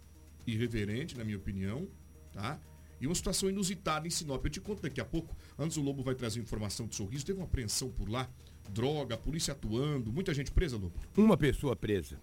irreverente, 0.46 1.18
na 1.18 1.24
minha 1.24 1.38
opinião, 1.38 1.88
tá? 2.32 2.60
E 3.04 3.06
uma 3.06 3.14
situação 3.14 3.50
inusitada 3.50 4.08
em 4.08 4.10
Sinop. 4.10 4.46
Eu 4.46 4.50
te 4.50 4.62
conto 4.62 4.82
daqui 4.82 5.02
a 5.02 5.04
pouco. 5.04 5.36
Antes 5.60 5.76
o 5.76 5.82
Lobo 5.82 6.02
vai 6.02 6.16
trazer 6.16 6.40
informação 6.40 6.88
de 6.88 6.96
sorriso. 6.96 7.26
Teve 7.26 7.38
uma 7.38 7.44
apreensão 7.44 7.92
por 7.92 8.10
lá, 8.10 8.30
droga, 8.70 9.18
polícia 9.18 9.52
atuando, 9.52 10.10
muita 10.10 10.34
gente 10.34 10.54
presa, 10.54 10.78
Lobo? 10.78 10.94
Uma 11.18 11.36
pessoa 11.36 11.76
presa. 11.76 12.18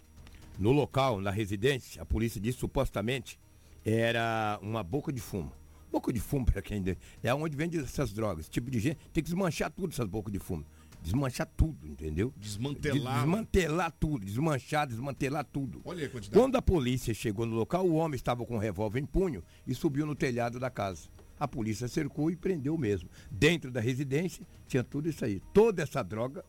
No 0.59 0.73
local, 0.73 1.21
na 1.21 1.31
residência, 1.31 2.01
a 2.01 2.07
polícia 2.07 2.41
disse 2.41 2.61
supostamente 2.61 3.39
era 3.85 4.59
uma 4.63 4.83
boca 4.83 5.13
de 5.13 5.21
fumo. 5.21 5.53
Boca 5.93 6.11
de 6.11 6.19
fumo, 6.19 6.47
para 6.47 6.63
quem 6.63 6.83
é 7.23 7.35
onde 7.35 7.55
vende 7.55 7.79
essas 7.79 8.11
drogas. 8.11 8.49
Tipo 8.49 8.71
de 8.71 8.81
gente 8.81 8.97
tem 9.13 9.23
que 9.23 9.29
desmanchar 9.29 9.71
tudo 9.71 9.93
essas 9.93 10.09
bocas 10.09 10.33
de 10.33 10.39
fumo 10.39 10.65
desmanchar 11.03 11.47
tudo, 11.57 11.87
entendeu? 11.87 12.33
Desmantelar. 12.37 13.21
Desmantelar 13.21 13.93
tudo, 13.99 14.25
desmanchar, 14.25 14.87
desmantelar 14.87 15.45
tudo. 15.45 15.81
Olha 15.85 16.07
a 16.07 16.09
quantidade. 16.09 16.39
Quando 16.39 16.57
a 16.57 16.63
polícia 16.63 17.15
chegou 17.15 17.47
no 17.47 17.57
local, 17.57 17.87
o 17.87 17.95
homem 17.95 18.17
estava 18.17 18.45
com 18.45 18.57
um 18.57 18.59
revólver 18.59 19.01
em 19.01 19.07
punho 19.07 19.43
e 19.67 19.75
subiu 19.75 20.07
no 20.07 20.15
telhado 20.15 20.59
da 20.59 20.71
casa. 20.71 21.09
A 21.39 21.49
polícia 21.49 21.89
cercou 21.89 22.31
e 22.31 22.37
prendeu 22.37 22.77
mesmo. 22.77 23.09
Dentro 23.31 23.71
da 23.71 23.81
residência 23.81 24.47
tinha 24.67 24.85
tudo 24.85 25.09
isso 25.09 25.25
aí. 25.25 25.41
Toda 25.55 25.83
essa 25.83 26.03
droga, 26.03 26.45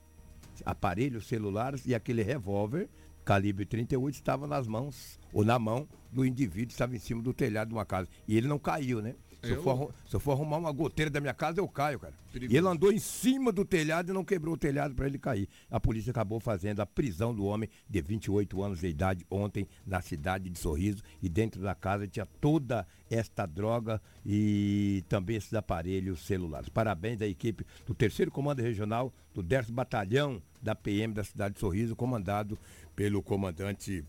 aparelhos 0.65 1.27
celulares 1.27 1.85
e 1.85 1.95
aquele 1.95 2.21
revólver 2.21 2.89
calibre 3.23 3.65
38 3.65 4.15
estava 4.15 4.47
nas 4.47 4.67
mãos, 4.67 5.19
ou 5.31 5.45
na 5.45 5.57
mão 5.57 5.87
do 6.11 6.25
indivíduo, 6.25 6.71
estava 6.71 6.95
em 6.95 6.99
cima 6.99 7.21
do 7.21 7.33
telhado 7.33 7.69
de 7.69 7.73
uma 7.73 7.85
casa. 7.85 8.09
E 8.27 8.35
ele 8.35 8.47
não 8.47 8.59
caiu, 8.59 9.01
né? 9.01 9.15
Se 9.43 9.51
eu, 9.51 9.63
for, 9.63 9.93
se 10.07 10.15
eu 10.15 10.19
for 10.19 10.33
arrumar 10.33 10.57
uma 10.57 10.71
goteira 10.71 11.09
da 11.09 11.19
minha 11.19 11.33
casa, 11.33 11.59
eu 11.59 11.67
caio, 11.67 11.99
cara. 11.99 12.13
Perigoso. 12.31 12.53
E 12.53 12.57
ele 12.57 12.67
andou 12.67 12.91
em 12.91 12.99
cima 12.99 13.51
do 13.51 13.65
telhado 13.65 14.11
e 14.11 14.13
não 14.13 14.23
quebrou 14.23 14.53
o 14.53 14.57
telhado 14.57 14.93
para 14.93 15.07
ele 15.07 15.17
cair. 15.17 15.49
A 15.69 15.79
polícia 15.79 16.11
acabou 16.11 16.39
fazendo 16.39 16.79
a 16.79 16.85
prisão 16.85 17.33
do 17.33 17.45
homem 17.45 17.67
de 17.89 18.01
28 18.01 18.61
anos 18.61 18.79
de 18.79 18.87
idade 18.87 19.25
ontem 19.31 19.67
na 19.85 19.99
cidade 19.99 20.47
de 20.47 20.59
Sorriso. 20.59 21.01
E 21.23 21.27
dentro 21.27 21.59
da 21.59 21.73
casa 21.73 22.07
tinha 22.07 22.27
toda 22.39 22.87
esta 23.09 23.47
droga 23.47 23.99
e 24.23 25.03
também 25.09 25.37
esses 25.37 25.53
aparelhos 25.55 26.25
celulares. 26.25 26.69
Parabéns 26.69 27.19
à 27.21 27.27
equipe 27.27 27.65
do 27.87 27.95
terceiro 27.95 28.29
Comando 28.29 28.61
Regional 28.61 29.11
do 29.33 29.41
10 29.41 29.71
Batalhão 29.71 30.41
da 30.61 30.75
PM 30.75 31.13
da 31.13 31.23
cidade 31.23 31.55
de 31.55 31.59
Sorriso, 31.59 31.95
comandado 31.95 32.59
pelo 32.95 33.23
comandante 33.23 34.05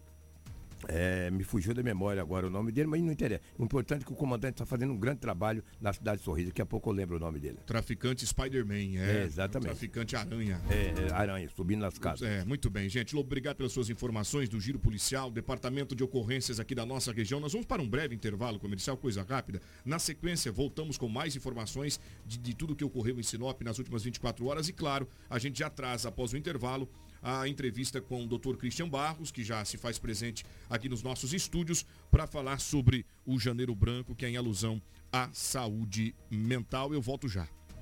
é, 0.88 1.30
me 1.30 1.44
fugiu 1.44 1.74
da 1.74 1.82
memória 1.82 2.20
agora 2.20 2.46
o 2.46 2.50
nome 2.50 2.72
dele, 2.72 2.88
mas 2.88 3.02
não 3.02 3.12
interessa. 3.12 3.42
O 3.58 3.64
importante 3.64 4.02
é 4.02 4.04
que 4.04 4.12
o 4.12 4.16
comandante 4.16 4.54
está 4.54 4.66
fazendo 4.66 4.92
um 4.92 4.98
grande 4.98 5.20
trabalho 5.20 5.62
na 5.80 5.92
cidade 5.92 6.18
de 6.18 6.24
Sorriso. 6.24 6.48
Daqui 6.48 6.62
a 6.62 6.66
pouco 6.66 6.90
eu 6.90 6.94
lembro 6.94 7.16
o 7.16 7.20
nome 7.20 7.38
dele. 7.38 7.58
Traficante 7.66 8.26
Spider-Man, 8.26 8.98
é. 8.98 9.22
é. 9.22 9.24
Exatamente. 9.24 9.68
Traficante 9.68 10.16
Aranha. 10.16 10.60
É, 10.70 11.08
é, 11.08 11.12
Aranha, 11.12 11.48
subindo 11.54 11.80
nas 11.80 11.98
casas. 11.98 12.28
É, 12.28 12.44
muito 12.44 12.70
bem, 12.70 12.88
gente. 12.88 13.14
Lobo, 13.14 13.26
obrigado 13.26 13.56
pelas 13.56 13.72
suas 13.72 13.90
informações 13.90 14.48
do 14.48 14.60
Giro 14.60 14.78
Policial, 14.78 15.30
Departamento 15.30 15.94
de 15.94 16.02
Ocorrências 16.02 16.60
aqui 16.60 16.74
da 16.74 16.84
nossa 16.84 17.12
região. 17.12 17.40
Nós 17.40 17.52
vamos 17.52 17.66
para 17.66 17.82
um 17.82 17.88
breve 17.88 18.14
intervalo 18.14 18.58
comercial, 18.58 18.96
coisa 18.96 19.22
rápida. 19.22 19.60
Na 19.84 19.98
sequência, 19.98 20.50
voltamos 20.52 20.96
com 20.96 21.08
mais 21.08 21.36
informações 21.36 22.00
de, 22.26 22.38
de 22.38 22.54
tudo 22.54 22.74
que 22.74 22.84
ocorreu 22.84 23.18
em 23.18 23.22
Sinop 23.22 23.60
nas 23.62 23.78
últimas 23.78 24.02
24 24.02 24.46
horas. 24.46 24.68
E, 24.68 24.72
claro, 24.72 25.08
a 25.28 25.38
gente 25.38 25.58
já 25.58 25.70
traz, 25.70 26.06
após 26.06 26.32
o 26.32 26.36
intervalo, 26.36 26.88
a 27.22 27.46
entrevista 27.48 28.00
com 28.00 28.24
o 28.24 28.26
Dr. 28.26 28.56
Christian 28.56 28.88
Barros, 28.88 29.30
que 29.30 29.44
já 29.44 29.64
se 29.64 29.78
faz 29.78 29.98
presente 29.98 30.44
aqui 30.68 30.88
nos 30.88 31.02
nossos 31.02 31.32
estúdios, 31.32 31.86
para 32.10 32.26
falar 32.26 32.58
sobre 32.58 33.06
o 33.24 33.38
Janeiro 33.38 33.74
Branco, 33.74 34.14
que 34.14 34.26
é 34.26 34.30
em 34.30 34.36
alusão 34.36 34.82
à 35.12 35.30
saúde 35.32 36.14
mental. 36.30 36.92
Eu 36.92 37.00
volto 37.00 37.28
já. 37.28 37.48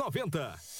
4290. 0.00 0.79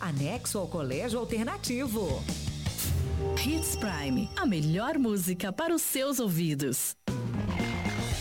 anexo 0.00 0.58
ao 0.58 0.68
Colégio 0.68 1.18
Alternativo. 1.18 2.22
Hits 3.44 3.76
Prime, 3.76 4.28
a 4.36 4.44
melhor 4.44 4.98
música 4.98 5.52
para 5.52 5.74
os 5.74 5.82
seus 5.82 6.18
ouvidos. 6.18 6.96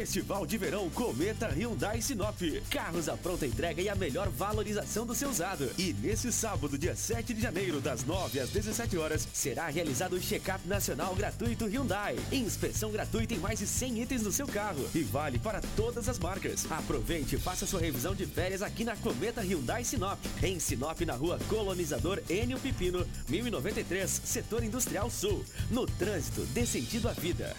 Festival 0.00 0.46
de 0.46 0.56
Verão 0.56 0.88
Cometa 0.88 1.48
Hyundai 1.48 2.00
Sinop. 2.00 2.40
Carros 2.70 3.06
à 3.06 3.18
pronta 3.18 3.44
entrega 3.44 3.82
e 3.82 3.88
a 3.90 3.94
melhor 3.94 4.30
valorização 4.30 5.04
do 5.04 5.14
seu 5.14 5.28
usado. 5.28 5.70
E 5.76 5.92
nesse 5.92 6.32
sábado, 6.32 6.78
dia 6.78 6.96
7 6.96 7.34
de 7.34 7.42
janeiro, 7.42 7.82
das 7.82 8.02
9 8.02 8.40
às 8.40 8.48
17 8.48 8.96
horas, 8.96 9.28
será 9.30 9.68
realizado 9.68 10.14
o 10.14 10.18
check-up 10.20 10.66
nacional 10.66 11.14
gratuito 11.14 11.66
Hyundai. 11.66 12.16
Inspeção 12.32 12.90
gratuita 12.90 13.34
em 13.34 13.38
mais 13.38 13.58
de 13.58 13.66
100 13.66 14.00
itens 14.00 14.22
do 14.22 14.32
seu 14.32 14.46
carro 14.46 14.88
e 14.94 15.02
vale 15.02 15.38
para 15.38 15.60
todas 15.76 16.08
as 16.08 16.18
marcas. 16.18 16.64
Aproveite 16.72 17.36
e 17.36 17.38
faça 17.38 17.66
sua 17.66 17.80
revisão 17.80 18.14
de 18.14 18.24
férias 18.24 18.62
aqui 18.62 18.84
na 18.84 18.96
Cometa 18.96 19.42
Hyundai 19.42 19.84
Sinop. 19.84 20.18
Em 20.42 20.58
Sinop, 20.58 20.98
na 21.02 21.12
rua 21.12 21.38
Colonizador 21.46 22.22
Enio 22.30 22.58
Pipino, 22.58 23.06
1093, 23.28 24.22
Setor 24.24 24.64
Industrial 24.64 25.10
Sul. 25.10 25.44
No 25.70 25.84
trânsito, 25.84 26.40
dê 26.54 26.64
sentido 26.64 27.06
à 27.06 27.12
vida. 27.12 27.54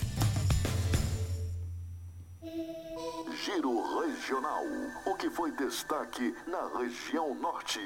Giro 3.43 3.81
Regional. 3.99 4.63
O 5.03 5.15
que 5.15 5.27
foi 5.27 5.51
destaque 5.55 6.35
na 6.45 6.77
região 6.77 7.33
norte? 7.33 7.79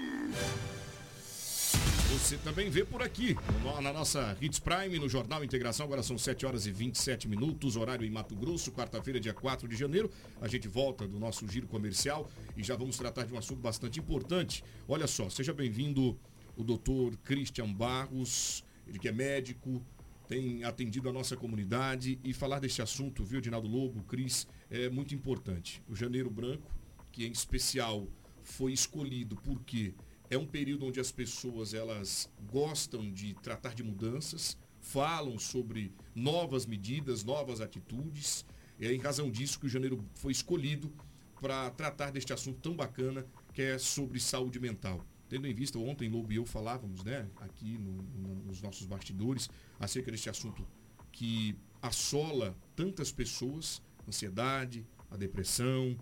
Você 2.12 2.36
também 2.38 2.70
vê 2.70 2.84
por 2.84 3.02
aqui, 3.02 3.38
na 3.82 3.94
nossa 3.94 4.38
Hits 4.42 4.60
Prime, 4.60 5.00
no 5.00 5.08
Jornal 5.08 5.46
Integração, 5.46 5.86
agora 5.86 6.04
são 6.04 6.18
7 6.18 6.46
horas 6.46 6.66
e 6.66 6.72
27 6.72 7.30
minutos, 7.30 7.78
horário 7.78 8.06
em 8.06 8.10
Mato 8.10 8.36
Grosso, 8.36 8.70
quarta-feira, 8.70 9.18
dia 9.18 9.34
4 9.34 9.66
de 9.66 9.78
janeiro. 9.78 10.12
A 10.42 10.48
gente 10.50 10.68
volta 10.68 11.08
do 11.08 11.18
nosso 11.18 11.48
giro 11.48 11.68
comercial 11.68 12.30
e 12.58 12.62
já 12.62 12.76
vamos 12.76 12.98
tratar 12.98 13.26
de 13.26 13.34
um 13.34 13.38
assunto 13.38 13.62
bastante 13.62 13.98
importante. 13.98 14.62
Olha 14.90 15.08
só, 15.08 15.30
seja 15.30 15.54
bem-vindo 15.54 16.20
o 16.58 16.66
doutor 16.66 17.16
Christian 17.24 17.72
Barros, 17.72 18.62
ele 18.86 19.00
que 19.00 19.08
é 19.08 19.12
médico, 19.14 19.82
tem 20.28 20.64
atendido 20.64 21.08
a 21.10 21.14
nossa 21.14 21.36
comunidade 21.36 22.20
e 22.24 22.34
falar 22.34 22.60
desse 22.60 22.82
assunto, 22.82 23.24
viu, 23.24 23.40
Dinaldo 23.40 23.68
Lobo, 23.68 24.04
Cris, 24.04 24.48
é 24.76 24.90
muito 24.90 25.16
importante. 25.16 25.82
O 25.88 25.96
Janeiro 25.96 26.30
Branco, 26.30 26.70
que 27.12 27.26
em 27.26 27.32
especial 27.32 28.08
foi 28.44 28.74
escolhido 28.74 29.36
porque 29.38 29.94
é 30.30 30.38
um 30.38 30.46
período 30.46 30.86
onde 30.86 31.00
as 31.00 31.12
pessoas 31.12 31.74
elas 31.74 32.30
gostam 32.52 33.10
de 33.12 33.34
tratar 33.36 33.74
de 33.74 33.84
mudanças, 33.84 34.58
falam 34.82 35.40
sobre 35.40 35.94
novas 36.14 36.66
medidas, 36.66 37.24
novas 37.24 37.62
atitudes. 37.62 38.46
É 38.80 38.94
em 38.94 39.00
razão 39.00 39.32
disso 39.32 39.60
que 39.60 39.66
o 39.66 39.70
Janeiro 39.70 40.04
foi 40.16 40.34
escolhido 40.34 40.92
para 41.40 41.70
tratar 41.72 42.12
deste 42.12 42.34
assunto 42.34 42.60
tão 42.60 42.76
bacana 42.76 43.26
que 43.54 43.62
é 43.62 43.78
sobre 43.78 44.20
saúde 44.20 44.60
mental. 44.60 45.06
Tendo 45.30 45.48
em 45.48 45.54
vista, 45.54 45.80
ontem 45.80 46.10
Lobo 46.10 46.32
e 46.32 46.36
eu 46.36 46.46
falávamos, 46.46 47.04
né, 47.04 47.28
aqui 47.38 47.78
no, 47.78 47.94
no, 47.94 48.36
nos 48.44 48.62
nossos 48.62 48.86
bastidores, 48.86 49.50
acerca 49.80 50.12
deste 50.12 50.30
assunto 50.30 50.68
que 51.12 51.56
assola 51.82 52.56
tantas 52.76 53.12
pessoas, 53.12 53.82
ansiedade, 54.08 54.86
a 55.10 55.18
depressão, 55.18 55.98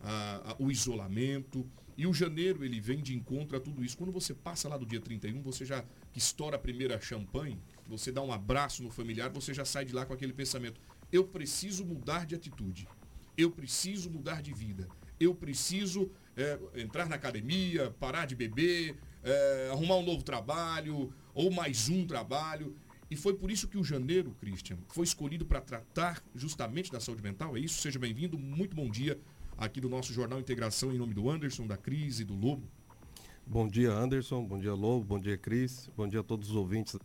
a, 0.00 0.52
a, 0.52 0.56
o 0.58 0.70
isolamento. 0.70 1.68
E 1.96 2.06
o 2.06 2.14
janeiro 2.14 2.64
ele 2.64 2.80
vem 2.80 3.02
de 3.02 3.14
encontro 3.14 3.56
a 3.56 3.60
tudo 3.60 3.84
isso. 3.84 3.96
Quando 3.96 4.12
você 4.12 4.32
passa 4.32 4.68
lá 4.68 4.76
do 4.76 4.86
dia 4.86 5.00
31, 5.00 5.42
você 5.42 5.64
já 5.64 5.84
que 6.12 6.18
estoura 6.18 6.56
a 6.56 6.58
primeira 6.58 7.00
champanhe, 7.00 7.60
você 7.86 8.12
dá 8.12 8.22
um 8.22 8.32
abraço 8.32 8.82
no 8.82 8.90
familiar, 8.90 9.30
você 9.30 9.52
já 9.52 9.64
sai 9.64 9.84
de 9.84 9.92
lá 9.92 10.06
com 10.06 10.12
aquele 10.12 10.32
pensamento: 10.32 10.80
eu 11.10 11.24
preciso 11.24 11.84
mudar 11.84 12.24
de 12.24 12.34
atitude. 12.34 12.86
Eu 13.36 13.50
preciso 13.50 14.10
mudar 14.10 14.42
de 14.42 14.52
vida. 14.52 14.88
Eu 15.18 15.34
preciso 15.34 16.10
é, 16.36 16.58
entrar 16.76 17.08
na 17.08 17.16
academia, 17.16 17.90
parar 17.98 18.26
de 18.26 18.36
beber, 18.36 18.96
é, 19.22 19.68
arrumar 19.72 19.96
um 19.96 20.04
novo 20.04 20.22
trabalho 20.22 21.12
ou 21.34 21.50
mais 21.50 21.88
um 21.88 22.06
trabalho. 22.06 22.76
E 23.10 23.16
foi 23.16 23.34
por 23.34 23.50
isso 23.50 23.66
que 23.66 23.78
o 23.78 23.84
janeiro, 23.84 24.34
Christian, 24.38 24.76
foi 24.88 25.04
escolhido 25.04 25.46
para 25.46 25.60
tratar 25.60 26.22
justamente 26.34 26.92
da 26.92 27.00
saúde 27.00 27.22
mental. 27.22 27.56
É 27.56 27.60
isso? 27.60 27.80
Seja 27.80 27.98
bem-vindo. 27.98 28.38
Muito 28.38 28.76
bom 28.76 28.90
dia 28.90 29.18
aqui 29.56 29.80
do 29.80 29.88
nosso 29.88 30.12
Jornal 30.12 30.38
Integração 30.38 30.92
em 30.92 30.98
nome 30.98 31.14
do 31.14 31.30
Anderson, 31.30 31.66
da 31.66 31.76
Cris 31.76 32.20
e 32.20 32.24
do 32.24 32.34
Lobo. 32.34 32.68
Bom 33.46 33.66
dia, 33.66 33.90
Anderson. 33.90 34.44
Bom 34.44 34.58
dia, 34.58 34.74
Lobo. 34.74 35.06
Bom 35.06 35.18
dia, 35.18 35.38
Cris. 35.38 35.88
Bom 35.96 36.06
dia 36.06 36.20
a 36.20 36.22
todos 36.22 36.50
os 36.50 36.56
ouvintes 36.56 36.96
da 36.96 37.00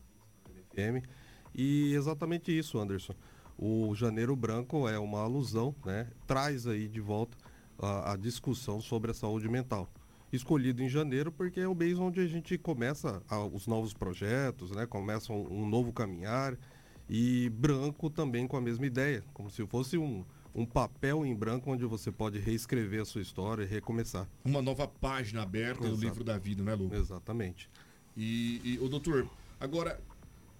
FM. 0.73 1.07
E 1.55 1.93
exatamente 1.93 2.57
isso, 2.57 2.77
Anderson. 2.77 3.15
O 3.57 3.95
Janeiro 3.95 4.35
Branco 4.35 4.89
é 4.89 4.99
uma 4.99 5.21
alusão, 5.21 5.73
né? 5.85 6.09
Traz 6.27 6.67
aí 6.67 6.89
de 6.89 6.99
volta 6.99 7.37
a, 7.79 8.11
a 8.11 8.17
discussão 8.17 8.81
sobre 8.81 9.11
a 9.11 9.13
saúde 9.13 9.47
mental 9.47 9.89
escolhido 10.35 10.81
em 10.81 10.89
janeiro 10.89 11.31
porque 11.31 11.59
é 11.59 11.67
o 11.67 11.75
mês 11.75 11.99
onde 11.99 12.19
a 12.19 12.25
gente 12.25 12.57
começa 12.57 13.21
a, 13.29 13.45
os 13.45 13.67
novos 13.67 13.93
projetos, 13.93 14.71
né? 14.71 14.85
começa 14.87 15.31
um, 15.31 15.61
um, 15.61 15.69
novo 15.69 15.93
caminhar 15.93 16.57
e 17.07 17.49
branco 17.49 18.09
também 18.09 18.47
com 18.47 18.57
a 18.57 18.61
mesma 18.61 18.85
ideia, 18.85 19.23
como 19.31 19.49
se 19.49 19.65
fosse 19.67 19.95
um, 19.95 20.25
um 20.55 20.65
papel 20.65 21.23
em 21.23 21.35
branco 21.35 21.71
onde 21.71 21.85
você 21.85 22.11
pode 22.11 22.39
reescrever 22.39 23.01
a 23.01 23.05
sua 23.05 23.21
história 23.21 23.63
e 23.63 23.67
recomeçar. 23.67 24.27
Uma 24.43 24.61
nova 24.61 24.87
página 24.87 25.43
aberta 25.43 25.83
Exato. 25.83 25.95
no 25.95 26.01
livro 26.01 26.23
da 26.23 26.37
vida, 26.37 26.63
né, 26.63 26.73
Lu? 26.73 26.91
Exatamente. 26.91 27.69
E, 28.17 28.59
e 28.63 28.79
o 28.79 28.89
doutor, 28.89 29.29
agora, 29.59 30.01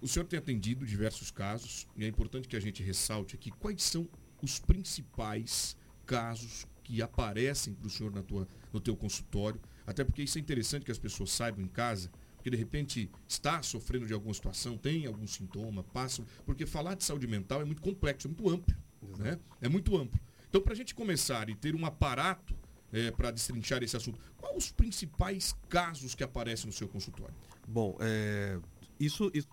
o 0.00 0.06
senhor 0.06 0.26
tem 0.26 0.38
atendido 0.38 0.86
diversos 0.86 1.32
casos 1.32 1.88
e 1.96 2.04
é 2.04 2.08
importante 2.08 2.46
que 2.46 2.56
a 2.56 2.60
gente 2.60 2.80
ressalte 2.80 3.34
aqui 3.34 3.50
quais 3.50 3.82
são 3.82 4.08
os 4.40 4.60
principais 4.60 5.76
casos 6.06 6.64
que 6.84 7.02
aparecem 7.02 7.74
para 7.74 7.86
o 7.86 7.90
senhor 7.90 8.12
na 8.12 8.22
tua, 8.22 8.46
no 8.72 8.78
teu 8.78 8.94
consultório, 8.94 9.60
até 9.86 10.04
porque 10.04 10.22
isso 10.22 10.38
é 10.38 10.40
interessante 10.40 10.84
que 10.84 10.92
as 10.92 10.98
pessoas 10.98 11.32
saibam 11.32 11.64
em 11.64 11.68
casa, 11.68 12.10
porque 12.36 12.50
de 12.50 12.56
repente 12.56 13.10
está 13.26 13.62
sofrendo 13.62 14.06
de 14.06 14.12
alguma 14.12 14.34
situação, 14.34 14.76
tem 14.76 15.06
algum 15.06 15.26
sintoma, 15.26 15.82
passa, 15.82 16.22
porque 16.44 16.66
falar 16.66 16.94
de 16.94 17.02
saúde 17.02 17.26
mental 17.26 17.62
é 17.62 17.64
muito 17.64 17.80
complexo, 17.80 18.28
é 18.28 18.30
muito 18.30 18.48
amplo, 18.48 18.76
né? 19.18 19.38
É 19.60 19.68
muito 19.68 19.96
amplo. 19.96 20.20
Então, 20.48 20.60
para 20.60 20.74
a 20.74 20.76
gente 20.76 20.94
começar 20.94 21.48
e 21.48 21.54
ter 21.54 21.74
um 21.74 21.84
aparato 21.84 22.54
é, 22.92 23.10
para 23.10 23.30
destrinchar 23.30 23.82
esse 23.82 23.96
assunto, 23.96 24.20
quais 24.36 24.56
os 24.56 24.70
principais 24.70 25.56
casos 25.68 26.14
que 26.14 26.22
aparecem 26.22 26.66
no 26.66 26.72
seu 26.72 26.86
consultório? 26.86 27.34
Bom, 27.66 27.96
é, 27.98 28.60
isso, 29.00 29.32
isso 29.34 29.48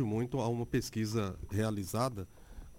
muito 0.00 0.40
a 0.40 0.48
uma 0.48 0.66
pesquisa 0.66 1.38
realizada 1.50 2.26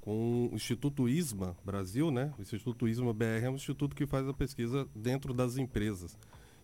com 0.03 0.49
o 0.51 0.55
Instituto 0.55 1.07
ISMA 1.07 1.55
Brasil, 1.63 2.11
né? 2.11 2.33
O 2.37 2.41
Instituto 2.41 2.89
ISMA 2.89 3.13
BR 3.13 3.45
é 3.45 3.49
um 3.49 3.55
instituto 3.55 3.95
que 3.95 4.05
faz 4.05 4.27
a 4.27 4.33
pesquisa 4.33 4.85
dentro 4.93 5.33
das 5.33 5.55
empresas. 5.55 6.17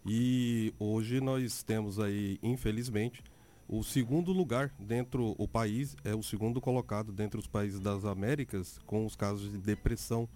E 0.05 0.73
hoje 0.77 1.21
nós 1.21 1.63
temos 1.63 2.01
aí, 2.01 2.37
infelizmente, 2.43 3.23
o 3.65 3.81
segundo 3.81 4.33
lugar 4.33 4.73
dentro 4.77 5.35
do 5.39 5.47
país, 5.47 5.95
é 6.03 6.13
o 6.13 6.21
segundo 6.21 6.59
colocado 6.59 7.13
dentro 7.13 7.39
dos 7.39 7.47
países 7.47 7.79
das 7.79 8.03
Américas 8.03 8.77
com 8.85 9.05
os 9.05 9.15
casos 9.15 9.49
de 9.49 9.57
depressão 9.57 10.27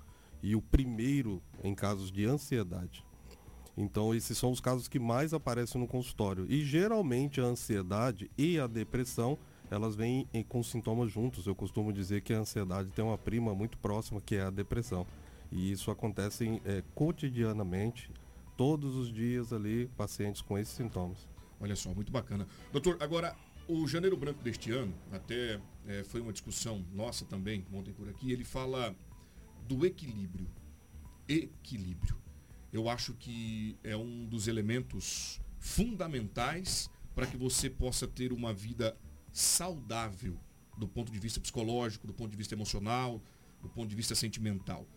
e 0.42 0.56
o 0.56 0.62
primeiro 0.62 1.42
em 1.62 1.76
casos 1.76 2.10
de 2.10 2.26
ansiedade. 2.26 3.04
Então 3.76 4.16
esses 4.16 4.38
são 4.38 4.50
os 4.50 4.62
casos 4.62 4.88
que 4.88 5.00
mais 5.00 5.34
aparecem 5.34 5.82
no 5.82 5.88
consultório. 5.88 6.46
E 6.48 6.64
geralmente 6.64 7.42
a 7.42 7.46
ansiedade 7.46 8.32
e 8.38 8.58
a 8.58 8.66
depressão 8.66 9.38
elas 9.74 9.96
vêm 9.96 10.28
com 10.48 10.62
sintomas 10.62 11.12
juntos. 11.12 11.48
Eu 11.48 11.56
costumo 11.56 11.92
dizer 11.92 12.22
que 12.22 12.34
a 12.34 12.40
ansiedade 12.40 12.90
tem 12.92 13.04
uma 13.04 13.18
prima 13.18 13.56
muito 13.56 13.78
próxima, 13.80 14.22
que 14.22 14.36
é 14.36 14.44
a 14.44 14.50
depressão. 14.52 15.06
E 15.52 15.72
isso 15.72 15.90
acontece 15.90 16.62
é, 16.64 16.84
cotidianamente, 16.94 18.12
todos 18.56 18.96
os 18.96 19.12
dias 19.12 19.52
ali, 19.52 19.88
pacientes 19.98 20.42
com 20.42 20.58
esses 20.58 20.74
sintomas. 20.76 21.28
Olha 21.60 21.76
só, 21.76 21.94
muito 21.94 22.12
bacana. 22.12 22.48
Doutor, 22.72 22.98
agora, 23.00 23.36
o 23.68 23.88
Janeiro 23.88 24.16
Branco 24.16 24.44
deste 24.44 24.72
ano, 24.72 24.94
até 25.12 25.60
é, 25.88 26.04
foi 26.04 26.22
uma 26.22 26.32
discussão 26.32 26.86
nossa 26.94 27.26
também, 27.26 27.66
ontem 27.74 27.94
por 27.94 28.08
aqui, 28.08 28.32
ele 28.32 28.44
fala 28.44 28.96
do 29.68 29.86
equilíbrio. 29.86 30.48
Equilíbrio. 31.28 32.16
Eu 32.72 32.90
acho 32.90 33.14
que 33.14 33.76
é 33.84 33.96
um 33.96 34.26
dos 34.26 34.48
elementos 34.48 35.42
fundamentais 35.60 36.92
para 37.16 37.26
que 37.26 37.38
você 37.38 37.70
possa 37.70 38.08
ter 38.08 38.34
uma 38.34 38.54
vida 38.54 38.96
saudável 39.34 40.40
do 40.78 40.88
ponto 40.88 41.12
de 41.12 41.20
vista 41.20 41.40
psicológico, 41.40 42.08
do 42.08 42.14
ponto 42.14 42.32
de 42.32 42.38
vista 42.38 42.54
emocional, 42.54 43.22
do 43.62 43.68
ponto 43.68 43.90
de 43.90 43.96
vista 43.96 44.16
sentimental. 44.16 44.88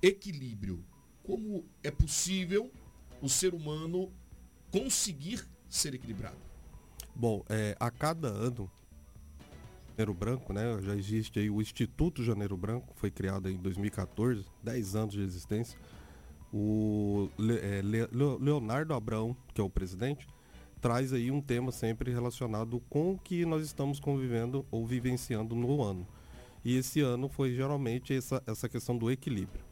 Equilíbrio. 0.00 0.84
Como 1.22 1.64
é 1.82 1.90
possível 1.90 2.70
o 3.20 3.28
ser 3.28 3.54
humano 3.54 4.12
conseguir 4.70 5.46
ser 5.68 5.94
equilibrado? 5.94 6.38
Bom, 7.14 7.44
é, 7.48 7.76
a 7.78 7.90
cada 7.90 8.28
ano, 8.28 8.70
Janeiro 9.90 10.14
Branco, 10.14 10.52
né? 10.52 10.80
Já 10.82 10.96
existe 10.96 11.38
aí 11.38 11.48
o 11.48 11.60
Instituto 11.60 12.24
Janeiro 12.24 12.56
Branco, 12.56 12.92
foi 12.96 13.10
criado 13.10 13.48
em 13.48 13.56
2014, 13.56 14.44
10 14.62 14.96
anos 14.96 15.14
de 15.14 15.20
existência. 15.20 15.78
O 16.52 17.30
é, 17.38 17.80
Leonardo 18.40 18.94
Abrão, 18.94 19.36
que 19.54 19.60
é 19.60 19.64
o 19.64 19.70
presidente, 19.70 20.26
traz 20.82 21.12
aí 21.12 21.30
um 21.30 21.40
tema 21.40 21.70
sempre 21.70 22.10
relacionado 22.10 22.82
com 22.90 23.12
o 23.12 23.18
que 23.18 23.46
nós 23.46 23.64
estamos 23.64 24.00
convivendo 24.00 24.66
ou 24.68 24.84
vivenciando 24.84 25.54
no 25.54 25.80
ano. 25.80 26.06
E 26.64 26.76
esse 26.76 27.00
ano 27.00 27.28
foi 27.28 27.54
geralmente 27.54 28.12
essa, 28.12 28.42
essa 28.46 28.68
questão 28.68 28.98
do 28.98 29.08
equilíbrio. 29.08 29.64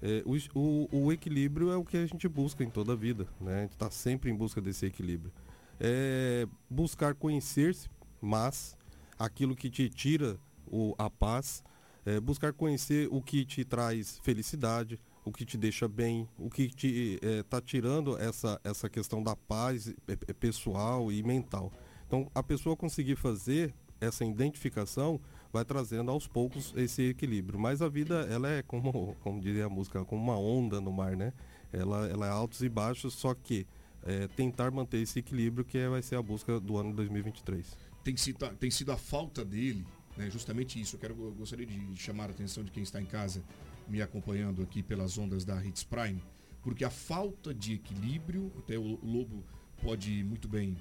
É, 0.00 0.22
o, 0.24 0.36
o, 0.58 1.06
o, 1.06 1.12
equilíbrio 1.12 1.70
é 1.70 1.76
o 1.76 1.84
que 1.84 1.96
a 1.96 2.06
gente 2.06 2.28
busca 2.28 2.62
em 2.62 2.70
toda 2.70 2.92
a 2.92 2.96
vida, 2.96 3.26
né? 3.40 3.58
A 3.58 3.62
gente 3.62 3.72
está 3.72 3.90
sempre 3.90 4.30
em 4.30 4.34
busca 4.34 4.60
desse 4.60 4.86
equilíbrio. 4.86 5.32
É 5.80 6.46
buscar 6.70 7.14
conhecer-se, 7.14 7.88
mas 8.20 8.76
aquilo 9.18 9.56
que 9.56 9.68
te 9.68 9.88
tira 9.88 10.38
o, 10.66 10.94
a 10.96 11.10
paz, 11.10 11.64
é 12.06 12.20
buscar 12.20 12.52
conhecer 12.52 13.08
o 13.10 13.20
que 13.20 13.44
te 13.44 13.64
traz 13.64 14.20
felicidade, 14.22 15.00
o 15.24 15.32
que 15.32 15.44
te 15.44 15.56
deixa 15.56 15.88
bem, 15.88 16.28
o 16.38 16.50
que 16.50 16.68
te 16.68 17.18
está 17.22 17.56
eh, 17.56 17.60
é, 17.60 17.62
tirando 17.62 18.18
essa, 18.18 18.60
essa 18.62 18.88
questão 18.88 19.22
da 19.22 19.34
paz 19.34 19.92
é, 20.06 20.32
pessoal 20.32 21.10
e 21.10 21.22
mental. 21.22 21.72
Então, 22.06 22.30
a 22.34 22.42
pessoa 22.42 22.76
conseguir 22.76 23.16
fazer 23.16 23.74
essa 24.00 24.24
identificação 24.24 25.18
vai 25.52 25.64
trazendo 25.64 26.10
aos 26.10 26.26
poucos 26.26 26.74
esse 26.76 27.02
equilíbrio. 27.02 27.58
Mas 27.58 27.80
a 27.80 27.88
vida, 27.88 28.26
ela 28.30 28.48
é 28.50 28.62
como, 28.62 29.16
como 29.22 29.40
diria 29.40 29.66
a 29.66 29.68
música, 29.68 30.04
como 30.04 30.22
uma 30.22 30.38
onda 30.38 30.80
no 30.80 30.92
mar, 30.92 31.16
né? 31.16 31.32
Ela, 31.72 32.06
ela 32.08 32.26
é 32.26 32.30
altos 32.30 32.60
e 32.62 32.68
baixos, 32.68 33.14
só 33.14 33.34
que 33.34 33.66
é, 34.02 34.28
tentar 34.28 34.70
manter 34.70 34.98
esse 34.98 35.18
equilíbrio 35.18 35.64
que 35.64 35.78
é, 35.78 35.88
vai 35.88 36.02
ser 36.02 36.16
a 36.16 36.22
busca 36.22 36.60
do 36.60 36.76
ano 36.76 36.92
2023. 36.92 37.66
Tem 38.04 38.16
sido, 38.16 38.46
tem 38.56 38.70
sido 38.70 38.92
a 38.92 38.96
falta 38.98 39.44
dele, 39.44 39.86
né? 40.16 40.28
justamente 40.30 40.78
isso. 40.78 40.96
Eu, 40.96 41.00
quero, 41.00 41.14
eu 41.24 41.32
gostaria 41.32 41.66
de 41.66 41.96
chamar 41.96 42.28
a 42.28 42.32
atenção 42.32 42.62
de 42.62 42.70
quem 42.70 42.82
está 42.82 43.00
em 43.00 43.06
casa 43.06 43.42
me 43.88 44.02
acompanhando 44.02 44.62
aqui 44.62 44.82
pelas 44.82 45.18
ondas 45.18 45.44
da 45.44 45.64
Hits 45.64 45.84
Prime, 45.84 46.22
porque 46.62 46.84
a 46.84 46.90
falta 46.90 47.52
de 47.54 47.74
equilíbrio, 47.74 48.52
até 48.58 48.78
o 48.78 48.98
Lobo 49.02 49.44
pode 49.82 50.24
muito 50.24 50.48
bem 50.48 50.76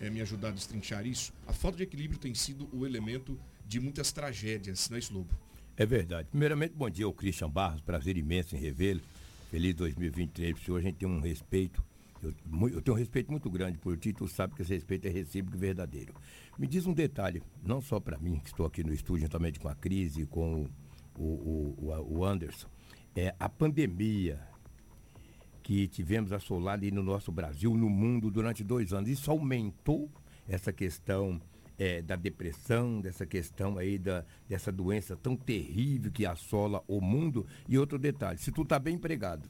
é, 0.00 0.10
me 0.10 0.20
ajudar 0.20 0.48
a 0.48 0.52
destrinchar 0.52 1.06
isso, 1.06 1.32
a 1.46 1.52
falta 1.52 1.76
de 1.78 1.84
equilíbrio 1.84 2.18
tem 2.18 2.34
sido 2.34 2.68
o 2.72 2.84
elemento 2.86 3.38
de 3.66 3.80
muitas 3.80 4.12
tragédias, 4.12 4.88
não 4.88 4.96
é 4.96 4.98
isso, 4.98 5.14
Lobo? 5.14 5.30
É 5.76 5.86
verdade. 5.86 6.28
Primeiramente, 6.30 6.74
bom 6.74 6.90
dia 6.90 7.06
ao 7.06 7.12
Christian 7.12 7.48
Barros, 7.48 7.80
prazer 7.80 8.16
imenso 8.16 8.56
em 8.56 8.58
revê-lo. 8.58 9.00
Feliz 9.50 9.74
2023 9.76 10.52
para 10.52 10.60
o 10.60 10.64
senhor, 10.64 10.78
a 10.78 10.82
gente 10.82 10.96
tem 10.96 11.08
um 11.08 11.20
respeito, 11.20 11.82
eu, 12.22 12.34
eu, 12.68 12.82
tenho 12.82 12.96
um 12.96 12.98
respeito 12.98 13.30
muito 13.30 13.48
grande 13.48 13.78
por 13.78 13.96
ti, 13.96 14.12
tu 14.12 14.26
sabe 14.26 14.54
que 14.54 14.62
esse 14.62 14.74
respeito 14.74 15.06
é 15.06 15.10
recíproco 15.10 15.56
e 15.56 15.60
verdadeiro. 15.60 16.12
Me 16.58 16.66
diz 16.66 16.84
um 16.86 16.92
detalhe, 16.92 17.42
não 17.62 17.80
só 17.80 18.00
para 18.00 18.18
mim, 18.18 18.40
que 18.40 18.48
estou 18.48 18.66
aqui 18.66 18.82
no 18.82 18.92
estúdio 18.92 19.22
juntamente 19.22 19.60
com 19.60 19.68
a 19.68 19.74
Cris 19.74 20.16
e 20.16 20.26
com 20.26 20.64
o 20.64 20.70
o, 21.18 21.74
o, 21.78 22.18
o 22.18 22.24
Anderson, 22.24 22.68
é 23.14 23.34
a 23.38 23.48
pandemia 23.48 24.40
que 25.62 25.86
tivemos 25.86 26.32
assolada 26.32 26.84
aí 26.84 26.90
no 26.90 27.02
nosso 27.02 27.30
Brasil, 27.30 27.74
no 27.74 27.90
mundo, 27.90 28.30
durante 28.30 28.64
dois 28.64 28.92
anos. 28.92 29.10
Isso 29.10 29.30
aumentou 29.30 30.10
essa 30.48 30.72
questão 30.72 31.40
é, 31.78 32.00
da 32.00 32.16
depressão, 32.16 33.00
dessa 33.00 33.26
questão 33.26 33.76
aí 33.76 33.98
da, 33.98 34.24
dessa 34.48 34.72
doença 34.72 35.16
tão 35.16 35.36
terrível 35.36 36.10
que 36.10 36.24
assola 36.24 36.82
o 36.88 37.00
mundo. 37.00 37.46
E 37.68 37.78
outro 37.78 37.98
detalhe, 37.98 38.38
se 38.38 38.50
tu 38.50 38.62
está 38.62 38.78
bem 38.78 38.94
empregado, 38.94 39.48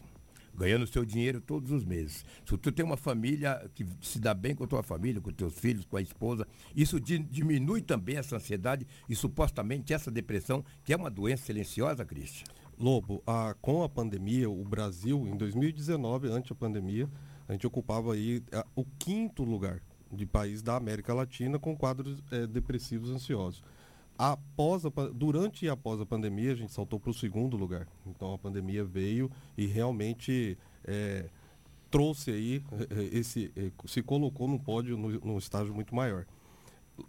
ganhando 0.59 0.87
seu 0.87 1.05
dinheiro 1.05 1.41
todos 1.41 1.71
os 1.71 1.85
meses. 1.85 2.25
Se 2.45 2.59
tu 2.59 2.73
tem 2.73 2.85
uma 2.85 2.97
família 2.97 3.71
que 3.75 3.87
se 4.03 4.19
dá 4.19 4.35
bem 4.35 4.55
com 4.55 4.65
a 4.65 4.67
tua 4.67 4.83
família, 4.83 5.21
com 5.21 5.31
teus 5.31 5.55
filhos, 5.55 5.85
com 5.85 5.97
a 5.97 6.03
esposa, 6.03 6.47
isso 6.75 7.01
diminui 7.01 7.81
também 7.81 8.17
essa 8.17 8.37
ansiedade 8.37 8.87
e 9.09 9.15
supostamente 9.15 9.95
essa 9.95 10.11
depressão, 10.11 10.65
que 10.85 10.93
é 10.93 10.97
uma 10.97 11.11
doença 11.11 11.45
silenciosa, 11.45 12.05
Cristian. 12.05 12.47
Lobo, 12.79 13.23
a, 13.27 13.55
com 13.61 13.83
a 13.83 13.89
pandemia, 13.89 14.51
o 14.51 14.65
Brasil, 14.65 15.27
em 15.27 15.37
2019, 15.37 16.29
antes 16.29 16.51
da 16.51 16.57
pandemia, 16.57 17.09
a 17.49 17.53
gente 17.53 17.67
ocupava 17.67 18.15
aí 18.15 18.43
a, 18.53 18.67
o 18.75 18.85
quinto 18.99 19.43
lugar 19.45 19.81
de 20.13 20.27
país 20.27 20.63
da 20.63 20.77
América 20.77 21.15
Latina 21.15 21.59
com 21.59 21.77
quadros 21.77 22.23
é, 22.31 22.47
depressivos 22.47 23.11
ansiosos 23.11 23.63
após 24.19 24.85
a, 24.85 24.91
durante 25.15 25.65
e 25.65 25.69
após 25.69 26.01
a 26.01 26.07
pandemia, 26.07 26.53
a 26.53 26.57
gente 26.57 26.73
saltou 26.73 26.99
para 26.99 27.11
o 27.11 27.15
segundo 27.15 27.57
lugar. 27.57 27.87
Então 28.05 28.35
a 28.35 28.39
pandemia 28.39 28.85
veio 28.85 29.31
e 29.57 29.65
realmente 29.67 30.59
é, 30.85 31.27
trouxe 31.91 32.33
aí, 32.33 32.63
é, 32.73 33.01
é, 33.01 33.19
esse, 33.19 33.53
é, 33.57 33.71
se 33.87 34.03
colocou 34.03 34.49
no 34.49 34.59
pódio 34.59 34.97
num 34.97 35.39
estágio 35.39 35.73
muito 35.73 35.95
maior. 35.95 36.27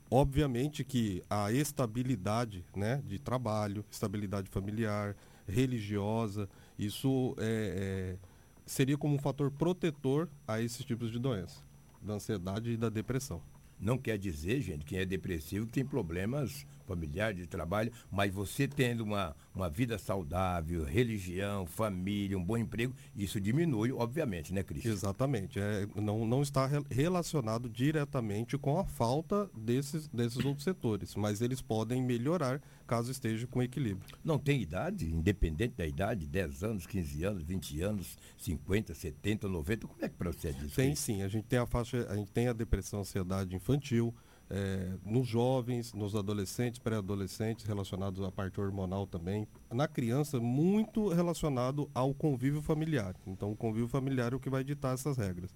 Obviamente 0.09 0.83
que 0.83 1.23
a 1.27 1.51
estabilidade 1.51 2.63
né, 2.75 3.01
de 3.07 3.17
trabalho, 3.17 3.83
estabilidade 3.89 4.47
familiar, 4.47 5.15
religiosa, 5.47 6.47
isso 6.77 7.35
é, 7.39 8.15
é, 8.15 8.27
seria 8.67 8.97
como 8.97 9.15
um 9.15 9.19
fator 9.19 9.49
protetor 9.49 10.29
a 10.47 10.61
esses 10.61 10.85
tipos 10.85 11.11
de 11.11 11.17
doença, 11.17 11.63
da 12.03 12.13
ansiedade 12.13 12.69
e 12.69 12.77
da 12.77 12.87
depressão. 12.87 13.41
Não 13.79 13.97
quer 13.97 14.17
dizer, 14.17 14.61
gente, 14.61 14.85
que 14.85 14.95
é 14.95 15.05
depressivo 15.05 15.65
tem 15.65 15.83
problemas 15.83 16.67
familiar, 16.89 17.33
de 17.33 17.45
trabalho, 17.45 17.91
mas 18.11 18.33
você 18.33 18.67
tendo 18.67 19.03
uma, 19.03 19.35
uma 19.53 19.69
vida 19.69 19.97
saudável, 19.99 20.83
religião, 20.83 21.67
família, 21.67 22.37
um 22.37 22.43
bom 22.43 22.57
emprego, 22.57 22.93
isso 23.15 23.39
diminui, 23.39 23.91
obviamente, 23.91 24.51
né, 24.51 24.63
Cris? 24.63 24.85
Exatamente. 24.85 25.59
É, 25.59 25.87
não, 25.95 26.25
não 26.25 26.41
está 26.41 26.67
relacionado 26.89 27.69
diretamente 27.69 28.57
com 28.57 28.79
a 28.79 28.85
falta 28.85 29.49
desses, 29.55 30.07
desses 30.07 30.43
outros 30.43 30.63
setores, 30.63 31.15
mas 31.15 31.41
eles 31.41 31.61
podem 31.61 32.01
melhorar 32.01 32.59
caso 32.87 33.11
esteja 33.11 33.45
com 33.45 33.61
equilíbrio. 33.61 34.03
Não 34.23 34.39
tem 34.39 34.59
idade, 34.59 35.05
independente 35.05 35.75
da 35.77 35.85
idade, 35.85 36.25
10 36.25 36.63
anos, 36.63 36.87
15 36.87 37.23
anos, 37.23 37.43
20 37.43 37.81
anos, 37.83 38.17
50, 38.39 38.95
70, 38.95 39.47
90, 39.47 39.87
como 39.87 40.03
é 40.03 40.09
que 40.09 40.15
procede 40.15 40.65
isso? 40.65 40.75
Tem 40.75 40.95
sim, 40.95 41.21
a 41.21 41.27
gente 41.27 41.45
tem 41.45 41.59
a 41.59 41.67
faixa, 41.67 42.07
a 42.09 42.15
gente 42.15 42.31
tem 42.31 42.47
a 42.47 42.53
depressão, 42.53 43.01
ansiedade 43.01 43.55
infantil, 43.55 44.11
é, 44.49 44.97
nos 45.05 45.27
jovens, 45.27 45.93
nos 45.93 46.15
adolescentes, 46.15 46.79
pré-adolescentes, 46.79 47.65
relacionados 47.65 48.21
à 48.21 48.31
parte 48.31 48.59
hormonal 48.59 49.05
também. 49.05 49.47
Na 49.71 49.87
criança, 49.87 50.39
muito 50.39 51.09
relacionado 51.09 51.89
ao 51.93 52.13
convívio 52.13 52.61
familiar. 52.61 53.15
Então, 53.27 53.51
o 53.51 53.55
convívio 53.55 53.87
familiar 53.87 54.33
é 54.33 54.35
o 54.35 54.39
que 54.39 54.49
vai 54.49 54.63
ditar 54.63 54.93
essas 54.93 55.17
regras. 55.17 55.53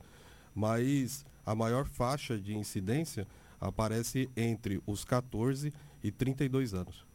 Mas 0.53 1.25
a 1.45 1.55
maior 1.55 1.85
faixa 1.85 2.39
de 2.39 2.55
incidência 2.55 3.27
aparece 3.59 4.29
entre 4.35 4.81
os 4.85 5.03
14 5.03 5.73
e 6.03 6.11
32 6.11 6.73
anos. 6.73 7.05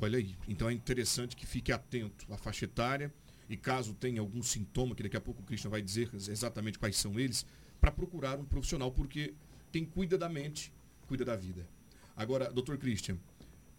Olha 0.00 0.18
aí, 0.18 0.36
então 0.46 0.68
é 0.68 0.72
interessante 0.72 1.34
que 1.34 1.46
fique 1.46 1.72
atento 1.72 2.26
à 2.32 2.36
faixa 2.36 2.66
etária 2.66 3.12
e 3.48 3.56
caso 3.56 3.94
tenha 3.94 4.20
algum 4.20 4.42
sintoma, 4.42 4.94
que 4.94 5.02
daqui 5.02 5.16
a 5.16 5.20
pouco 5.20 5.42
o 5.42 5.44
Christian 5.44 5.70
vai 5.70 5.80
dizer 5.80 6.10
exatamente 6.14 6.78
quais 6.78 6.96
são 6.96 7.18
eles, 7.18 7.46
para 7.80 7.90
procurar 7.90 8.38
um 8.38 8.44
profissional, 8.44 8.92
porque 8.92 9.34
quem 9.70 9.84
cuida 9.84 10.18
da 10.18 10.28
mente, 10.28 10.72
cuida 11.06 11.24
da 11.24 11.36
vida. 11.36 11.66
Agora, 12.16 12.52
doutor 12.52 12.76
Christian, 12.76 13.18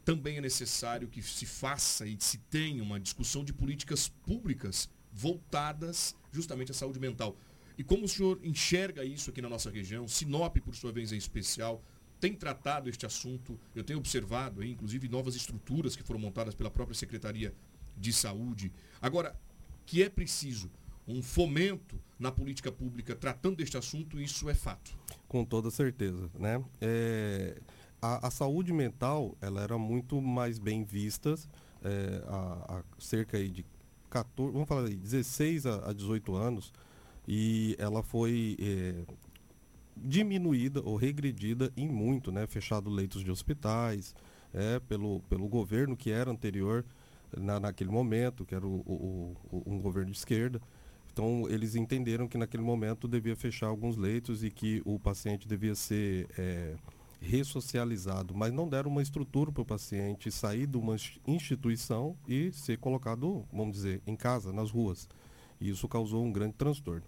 também 0.03 0.37
é 0.37 0.41
necessário 0.41 1.07
que 1.07 1.21
se 1.21 1.45
faça 1.45 2.07
e 2.07 2.17
se 2.19 2.37
tenha 2.37 2.81
uma 2.81 2.99
discussão 2.99 3.43
de 3.43 3.53
políticas 3.53 4.07
públicas 4.07 4.89
voltadas 5.11 6.15
justamente 6.31 6.71
à 6.71 6.73
saúde 6.73 6.99
mental. 6.99 7.37
E 7.77 7.83
como 7.83 8.05
o 8.05 8.09
senhor 8.09 8.39
enxerga 8.43 9.03
isso 9.03 9.29
aqui 9.29 9.41
na 9.41 9.49
nossa 9.49 9.69
região, 9.69 10.07
Sinop, 10.07 10.57
por 10.57 10.75
sua 10.75 10.91
vez, 10.91 11.11
em 11.11 11.17
especial, 11.17 11.83
tem 12.19 12.33
tratado 12.33 12.89
este 12.89 13.05
assunto, 13.05 13.59
eu 13.75 13.83
tenho 13.83 13.99
observado, 13.99 14.63
inclusive, 14.63 15.09
novas 15.09 15.35
estruturas 15.35 15.95
que 15.95 16.03
foram 16.03 16.19
montadas 16.19 16.53
pela 16.53 16.69
própria 16.69 16.95
Secretaria 16.95 17.53
de 17.97 18.13
Saúde. 18.13 18.71
Agora, 19.01 19.35
que 19.85 20.03
é 20.03 20.09
preciso 20.09 20.69
um 21.07 21.21
fomento 21.21 21.99
na 22.19 22.31
política 22.31 22.71
pública 22.71 23.15
tratando 23.15 23.57
deste 23.57 23.77
assunto, 23.77 24.19
isso 24.19 24.49
é 24.49 24.53
fato. 24.53 25.00
Com 25.31 25.45
toda 25.45 25.71
certeza. 25.71 26.29
Né? 26.37 26.61
É, 26.81 27.57
a, 28.01 28.27
a, 28.27 28.29
saúde 28.29 28.73
mental 28.73 29.37
ela 29.39 29.61
era 29.61 29.77
muito 29.77 30.21
mais 30.21 30.59
bem 30.59 30.83
vista 30.83 31.35
é, 31.81 32.21
há, 32.27 32.83
cerca 32.99 33.37
aí 33.37 33.49
de 33.49 33.65
14, 34.09 34.51
vamos 34.51 34.67
falar 34.67 34.87
aí, 34.87 34.97
16 34.97 35.67
a, 35.67 35.89
a 35.89 35.93
18 35.93 36.35
anos 36.35 36.73
e 37.25 37.77
ela 37.79 38.03
foi 38.03 38.57
é, 38.59 39.05
diminuída 39.95 40.81
ou 40.83 40.97
regredida 40.97 41.71
em 41.77 41.87
muito, 41.87 42.29
né? 42.29 42.45
Fechado 42.45 42.89
leitos 42.89 43.23
de 43.23 43.31
hospitais 43.31 44.13
é, 44.53 44.81
pelo, 44.81 45.21
pelo 45.29 45.47
governo 45.47 45.95
que 45.95 46.11
era 46.11 46.29
anterior 46.29 46.83
na, 47.37 47.57
naquele 47.57 47.89
momento, 47.89 48.43
que 48.43 48.53
era 48.53 48.67
o, 48.67 48.81
o, 48.85 49.37
o, 49.49 49.63
um 49.65 49.79
governo 49.79 50.11
de 50.11 50.17
esquerda. 50.17 50.61
Então, 51.11 51.45
eles 51.49 51.75
entenderam 51.75 52.27
que 52.27 52.37
naquele 52.37 52.63
momento 52.63 53.07
devia 53.07 53.35
fechar 53.35 53.67
alguns 53.67 53.97
leitos 53.97 54.43
e 54.43 54.49
que 54.49 54.81
o 54.85 54.97
paciente 54.97 55.45
devia 55.47 55.75
ser 55.75 56.27
é, 56.37 56.75
ressocializado, 57.19 58.33
mas 58.33 58.53
não 58.53 58.67
deram 58.67 58.89
uma 58.89 59.01
estrutura 59.01 59.51
para 59.51 59.61
o 59.61 59.65
paciente 59.65 60.31
sair 60.31 60.65
de 60.65 60.77
uma 60.77 60.95
instituição 61.27 62.15
e 62.27 62.51
ser 62.53 62.77
colocado, 62.77 63.45
vamos 63.51 63.75
dizer, 63.75 64.01
em 64.07 64.15
casa, 64.15 64.53
nas 64.53 64.71
ruas. 64.71 65.09
E 65.59 65.69
isso 65.69 65.87
causou 65.87 66.23
um 66.23 66.31
grande 66.31 66.53
transtorno. 66.53 67.03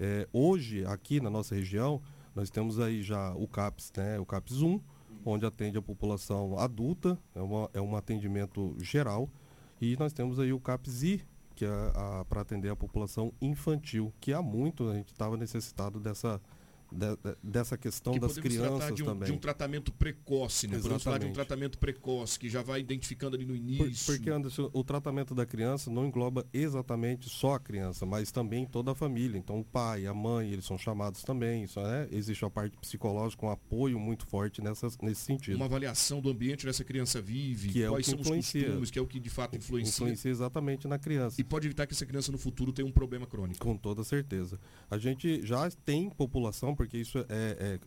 É, 0.00 0.28
hoje, 0.32 0.84
aqui 0.84 1.20
na 1.20 1.30
nossa 1.30 1.54
região, 1.54 2.02
nós 2.34 2.50
temos 2.50 2.78
aí 2.78 3.02
já 3.02 3.34
o 3.34 3.48
CAPS, 3.48 3.92
né, 3.96 4.18
o 4.18 4.26
CAPS 4.26 4.62
1, 4.62 4.80
onde 5.24 5.46
atende 5.46 5.78
a 5.78 5.82
população 5.82 6.58
adulta, 6.58 7.18
é, 7.34 7.40
uma, 7.40 7.70
é 7.72 7.80
um 7.80 7.96
atendimento 7.96 8.76
geral, 8.80 9.28
e 9.80 9.96
nós 9.96 10.12
temos 10.12 10.38
aí 10.38 10.52
o 10.52 10.60
CAPS 10.60 11.02
I, 11.02 11.24
que 11.58 11.64
é 11.64 12.24
para 12.28 12.42
atender 12.42 12.70
a 12.70 12.76
população 12.76 13.32
infantil, 13.42 14.14
que 14.20 14.32
há 14.32 14.40
muito 14.40 14.88
a 14.88 14.94
gente 14.94 15.08
estava 15.08 15.36
necessitado 15.36 15.98
dessa, 15.98 16.40
de, 16.90 17.16
de, 17.16 17.36
dessa 17.42 17.76
questão 17.76 18.14
que 18.14 18.20
das 18.20 18.38
crianças 18.38 18.94
de 18.94 19.02
um, 19.02 19.06
também. 19.06 19.26
De 19.26 19.32
um 19.32 19.38
tratamento 19.38 19.92
precoce, 19.92 20.66
né? 20.66 20.76
Exatamente. 20.76 20.82
Podemos 20.82 21.02
falar 21.02 21.18
de 21.18 21.26
um 21.26 21.32
tratamento 21.32 21.78
precoce, 21.78 22.38
que 22.38 22.48
já 22.48 22.62
vai 22.62 22.80
identificando 22.80 23.36
ali 23.36 23.44
no 23.44 23.54
início. 23.54 24.06
Por, 24.06 24.16
porque, 24.16 24.30
Anderson, 24.30 24.70
o 24.72 24.82
tratamento 24.84 25.34
da 25.34 25.44
criança 25.44 25.90
não 25.90 26.06
engloba 26.06 26.46
exatamente 26.52 27.28
só 27.28 27.54
a 27.54 27.60
criança, 27.60 28.06
mas 28.06 28.30
também 28.30 28.66
toda 28.66 28.92
a 28.92 28.94
família. 28.94 29.38
Então, 29.38 29.60
o 29.60 29.64
pai, 29.64 30.06
a 30.06 30.14
mãe, 30.14 30.50
eles 30.50 30.64
são 30.64 30.78
chamados 30.78 31.22
também. 31.22 31.64
Isso, 31.64 31.80
né? 31.80 32.08
Existe 32.10 32.44
a 32.44 32.50
parte 32.50 32.76
psicológica, 32.78 33.44
um 33.44 33.50
apoio 33.50 33.98
muito 33.98 34.26
forte 34.26 34.62
nessa, 34.62 34.88
nesse 35.02 35.22
sentido. 35.22 35.56
Uma 35.56 35.66
avaliação 35.66 36.20
do 36.20 36.30
ambiente 36.30 36.60
onde 36.60 36.70
essa 36.70 36.84
criança 36.84 37.20
vive, 37.20 37.70
que 37.70 37.82
é 37.82 37.88
quais 37.88 38.06
são 38.06 38.18
influencia. 38.18 38.60
os 38.60 38.66
costumes, 38.66 38.90
que 38.90 38.98
é 38.98 39.02
o 39.02 39.06
que 39.06 39.20
de 39.20 39.30
fato 39.30 39.56
influencia. 39.56 40.04
Influencia 40.04 40.30
exatamente 40.30 40.88
na 40.88 40.98
criança. 40.98 41.40
E 41.40 41.44
pode 41.44 41.66
evitar 41.66 41.86
que 41.86 41.92
essa 41.92 42.06
criança 42.06 42.32
no 42.32 42.38
futuro 42.38 42.72
tenha 42.72 42.86
um 42.86 42.92
problema 42.92 43.26
crônico. 43.26 43.60
Com 43.60 43.76
toda 43.76 44.02
certeza. 44.04 44.58
A 44.90 44.98
gente 44.98 45.44
já 45.46 45.70
tem 45.84 46.08
população, 46.10 46.74
porque 46.78 46.96
isso 46.96 47.18
é 47.18 47.24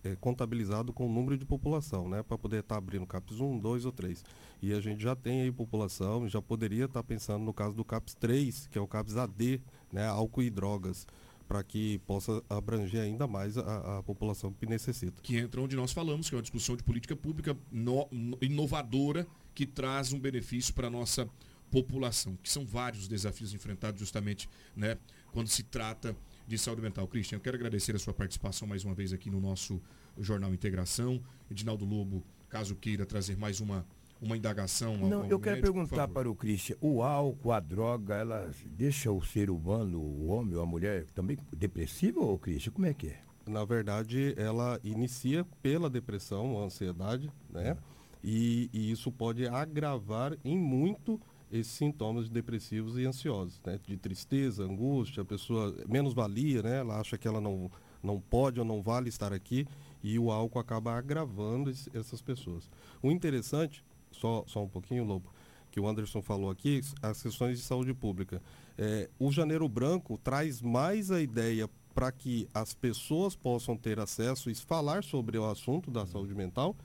é, 0.03 0.09
é, 0.11 0.15
contabilizado 0.17 0.91
com 0.91 1.07
o 1.07 1.11
número 1.11 1.37
de 1.37 1.45
população, 1.45 2.09
né? 2.09 2.21
Para 2.21 2.37
poder 2.37 2.59
estar 2.59 2.75
tá 2.75 2.77
abrindo 2.77 3.07
CAPS 3.07 3.39
1, 3.39 3.57
2 3.57 3.85
ou 3.85 3.91
3. 3.93 4.23
E 4.61 4.73
a 4.73 4.81
gente 4.81 5.01
já 5.01 5.15
tem 5.15 5.41
aí 5.41 5.51
população, 5.51 6.27
já 6.27 6.41
poderia 6.41 6.85
estar 6.85 7.01
tá 7.01 7.03
pensando 7.03 7.45
no 7.45 7.53
caso 7.53 7.73
do 7.73 7.85
CAPS 7.85 8.13
3, 8.15 8.67
que 8.67 8.77
é 8.77 8.81
o 8.81 8.87
CAPS 8.87 9.15
AD, 9.15 9.61
né? 9.93 10.05
Álcool 10.07 10.43
e 10.43 10.49
drogas 10.49 11.07
para 11.47 11.63
que 11.63 11.99
possa 11.99 12.43
abranger 12.49 13.01
ainda 13.01 13.27
mais 13.27 13.57
a, 13.57 13.97
a, 13.97 14.03
população 14.03 14.53
que 14.53 14.65
necessita. 14.65 15.21
Que 15.21 15.37
entra 15.37 15.59
onde 15.59 15.75
nós 15.75 15.91
falamos, 15.91 16.29
que 16.29 16.35
é 16.35 16.37
uma 16.37 16.41
discussão 16.41 16.77
de 16.77 16.83
política 16.83 17.15
pública 17.15 17.57
no, 17.69 18.07
no, 18.09 18.37
inovadora 18.41 19.27
que 19.53 19.65
traz 19.65 20.13
um 20.13 20.19
benefício 20.19 20.73
para 20.73 20.87
a 20.87 20.89
nossa 20.89 21.27
população, 21.69 22.37
que 22.41 22.49
são 22.49 22.65
vários 22.65 23.07
desafios 23.07 23.53
enfrentados 23.53 23.99
justamente 23.99 24.49
né, 24.75 24.97
quando 25.33 25.47
se 25.47 25.63
trata 25.63 26.15
de 26.51 26.57
saúde 26.57 26.81
mental. 26.81 27.07
Cristian, 27.07 27.37
eu 27.37 27.39
quero 27.39 27.55
agradecer 27.55 27.95
a 27.95 27.99
sua 27.99 28.13
participação 28.13 28.67
mais 28.67 28.83
uma 28.83 28.93
vez 28.93 29.13
aqui 29.13 29.29
no 29.29 29.39
nosso 29.39 29.81
Jornal 30.19 30.53
Integração. 30.53 31.21
Edinaldo 31.49 31.85
Lobo, 31.85 32.21
caso 32.49 32.75
queira 32.75 33.05
trazer 33.05 33.37
mais 33.37 33.61
uma, 33.61 33.85
uma 34.21 34.35
indagação. 34.35 34.97
Não, 34.97 35.25
eu 35.27 35.39
quero 35.39 35.55
médico, 35.55 35.73
perguntar 35.73 36.09
para 36.09 36.29
o 36.29 36.35
Cristian, 36.35 36.75
o 36.81 37.01
álcool, 37.01 37.53
a 37.53 37.59
droga, 37.61 38.15
ela 38.15 38.51
deixa 38.65 39.09
o 39.09 39.23
ser 39.23 39.49
humano, 39.49 40.01
o 40.01 40.27
homem 40.27 40.55
ou 40.55 40.61
a 40.61 40.65
mulher, 40.65 41.05
também 41.15 41.37
depressivo, 41.55 42.21
ou 42.21 42.37
Cristian? 42.37 42.73
Como 42.73 42.85
é 42.85 42.93
que 42.93 43.07
é? 43.07 43.21
Na 43.47 43.63
verdade, 43.63 44.33
ela 44.37 44.77
inicia 44.83 45.45
pela 45.61 45.89
depressão, 45.89 46.61
a 46.61 46.65
ansiedade, 46.65 47.31
né? 47.49 47.77
E, 48.21 48.69
e 48.73 48.91
isso 48.91 49.09
pode 49.09 49.47
agravar 49.47 50.37
em 50.43 50.57
muito 50.57 51.19
esses 51.51 51.73
sintomas 51.73 52.29
depressivos 52.29 52.97
e 52.97 53.05
ansiosos, 53.05 53.59
né? 53.65 53.79
De 53.85 53.97
tristeza, 53.97 54.63
angústia, 54.63 55.21
a 55.21 55.25
pessoa 55.25 55.75
menos 55.87 56.13
valia, 56.13 56.63
né? 56.63 56.79
Ela 56.79 56.99
acha 56.99 57.17
que 57.17 57.27
ela 57.27 57.41
não, 57.41 57.69
não 58.01 58.19
pode 58.19 58.59
ou 58.59 58.65
não 58.65 58.81
vale 58.81 59.09
estar 59.09 59.33
aqui 59.33 59.67
e 60.03 60.17
o 60.17 60.31
álcool 60.31 60.59
acaba 60.59 60.93
agravando 60.93 61.69
esse, 61.69 61.89
essas 61.95 62.21
pessoas. 62.21 62.69
O 63.01 63.11
interessante, 63.11 63.83
só, 64.11 64.43
só 64.47 64.63
um 64.63 64.69
pouquinho, 64.69 65.03
Lobo, 65.03 65.31
que 65.69 65.79
o 65.79 65.87
Anderson 65.87 66.21
falou 66.21 66.49
aqui, 66.49 66.81
as 67.01 67.21
questões 67.21 67.59
de 67.59 67.65
saúde 67.65 67.93
pública. 67.93 68.41
É, 68.77 69.09
o 69.19 69.31
Janeiro 69.31 69.67
Branco 69.67 70.17
traz 70.17 70.61
mais 70.61 71.11
a 71.11 71.21
ideia 71.21 71.69
para 71.93 72.11
que 72.11 72.47
as 72.53 72.73
pessoas 72.73 73.35
possam 73.35 73.75
ter 73.75 73.99
acesso 73.99 74.49
e 74.49 74.55
falar 74.55 75.03
sobre 75.03 75.37
o 75.37 75.45
assunto 75.45 75.91
da 75.91 76.05
saúde 76.05 76.33
mental, 76.33 76.75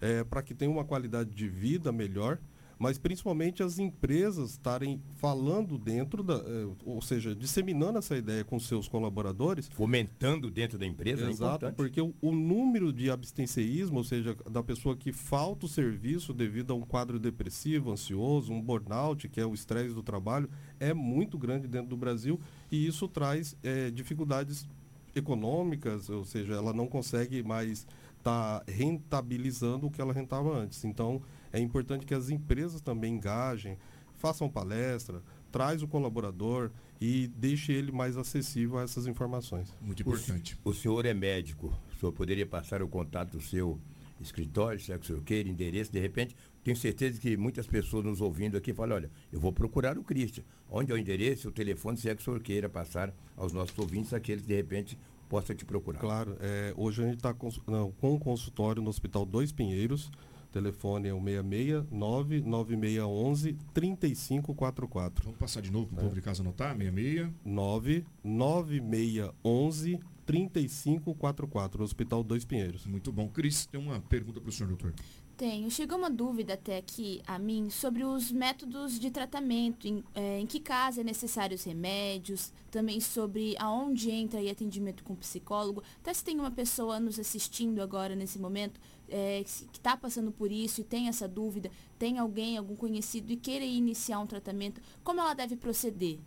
é, 0.00 0.22
para 0.22 0.42
que 0.42 0.54
tenha 0.54 0.70
uma 0.70 0.84
qualidade 0.84 1.30
de 1.30 1.48
vida 1.48 1.90
melhor 1.90 2.38
mas 2.84 2.98
principalmente 2.98 3.62
as 3.62 3.78
empresas 3.78 4.50
estarem 4.50 5.00
falando 5.14 5.78
dentro 5.78 6.22
da, 6.22 6.34
eh, 6.34 6.68
ou 6.84 7.00
seja, 7.00 7.34
disseminando 7.34 7.96
essa 7.96 8.14
ideia 8.14 8.44
com 8.44 8.60
seus 8.60 8.86
colaboradores. 8.86 9.68
Fomentando 9.68 10.50
dentro 10.50 10.76
da 10.76 10.84
empresa, 10.84 11.24
é 11.24 11.30
Exato, 11.30 11.64
é 11.64 11.72
porque 11.72 11.98
o, 11.98 12.14
o, 12.20 12.30
número 12.30 12.92
de 12.92 13.10
abstencionismo, 13.10 13.96
ou 13.96 14.04
seja, 14.04 14.36
da 14.50 14.62
pessoa 14.62 14.94
que 14.94 15.12
falta 15.12 15.64
o 15.64 15.68
serviço 15.68 16.34
devido 16.34 16.74
a 16.74 16.76
um 16.76 16.82
quadro 16.82 17.18
depressivo, 17.18 17.90
ansioso, 17.90 18.52
um 18.52 18.60
burnout, 18.60 19.30
que 19.30 19.40
é 19.40 19.46
o 19.46 19.54
estresse 19.54 19.94
do 19.94 20.02
trabalho, 20.02 20.50
é 20.78 20.92
muito 20.92 21.38
grande 21.38 21.66
dentro 21.66 21.88
do 21.88 21.96
Brasil 21.96 22.38
e 22.70 22.86
isso 22.86 23.08
traz 23.08 23.56
é, 23.62 23.90
dificuldades 23.90 24.68
econômicas, 25.14 26.10
ou 26.10 26.26
seja, 26.26 26.52
ela 26.52 26.74
não 26.74 26.86
consegue 26.86 27.42
mais 27.42 27.86
estar 28.18 28.60
tá 28.60 28.64
rentabilizando 28.70 29.86
o 29.86 29.90
que 29.90 30.02
ela 30.02 30.12
rentava 30.12 30.54
antes. 30.54 30.84
Então, 30.84 31.22
é 31.54 31.60
importante 31.60 32.04
que 32.04 32.12
as 32.12 32.30
empresas 32.30 32.80
também 32.80 33.14
engajem, 33.14 33.78
façam 34.16 34.48
palestra, 34.50 35.22
traz 35.52 35.82
o 35.82 35.88
colaborador 35.88 36.72
e 37.00 37.28
deixe 37.28 37.72
ele 37.72 37.92
mais 37.92 38.16
acessível 38.16 38.78
a 38.78 38.82
essas 38.82 39.06
informações. 39.06 39.72
Muito 39.80 40.02
importante. 40.02 40.58
O, 40.64 40.70
o 40.70 40.74
senhor 40.74 41.06
é 41.06 41.14
médico, 41.14 41.72
o 41.94 42.00
senhor 42.00 42.12
poderia 42.12 42.44
passar 42.44 42.82
o 42.82 42.88
contato 42.88 43.40
seu 43.40 43.78
escritório, 44.20 44.80
sexo 44.80 45.14
worker, 45.14 45.46
endereço, 45.46 45.92
de 45.92 46.00
repente, 46.00 46.34
tenho 46.64 46.76
certeza 46.76 47.20
que 47.20 47.36
muitas 47.36 47.68
pessoas 47.68 48.04
nos 48.04 48.20
ouvindo 48.20 48.56
aqui 48.56 48.72
falam, 48.72 48.96
olha, 48.96 49.10
eu 49.32 49.38
vou 49.38 49.52
procurar 49.52 49.96
o 49.96 50.02
Christian. 50.02 50.42
Onde 50.68 50.90
é 50.90 50.94
o 50.94 50.98
endereço, 50.98 51.48
o 51.48 51.52
telefone, 51.52 51.96
se 51.96 52.08
é 52.08 52.16
que 52.16 52.22
o 52.22 52.24
senhor 52.24 52.40
queira 52.40 52.68
passar 52.68 53.14
aos 53.36 53.52
nossos 53.52 53.78
ouvintes, 53.78 54.12
aqueles 54.12 54.42
que 54.42 54.48
de 54.48 54.56
repente 54.56 54.98
possa 55.28 55.54
te 55.54 55.64
procurar. 55.64 56.00
Claro, 56.00 56.36
é, 56.40 56.74
hoje 56.76 57.02
a 57.02 57.06
gente 57.06 57.16
está 57.16 57.32
com, 57.32 57.48
com 58.00 58.14
um 58.14 58.18
consultório 58.18 58.82
no 58.82 58.88
Hospital 58.88 59.24
Dois 59.24 59.52
Pinheiros, 59.52 60.10
telefone 60.54 61.08
é 61.08 61.14
o 61.14 61.20
669 61.20 62.40
9611 62.42 63.56
3544. 63.74 65.24
Vamos 65.24 65.38
passar 65.38 65.60
de 65.60 65.72
novo 65.72 65.88
para 65.88 65.96
o 65.96 65.98
é. 65.98 66.02
povo 66.02 66.14
de 66.14 66.22
casa 66.22 66.42
anotar, 66.42 66.76
66 66.76 67.32
99611 67.44 69.98
3544, 70.24 71.82
Hospital 71.82 72.22
Dois 72.22 72.44
Pinheiros. 72.44 72.86
Muito 72.86 73.10
bom. 73.12 73.28
Cris, 73.28 73.66
tem 73.66 73.80
uma 73.80 73.98
pergunta 74.00 74.40
para 74.40 74.48
o 74.48 74.52
senhor, 74.52 74.68
doutor. 74.68 74.94
Tenho. 75.36 75.68
Chegou 75.68 75.98
uma 75.98 76.08
dúvida 76.08 76.54
até 76.54 76.78
aqui 76.78 77.20
a 77.26 77.40
mim 77.40 77.68
sobre 77.68 78.04
os 78.04 78.30
métodos 78.30 79.00
de 79.00 79.10
tratamento, 79.10 79.88
em, 79.88 80.04
é, 80.14 80.38
em 80.38 80.46
que 80.46 80.60
caso 80.60 81.00
é 81.00 81.04
necessário 81.04 81.56
os 81.56 81.64
remédios, 81.64 82.52
também 82.70 83.00
sobre 83.00 83.56
aonde 83.58 84.12
entra 84.12 84.38
aí 84.38 84.48
atendimento 84.48 85.02
com 85.02 85.16
psicólogo. 85.16 85.82
Até 86.00 86.14
se 86.14 86.22
tem 86.22 86.38
uma 86.38 86.52
pessoa 86.52 87.00
nos 87.00 87.18
assistindo 87.18 87.82
agora 87.82 88.14
nesse 88.14 88.38
momento 88.38 88.80
é, 89.14 89.44
que 89.44 89.78
está 89.78 89.96
passando 89.96 90.32
por 90.32 90.50
isso 90.50 90.80
e 90.80 90.84
tem 90.84 91.06
essa 91.06 91.28
dúvida, 91.28 91.70
tem 91.96 92.18
alguém, 92.18 92.58
algum 92.58 92.74
conhecido 92.74 93.32
e 93.32 93.36
queira 93.36 93.64
iniciar 93.64 94.18
um 94.18 94.26
tratamento, 94.26 94.80
como 95.04 95.20
ela 95.20 95.34
deve 95.34 95.54
proceder? 95.54 96.18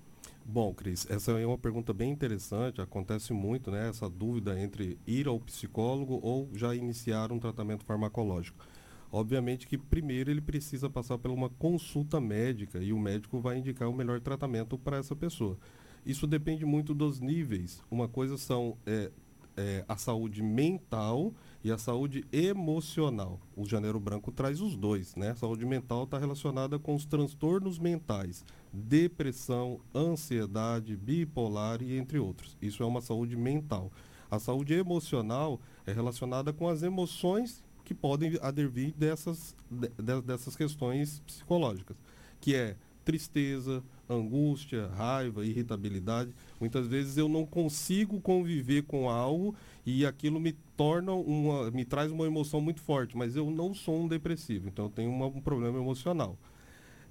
Bom, 0.45 0.73
Cris, 0.73 1.05
essa 1.09 1.33
é 1.33 1.45
uma 1.45 1.57
pergunta 1.57 1.91
bem 1.91 2.09
interessante. 2.09 2.79
Acontece 2.79 3.33
muito, 3.33 3.69
né? 3.69 3.89
Essa 3.89 4.09
dúvida 4.09 4.57
entre 4.57 4.97
ir 5.05 5.27
ao 5.27 5.37
psicólogo 5.37 6.21
ou 6.23 6.49
já 6.53 6.73
iniciar 6.73 7.33
um 7.33 7.39
tratamento 7.39 7.83
farmacológico. 7.83 8.65
Obviamente 9.11 9.67
que 9.67 9.77
primeiro 9.77 10.31
ele 10.31 10.39
precisa 10.39 10.89
passar 10.89 11.17
por 11.17 11.31
uma 11.31 11.49
consulta 11.49 12.21
médica 12.21 12.79
e 12.79 12.93
o 12.93 12.99
médico 12.99 13.41
vai 13.41 13.57
indicar 13.57 13.89
o 13.89 13.93
melhor 13.93 14.21
tratamento 14.21 14.77
para 14.77 14.95
essa 14.95 15.13
pessoa. 15.13 15.57
Isso 16.05 16.25
depende 16.25 16.65
muito 16.65 16.93
dos 16.93 17.19
níveis. 17.19 17.83
Uma 17.91 18.07
coisa 18.07 18.37
são 18.37 18.77
é, 18.85 19.11
é, 19.57 19.83
a 19.89 19.97
saúde 19.97 20.41
mental 20.41 21.33
e 21.67 21.71
a 21.71 21.77
saúde 21.77 22.23
emocional. 22.31 23.41
O 23.53 23.65
Janeiro 23.65 23.99
Branco 23.99 24.31
traz 24.31 24.61
os 24.61 24.77
dois, 24.77 25.17
né? 25.17 25.31
A 25.31 25.35
saúde 25.35 25.65
mental 25.65 26.05
está 26.05 26.17
relacionada 26.17 26.79
com 26.79 26.95
os 26.95 27.05
transtornos 27.05 27.77
mentais, 27.77 28.45
depressão, 28.71 29.81
ansiedade, 29.93 30.95
bipolar 30.95 31.81
e 31.81 31.97
entre 31.97 32.19
outros. 32.19 32.55
Isso 32.61 32.81
é 32.83 32.85
uma 32.85 33.01
saúde 33.01 33.35
mental. 33.35 33.91
A 34.31 34.39
saúde 34.39 34.75
emocional 34.75 35.59
é 35.85 35.91
relacionada 35.91 36.53
com 36.53 36.69
as 36.69 36.83
emoções 36.83 37.61
que 37.83 37.93
podem 37.93 38.39
advir 38.41 38.93
dessas, 38.93 39.53
de, 39.69 40.21
dessas 40.21 40.55
questões 40.55 41.19
psicológicas, 41.19 41.97
que 42.39 42.55
é 42.55 42.77
tristeza, 43.03 43.83
angústia, 44.09 44.87
raiva, 44.87 45.45
irritabilidade. 45.45 46.33
Muitas 46.61 46.87
vezes 46.87 47.17
eu 47.17 47.27
não 47.27 47.45
consigo 47.45 48.21
conviver 48.21 48.83
com 48.83 49.09
algo 49.09 49.53
e 49.85 50.05
aquilo 50.05 50.39
me 50.39 50.55
torna 50.77 51.11
uma, 51.11 51.71
me 51.71 51.83
traz 51.83 52.11
uma 52.11 52.25
emoção 52.25 52.61
muito 52.61 52.79
forte, 52.79 53.17
mas 53.17 53.35
eu 53.35 53.51
não 53.51 53.73
sou 53.73 54.03
um 54.03 54.07
depressivo, 54.07 54.69
então 54.69 54.85
eu 54.85 54.91
tenho 54.91 55.09
uma, 55.09 55.25
um 55.25 55.41
problema 55.41 55.77
emocional. 55.77 56.37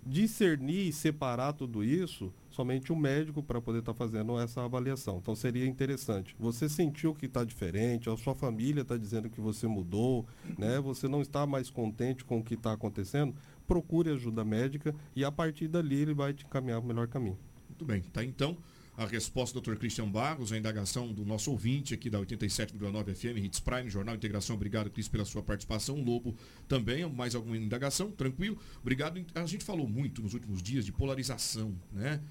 Discernir 0.09 0.87
e 0.87 0.93
separar 0.93 1.53
tudo 1.53 1.83
isso, 1.83 2.33
somente 2.49 2.93
o 2.93 2.97
médico 2.97 3.43
para 3.43 3.61
poder 3.61 3.81
estar 3.81 3.93
tá 3.93 3.99
fazendo 3.99 4.39
essa 4.39 4.65
avaliação. 4.65 5.19
Então 5.19 5.35
seria 5.35 5.67
interessante. 5.67 6.37
Você 6.39 6.69
sentiu 6.69 7.13
que 7.13 7.27
está 7.27 7.43
diferente, 7.43 8.09
a 8.09 8.17
sua 8.17 8.33
família 8.33 8.83
está 8.83 8.97
dizendo 8.97 9.29
que 9.29 9.41
você 9.41 9.67
mudou, 9.67 10.25
né? 10.57 10.79
Você 10.79 11.09
não 11.09 11.21
está 11.21 11.45
mais 11.45 11.71
contente 11.71 12.25
com 12.25 12.39
o 12.39 12.45
que 12.45 12.55
está 12.55 12.73
acontecendo 12.73 13.35
procure 13.67 14.11
ajuda 14.11 14.45
médica 14.45 14.95
e 15.15 15.25
a 15.25 15.33
partir 15.33 15.69
dali 15.69 15.97
ele 15.97 16.15
vai 16.15 16.33
te 16.33 16.47
encaminhar 16.47 16.81
para 16.81 16.85
o 16.85 16.89
melhor 16.89 17.09
caminho. 17.09 17.39
Muito 17.69 17.85
bem, 17.85 18.01
tá 18.01 18.25
então 18.25 18.57
a 18.97 19.05
resposta 19.05 19.61
do 19.61 19.63
Dr. 19.63 19.77
Christian 19.77 20.09
Barros, 20.09 20.53
a 20.53 20.57
indagação 20.57 21.13
do 21.13 21.25
nosso 21.25 21.51
ouvinte 21.51 21.93
aqui 21.93 22.09
da 22.09 22.19
87,9 22.19 23.15
FM, 23.15 23.45
Hits 23.45 23.61
Prime, 23.61 23.91
Jornal 23.91 24.15
Integração. 24.15 24.57
Obrigado, 24.57 24.91
Cris, 24.91 25.07
pela 25.07 25.25
sua 25.25 25.43
participação. 25.43 26.03
Lobo 26.03 26.35
também, 26.67 27.07
mais 27.11 27.35
alguma 27.35 27.59
indagação? 27.59 28.11
Tranquilo? 28.11 28.59
Obrigado. 28.81 29.23
A 29.35 29.45
gente 29.45 29.65
falou 29.65 29.87
muito 29.87 30.23
nos 30.23 30.33
últimos 30.33 30.63
dias 30.63 30.87
de 30.87 30.93
polarização, 30.93 31.75
né? 31.93 32.23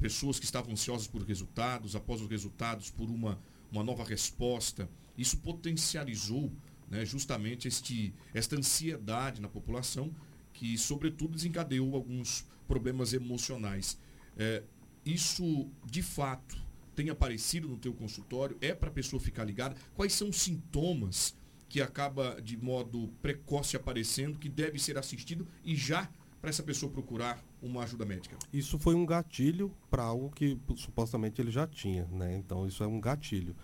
Pessoas 0.00 0.38
que 0.38 0.44
estavam 0.44 0.72
ansiosas 0.72 1.08
por 1.08 1.22
resultados, 1.22 1.96
após 1.96 2.20
os 2.20 2.28
resultados, 2.28 2.88
por 2.88 3.10
uma, 3.10 3.38
uma 3.70 3.82
nova 3.82 4.04
resposta. 4.04 4.88
Isso 5.18 5.36
potencializou 5.38 6.52
né, 6.88 7.04
justamente 7.04 7.66
este, 7.66 8.14
esta 8.32 8.56
ansiedade 8.56 9.42
na 9.42 9.48
população 9.48 10.14
que, 10.52 10.78
sobretudo, 10.78 11.34
desencadeou 11.34 11.94
alguns 11.94 12.46
problemas 12.68 13.12
emocionais. 13.12 13.98
É, 14.36 14.62
isso, 15.04 15.68
de 15.84 16.02
fato, 16.02 16.56
tem 16.94 17.10
aparecido 17.10 17.68
no 17.68 17.76
teu 17.76 17.92
consultório? 17.92 18.56
É 18.60 18.74
para 18.74 18.88
a 18.88 18.92
pessoa 18.92 19.20
ficar 19.20 19.44
ligada? 19.44 19.76
Quais 19.94 20.12
são 20.12 20.28
os 20.28 20.36
sintomas 20.40 21.34
que 21.68 21.80
acaba 21.80 22.40
de 22.40 22.56
modo 22.56 23.08
precoce 23.22 23.76
aparecendo, 23.76 24.38
que 24.38 24.48
deve 24.48 24.78
ser 24.78 24.98
assistido 24.98 25.46
e 25.64 25.74
já 25.74 26.08
para 26.40 26.50
essa 26.50 26.62
pessoa 26.62 26.90
procurar 26.90 27.42
uma 27.62 27.82
ajuda 27.82 28.04
médica? 28.04 28.36
Isso 28.52 28.78
foi 28.78 28.94
um 28.94 29.06
gatilho 29.06 29.72
para 29.88 30.02
algo 30.02 30.30
que 30.30 30.58
supostamente 30.76 31.40
ele 31.40 31.50
já 31.50 31.66
tinha, 31.66 32.04
né? 32.06 32.36
Então 32.36 32.66
isso 32.66 32.82
é 32.82 32.86
um 32.86 33.00
gatilho. 33.00 33.56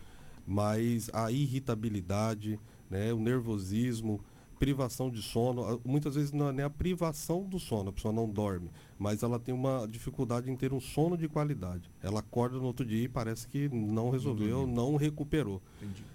Mas 0.46 1.10
a 1.12 1.30
irritabilidade, 1.30 2.58
né, 2.88 3.12
o 3.12 3.18
nervosismo, 3.18 4.24
privação 4.58 5.10
de 5.10 5.22
sono. 5.22 5.80
Muitas 5.84 6.14
vezes 6.14 6.32
não 6.32 6.48
é 6.48 6.52
nem 6.52 6.64
a 6.64 6.70
privação 6.70 7.44
do 7.44 7.58
sono, 7.58 7.90
a 7.90 7.92
pessoa 7.92 8.12
não 8.12 8.28
dorme, 8.28 8.70
mas 8.98 9.22
ela 9.22 9.38
tem 9.38 9.54
uma 9.54 9.86
dificuldade 9.86 10.50
em 10.50 10.56
ter 10.56 10.72
um 10.72 10.80
sono 10.80 11.16
de 11.16 11.28
qualidade. 11.28 11.90
Ela 12.02 12.20
acorda 12.20 12.58
no 12.58 12.64
outro 12.64 12.84
dia 12.84 13.04
e 13.04 13.08
parece 13.08 13.46
que 13.46 13.68
não 13.68 14.10
resolveu, 14.10 14.66
não, 14.66 14.96
recuperou. 14.96 15.62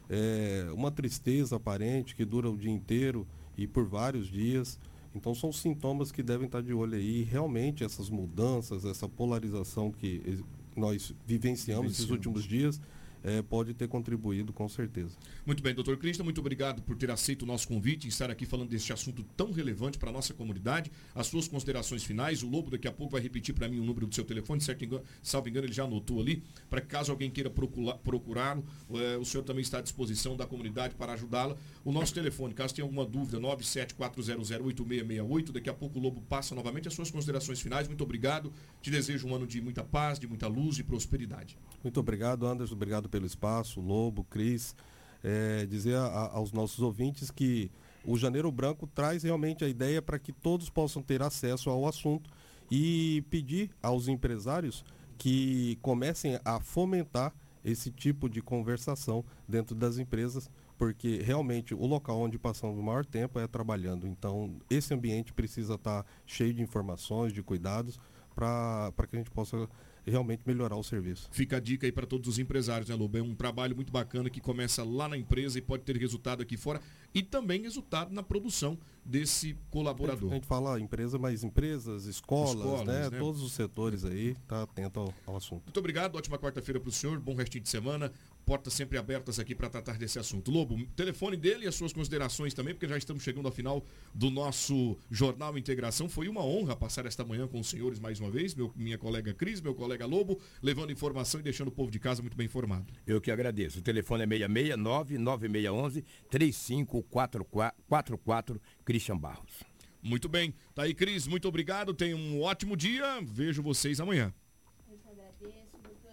É, 0.10 0.68
uma 0.74 0.92
tristeza 0.92 1.56
aparente 1.56 2.16
que 2.16 2.26
dura 2.26 2.50
o 2.50 2.58
dia 2.58 2.72
inteiro 2.72 3.26
e 3.58 3.66
por 3.66 3.86
vários 3.86 4.28
dias. 4.28 4.80
Então 5.16 5.34
são 5.34 5.52
sintomas 5.52 6.12
que 6.12 6.24
devem 6.24 6.48
estar 6.48 6.62
de 6.62 6.74
olho 6.74 6.96
aí. 6.96 7.24
Realmente 7.24 7.84
essas 7.84 8.10
mudanças, 8.10 8.84
essa 8.84 9.08
polarização 9.08 9.92
que 9.92 10.44
nós 10.76 11.14
vivenciamos 11.26 11.94
esses 11.94 12.10
últimos 12.10 12.44
dias, 12.44 12.82
é, 13.24 13.42
pode 13.42 13.74
ter 13.74 13.88
contribuído 13.88 14.52
com 14.52 14.68
certeza. 14.68 15.16
Muito 15.46 15.64
bem, 15.64 15.74
doutor 15.74 15.96
Cristian, 15.98 16.24
muito 16.24 16.42
obrigado 16.42 16.82
por 16.82 16.98
ter 16.98 17.10
aceito 17.10 17.44
o 17.44 17.46
nosso 17.46 17.68
convite 17.68 18.06
e 18.06 18.10
estar 18.10 18.30
aqui 18.30 18.46
falando 18.46 18.70
deste 18.70 18.92
assunto 18.92 19.24
tão 19.36 19.52
relevante 19.52 19.98
para 19.98 20.10
a 20.10 20.12
nossa 20.12 20.34
comunidade. 20.34 20.92
As 21.16 21.28
suas 21.28 21.48
considerações 21.48 22.04
finais, 22.04 22.44
o 22.44 22.50
Lobo 22.50 22.70
daqui 22.70 22.88
a 22.88 22.92
pouco 22.92 23.14
vai 23.14 23.22
repetir 23.22 23.56
para 23.56 23.70
mim 23.70 23.80
o 23.80 23.84
número 23.84 24.06
do 24.06 24.14
seu 24.14 24.26
telefone, 24.26 24.60
certo 24.62 24.84
engano, 24.84 25.04
salvo 25.22 25.48
engano, 25.48 25.68
ele 25.68 25.74
já 25.74 25.86
anotou 25.86 26.20
ali, 26.20 26.44
para 26.70 26.82
que 26.82 26.88
caso 26.88 27.12
alguém 27.12 27.32
queira 27.32 27.50
procurá-lo, 27.50 28.66
é, 28.92 29.18
o 29.18 29.26
senhor 29.26 29.44
também 29.44 29.62
está 29.62 29.78
à 29.78 29.82
disposição 29.82 30.36
da 30.36 30.46
comunidade 30.46 30.96
para 30.96 31.14
ajudá-la. 31.14 31.56
O 31.86 31.92
nosso 31.92 32.14
telefone, 32.14 32.54
caso 32.54 32.76
tenha 32.76 32.86
alguma 32.86 33.06
dúvida, 33.06 33.40
974008668, 33.40 35.52
daqui 35.52 35.70
a 35.70 35.74
pouco 35.74 36.00
o 36.00 36.02
Lobo 36.02 36.22
passa 36.22 36.56
novamente 36.56 36.88
as 36.88 36.94
suas 36.94 37.10
considerações 37.10 37.62
finais. 37.62 37.88
Muito 37.88 38.04
obrigado, 38.04 38.52
te 38.82 38.92
desejo 38.92 39.28
um 39.28 39.36
ano 39.36 39.48
de 39.48 39.62
muita 39.62 39.84
paz, 39.84 40.20
de 40.20 40.28
muita 40.28 40.48
luz 40.48 40.78
e 40.80 40.84
prosperidade. 40.84 41.58
Muito 41.84 42.00
obrigado, 42.00 42.46
Anderson, 42.46 42.74
obrigado 42.74 43.10
pelo 43.14 43.28
espaço, 43.28 43.80
Lobo, 43.80 44.24
Cris, 44.24 44.76
é, 45.24 45.68
dizer 45.68 45.96
a, 45.96 46.06
a, 46.08 46.32
aos 46.32 46.52
nossos 46.52 46.80
ouvintes 46.80 47.30
que 47.30 47.70
o 48.04 48.18
Janeiro 48.18 48.52
Branco 48.52 48.88
traz 48.88 49.22
realmente 49.22 49.64
a 49.64 49.70
ideia 49.70 50.02
para 50.02 50.18
que 50.18 50.34
todos 50.34 50.68
possam 50.68 51.00
ter 51.04 51.22
acesso 51.22 51.70
ao 51.70 51.88
assunto 51.88 52.28
e 52.72 53.24
pedir 53.30 53.70
aos 53.84 54.08
empresários 54.08 54.84
que 55.16 55.78
comecem 55.80 56.40
a 56.44 56.60
fomentar 56.60 57.32
esse 57.64 57.92
tipo 57.92 58.28
de 58.28 58.42
conversação 58.42 59.24
dentro 59.48 59.76
das 59.76 60.00
empresas, 60.00 60.50
porque 60.76 61.22
realmente 61.22 61.76
o 61.76 61.86
local 61.86 62.20
onde 62.20 62.40
passamos 62.40 62.80
o 62.80 62.82
maior 62.82 63.06
tempo 63.06 63.40
é 63.40 63.46
trabalhando. 63.46 64.08
Então, 64.08 64.56
esse 64.72 64.92
ambiente 64.92 65.32
precisa 65.32 65.76
estar 65.76 66.04
cheio 66.26 66.52
de 66.52 66.64
informações, 66.64 67.32
de 67.32 67.44
cuidados, 67.44 68.00
para 68.34 68.92
que 69.08 69.16
a 69.16 69.20
gente 69.20 69.30
possa 69.30 69.70
realmente 70.06 70.42
melhorar 70.46 70.76
o 70.76 70.84
serviço. 70.84 71.28
Fica 71.32 71.58
a 71.58 71.60
dica 71.60 71.88
aí 71.88 71.92
para 71.92 72.06
todos 72.06 72.28
os 72.28 72.40
empresários, 72.40 72.90
né, 72.90 72.96
Lobo? 72.96 73.18
É 73.18 73.22
um 73.22 73.36
trabalho 73.36 73.76
muito 73.76 73.92
bacana 73.92 74.30
que 74.30 74.42
começa 74.42 74.84
lá 74.84 75.08
na 75.08 75.18
empresa 75.18 75.58
e 75.58 75.62
pode 75.62 75.84
ter 75.84 75.98
resultado 75.98 76.42
aqui 76.42 76.58
fora 76.58 76.82
e 77.14 77.22
também 77.22 77.62
resultado 77.62 78.14
na 78.14 78.24
produção 78.24 78.78
desse 79.06 79.56
colaborador. 79.70 80.32
A 80.32 80.36
gente 80.36 80.48
fala 80.48 80.80
empresa, 80.80 81.18
mas 81.18 81.44
empresas, 81.44 82.06
escolas, 82.06 82.56
escolas 82.56 82.88
né? 82.88 83.10
né? 83.10 83.20
Todos 83.20 83.42
os 83.42 83.54
setores 83.54 84.04
aí, 84.06 84.36
tá 84.48 84.64
atento 84.64 85.00
ao, 85.00 85.14
ao 85.26 85.36
assunto. 85.38 85.64
Muito 85.66 85.80
obrigado, 85.80 86.16
ótima 86.16 86.38
quarta-feira 86.38 86.80
para 86.80 86.90
o 86.90 86.92
senhor, 86.92 87.20
bom 87.20 87.36
restinho 87.36 87.64
de 87.64 87.70
semana. 87.70 88.12
Portas 88.46 88.74
sempre 88.74 88.98
abertas 88.98 89.40
aqui 89.40 89.56
para 89.56 89.70
tratar 89.70 89.98
desse 89.98 90.20
assunto. 90.20 90.52
Lobo, 90.52 90.78
telefone 90.96 91.38
dele 91.38 91.66
e 91.66 91.68
as 91.68 91.76
suas 91.76 91.94
considerações 91.94 92.54
também, 92.54 92.74
porque 92.74 92.88
já 92.88 92.98
estamos 92.98 93.24
chegando 93.24 93.46
ao 93.46 93.52
final 93.52 93.86
do 94.14 94.30
nosso 94.30 94.98
Jornal 95.10 95.58
Integração. 95.58 96.10
Foi 96.10 96.28
uma 96.28 96.44
honra 96.44 96.76
passar 96.76 97.06
esta 97.06 97.24
manhã 97.24 97.48
com 97.48 97.60
os 97.60 97.70
senhores 97.70 98.00
mais 98.00 98.20
uma 98.20 98.30
vez, 98.30 98.54
meu, 98.54 98.72
minha 98.76 98.98
colega 98.98 99.34
Cris, 99.34 99.62
meu 99.62 99.74
colega 99.74 100.06
Lobo, 100.06 100.40
levando 100.62 100.92
informação 100.92 101.40
e 101.40 101.44
deixando 101.44 101.70
o 101.70 101.72
povo 101.72 101.90
de 101.90 102.00
casa 102.00 102.22
muito 102.22 102.38
bem 102.38 102.46
informado. 102.46 102.94
Eu 103.08 103.22
que 103.22 103.32
agradeço. 103.32 103.80
O 103.80 103.82
telefone 103.82 104.24
é 104.24 104.28
669 104.28 105.18
9611 105.18 106.04
3544 106.30 108.62
Christian 108.84 109.18
Barros. 109.18 109.64
Muito 110.02 110.28
bem. 110.28 110.54
Tá 110.76 110.84
aí, 110.84 110.94
Cris, 110.94 111.26
muito 111.26 111.48
obrigado. 111.48 111.94
Tenha 111.94 112.18
um 112.18 112.42
ótimo 112.42 112.76
dia. 112.76 113.22
Vejo 113.22 113.64
vocês 113.64 114.02
amanhã. 114.02 114.34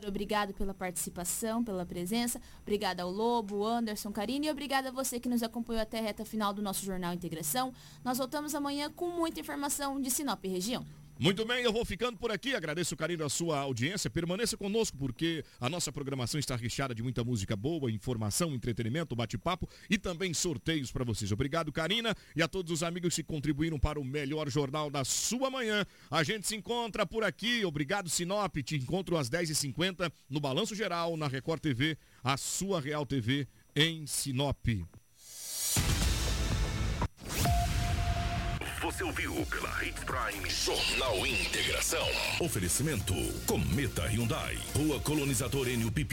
Obrigado 0.09 0.55
pela 0.55 0.75
participação, 0.75 1.65
pela 1.65 1.87
presença. 1.87 2.41
Obrigada 2.63 3.03
ao 3.03 3.11
Lobo, 3.11 3.65
Anderson, 3.65 4.13
Karine 4.13 4.47
e 4.47 4.51
obrigada 4.51 4.89
a 4.89 4.93
você 4.93 5.19
que 5.19 5.29
nos 5.29 5.43
acompanhou 5.43 5.83
até 5.83 5.99
a 5.99 6.03
reta 6.03 6.25
final 6.25 6.53
do 6.53 6.63
nosso 6.63 6.85
Jornal 6.85 7.13
Integração. 7.13 7.73
Nós 8.05 8.19
voltamos 8.19 8.55
amanhã 8.55 8.91
com 8.91 9.09
muita 9.11 9.41
informação 9.41 10.01
de 10.01 10.11
Sinop 10.11 10.45
região. 10.45 10.87
Muito 11.23 11.45
bem, 11.45 11.63
eu 11.63 11.71
vou 11.71 11.85
ficando 11.85 12.17
por 12.17 12.31
aqui. 12.31 12.55
Agradeço 12.55 12.95
o 12.95 12.97
carinho 12.97 13.19
da 13.19 13.29
sua 13.29 13.59
audiência. 13.59 14.09
Permaneça 14.09 14.57
conosco 14.57 14.97
porque 14.97 15.45
a 15.61 15.69
nossa 15.69 15.93
programação 15.93 16.41
está 16.41 16.57
recheada 16.57 16.95
de 16.95 17.03
muita 17.03 17.23
música 17.23 17.55
boa, 17.55 17.91
informação, 17.91 18.55
entretenimento, 18.55 19.15
bate-papo 19.15 19.69
e 19.91 19.99
também 19.99 20.33
sorteios 20.33 20.91
para 20.91 21.05
vocês. 21.05 21.31
Obrigado, 21.31 21.71
Karina, 21.71 22.17
e 22.35 22.43
a 22.43 22.49
todos 22.49 22.73
os 22.73 22.83
amigos 22.83 23.15
que 23.15 23.23
contribuíram 23.23 23.79
para 23.79 24.01
o 24.01 24.05
melhor 24.05 24.49
jornal 24.49 24.89
da 24.89 25.05
sua 25.05 25.51
manhã. 25.51 25.85
A 26.11 26.23
gente 26.23 26.49
se 26.49 26.57
encontra 26.57 27.05
por 27.05 27.23
aqui. 27.23 27.67
Obrigado, 27.67 28.09
Sinop. 28.09 28.57
Te 28.57 28.77
encontro 28.77 29.19
às 29.19 29.29
10h50 29.29 30.11
no 30.31 30.41
Balanço 30.41 30.75
Geral, 30.75 31.19
na 31.19 31.29
Record 31.29 31.61
TV, 31.61 31.99
a 32.25 32.39
sua 32.39 32.81
Real 32.81 33.05
TV 33.05 33.47
em 33.77 34.07
Sinop. 34.07 34.69
Você 38.91 39.05
ouviu 39.05 39.47
pela 39.47 39.85
Hits 39.85 40.03
Prime 40.03 40.51
Jornal 40.51 41.25
Integração. 41.25 42.05
Oferecimento 42.41 43.15
Cometa 43.47 44.03
Hyundai. 44.09 44.59
Rua 44.75 44.99
Colonizador 44.99 45.69
Enio 45.69 45.93
Pipim. 45.93 46.09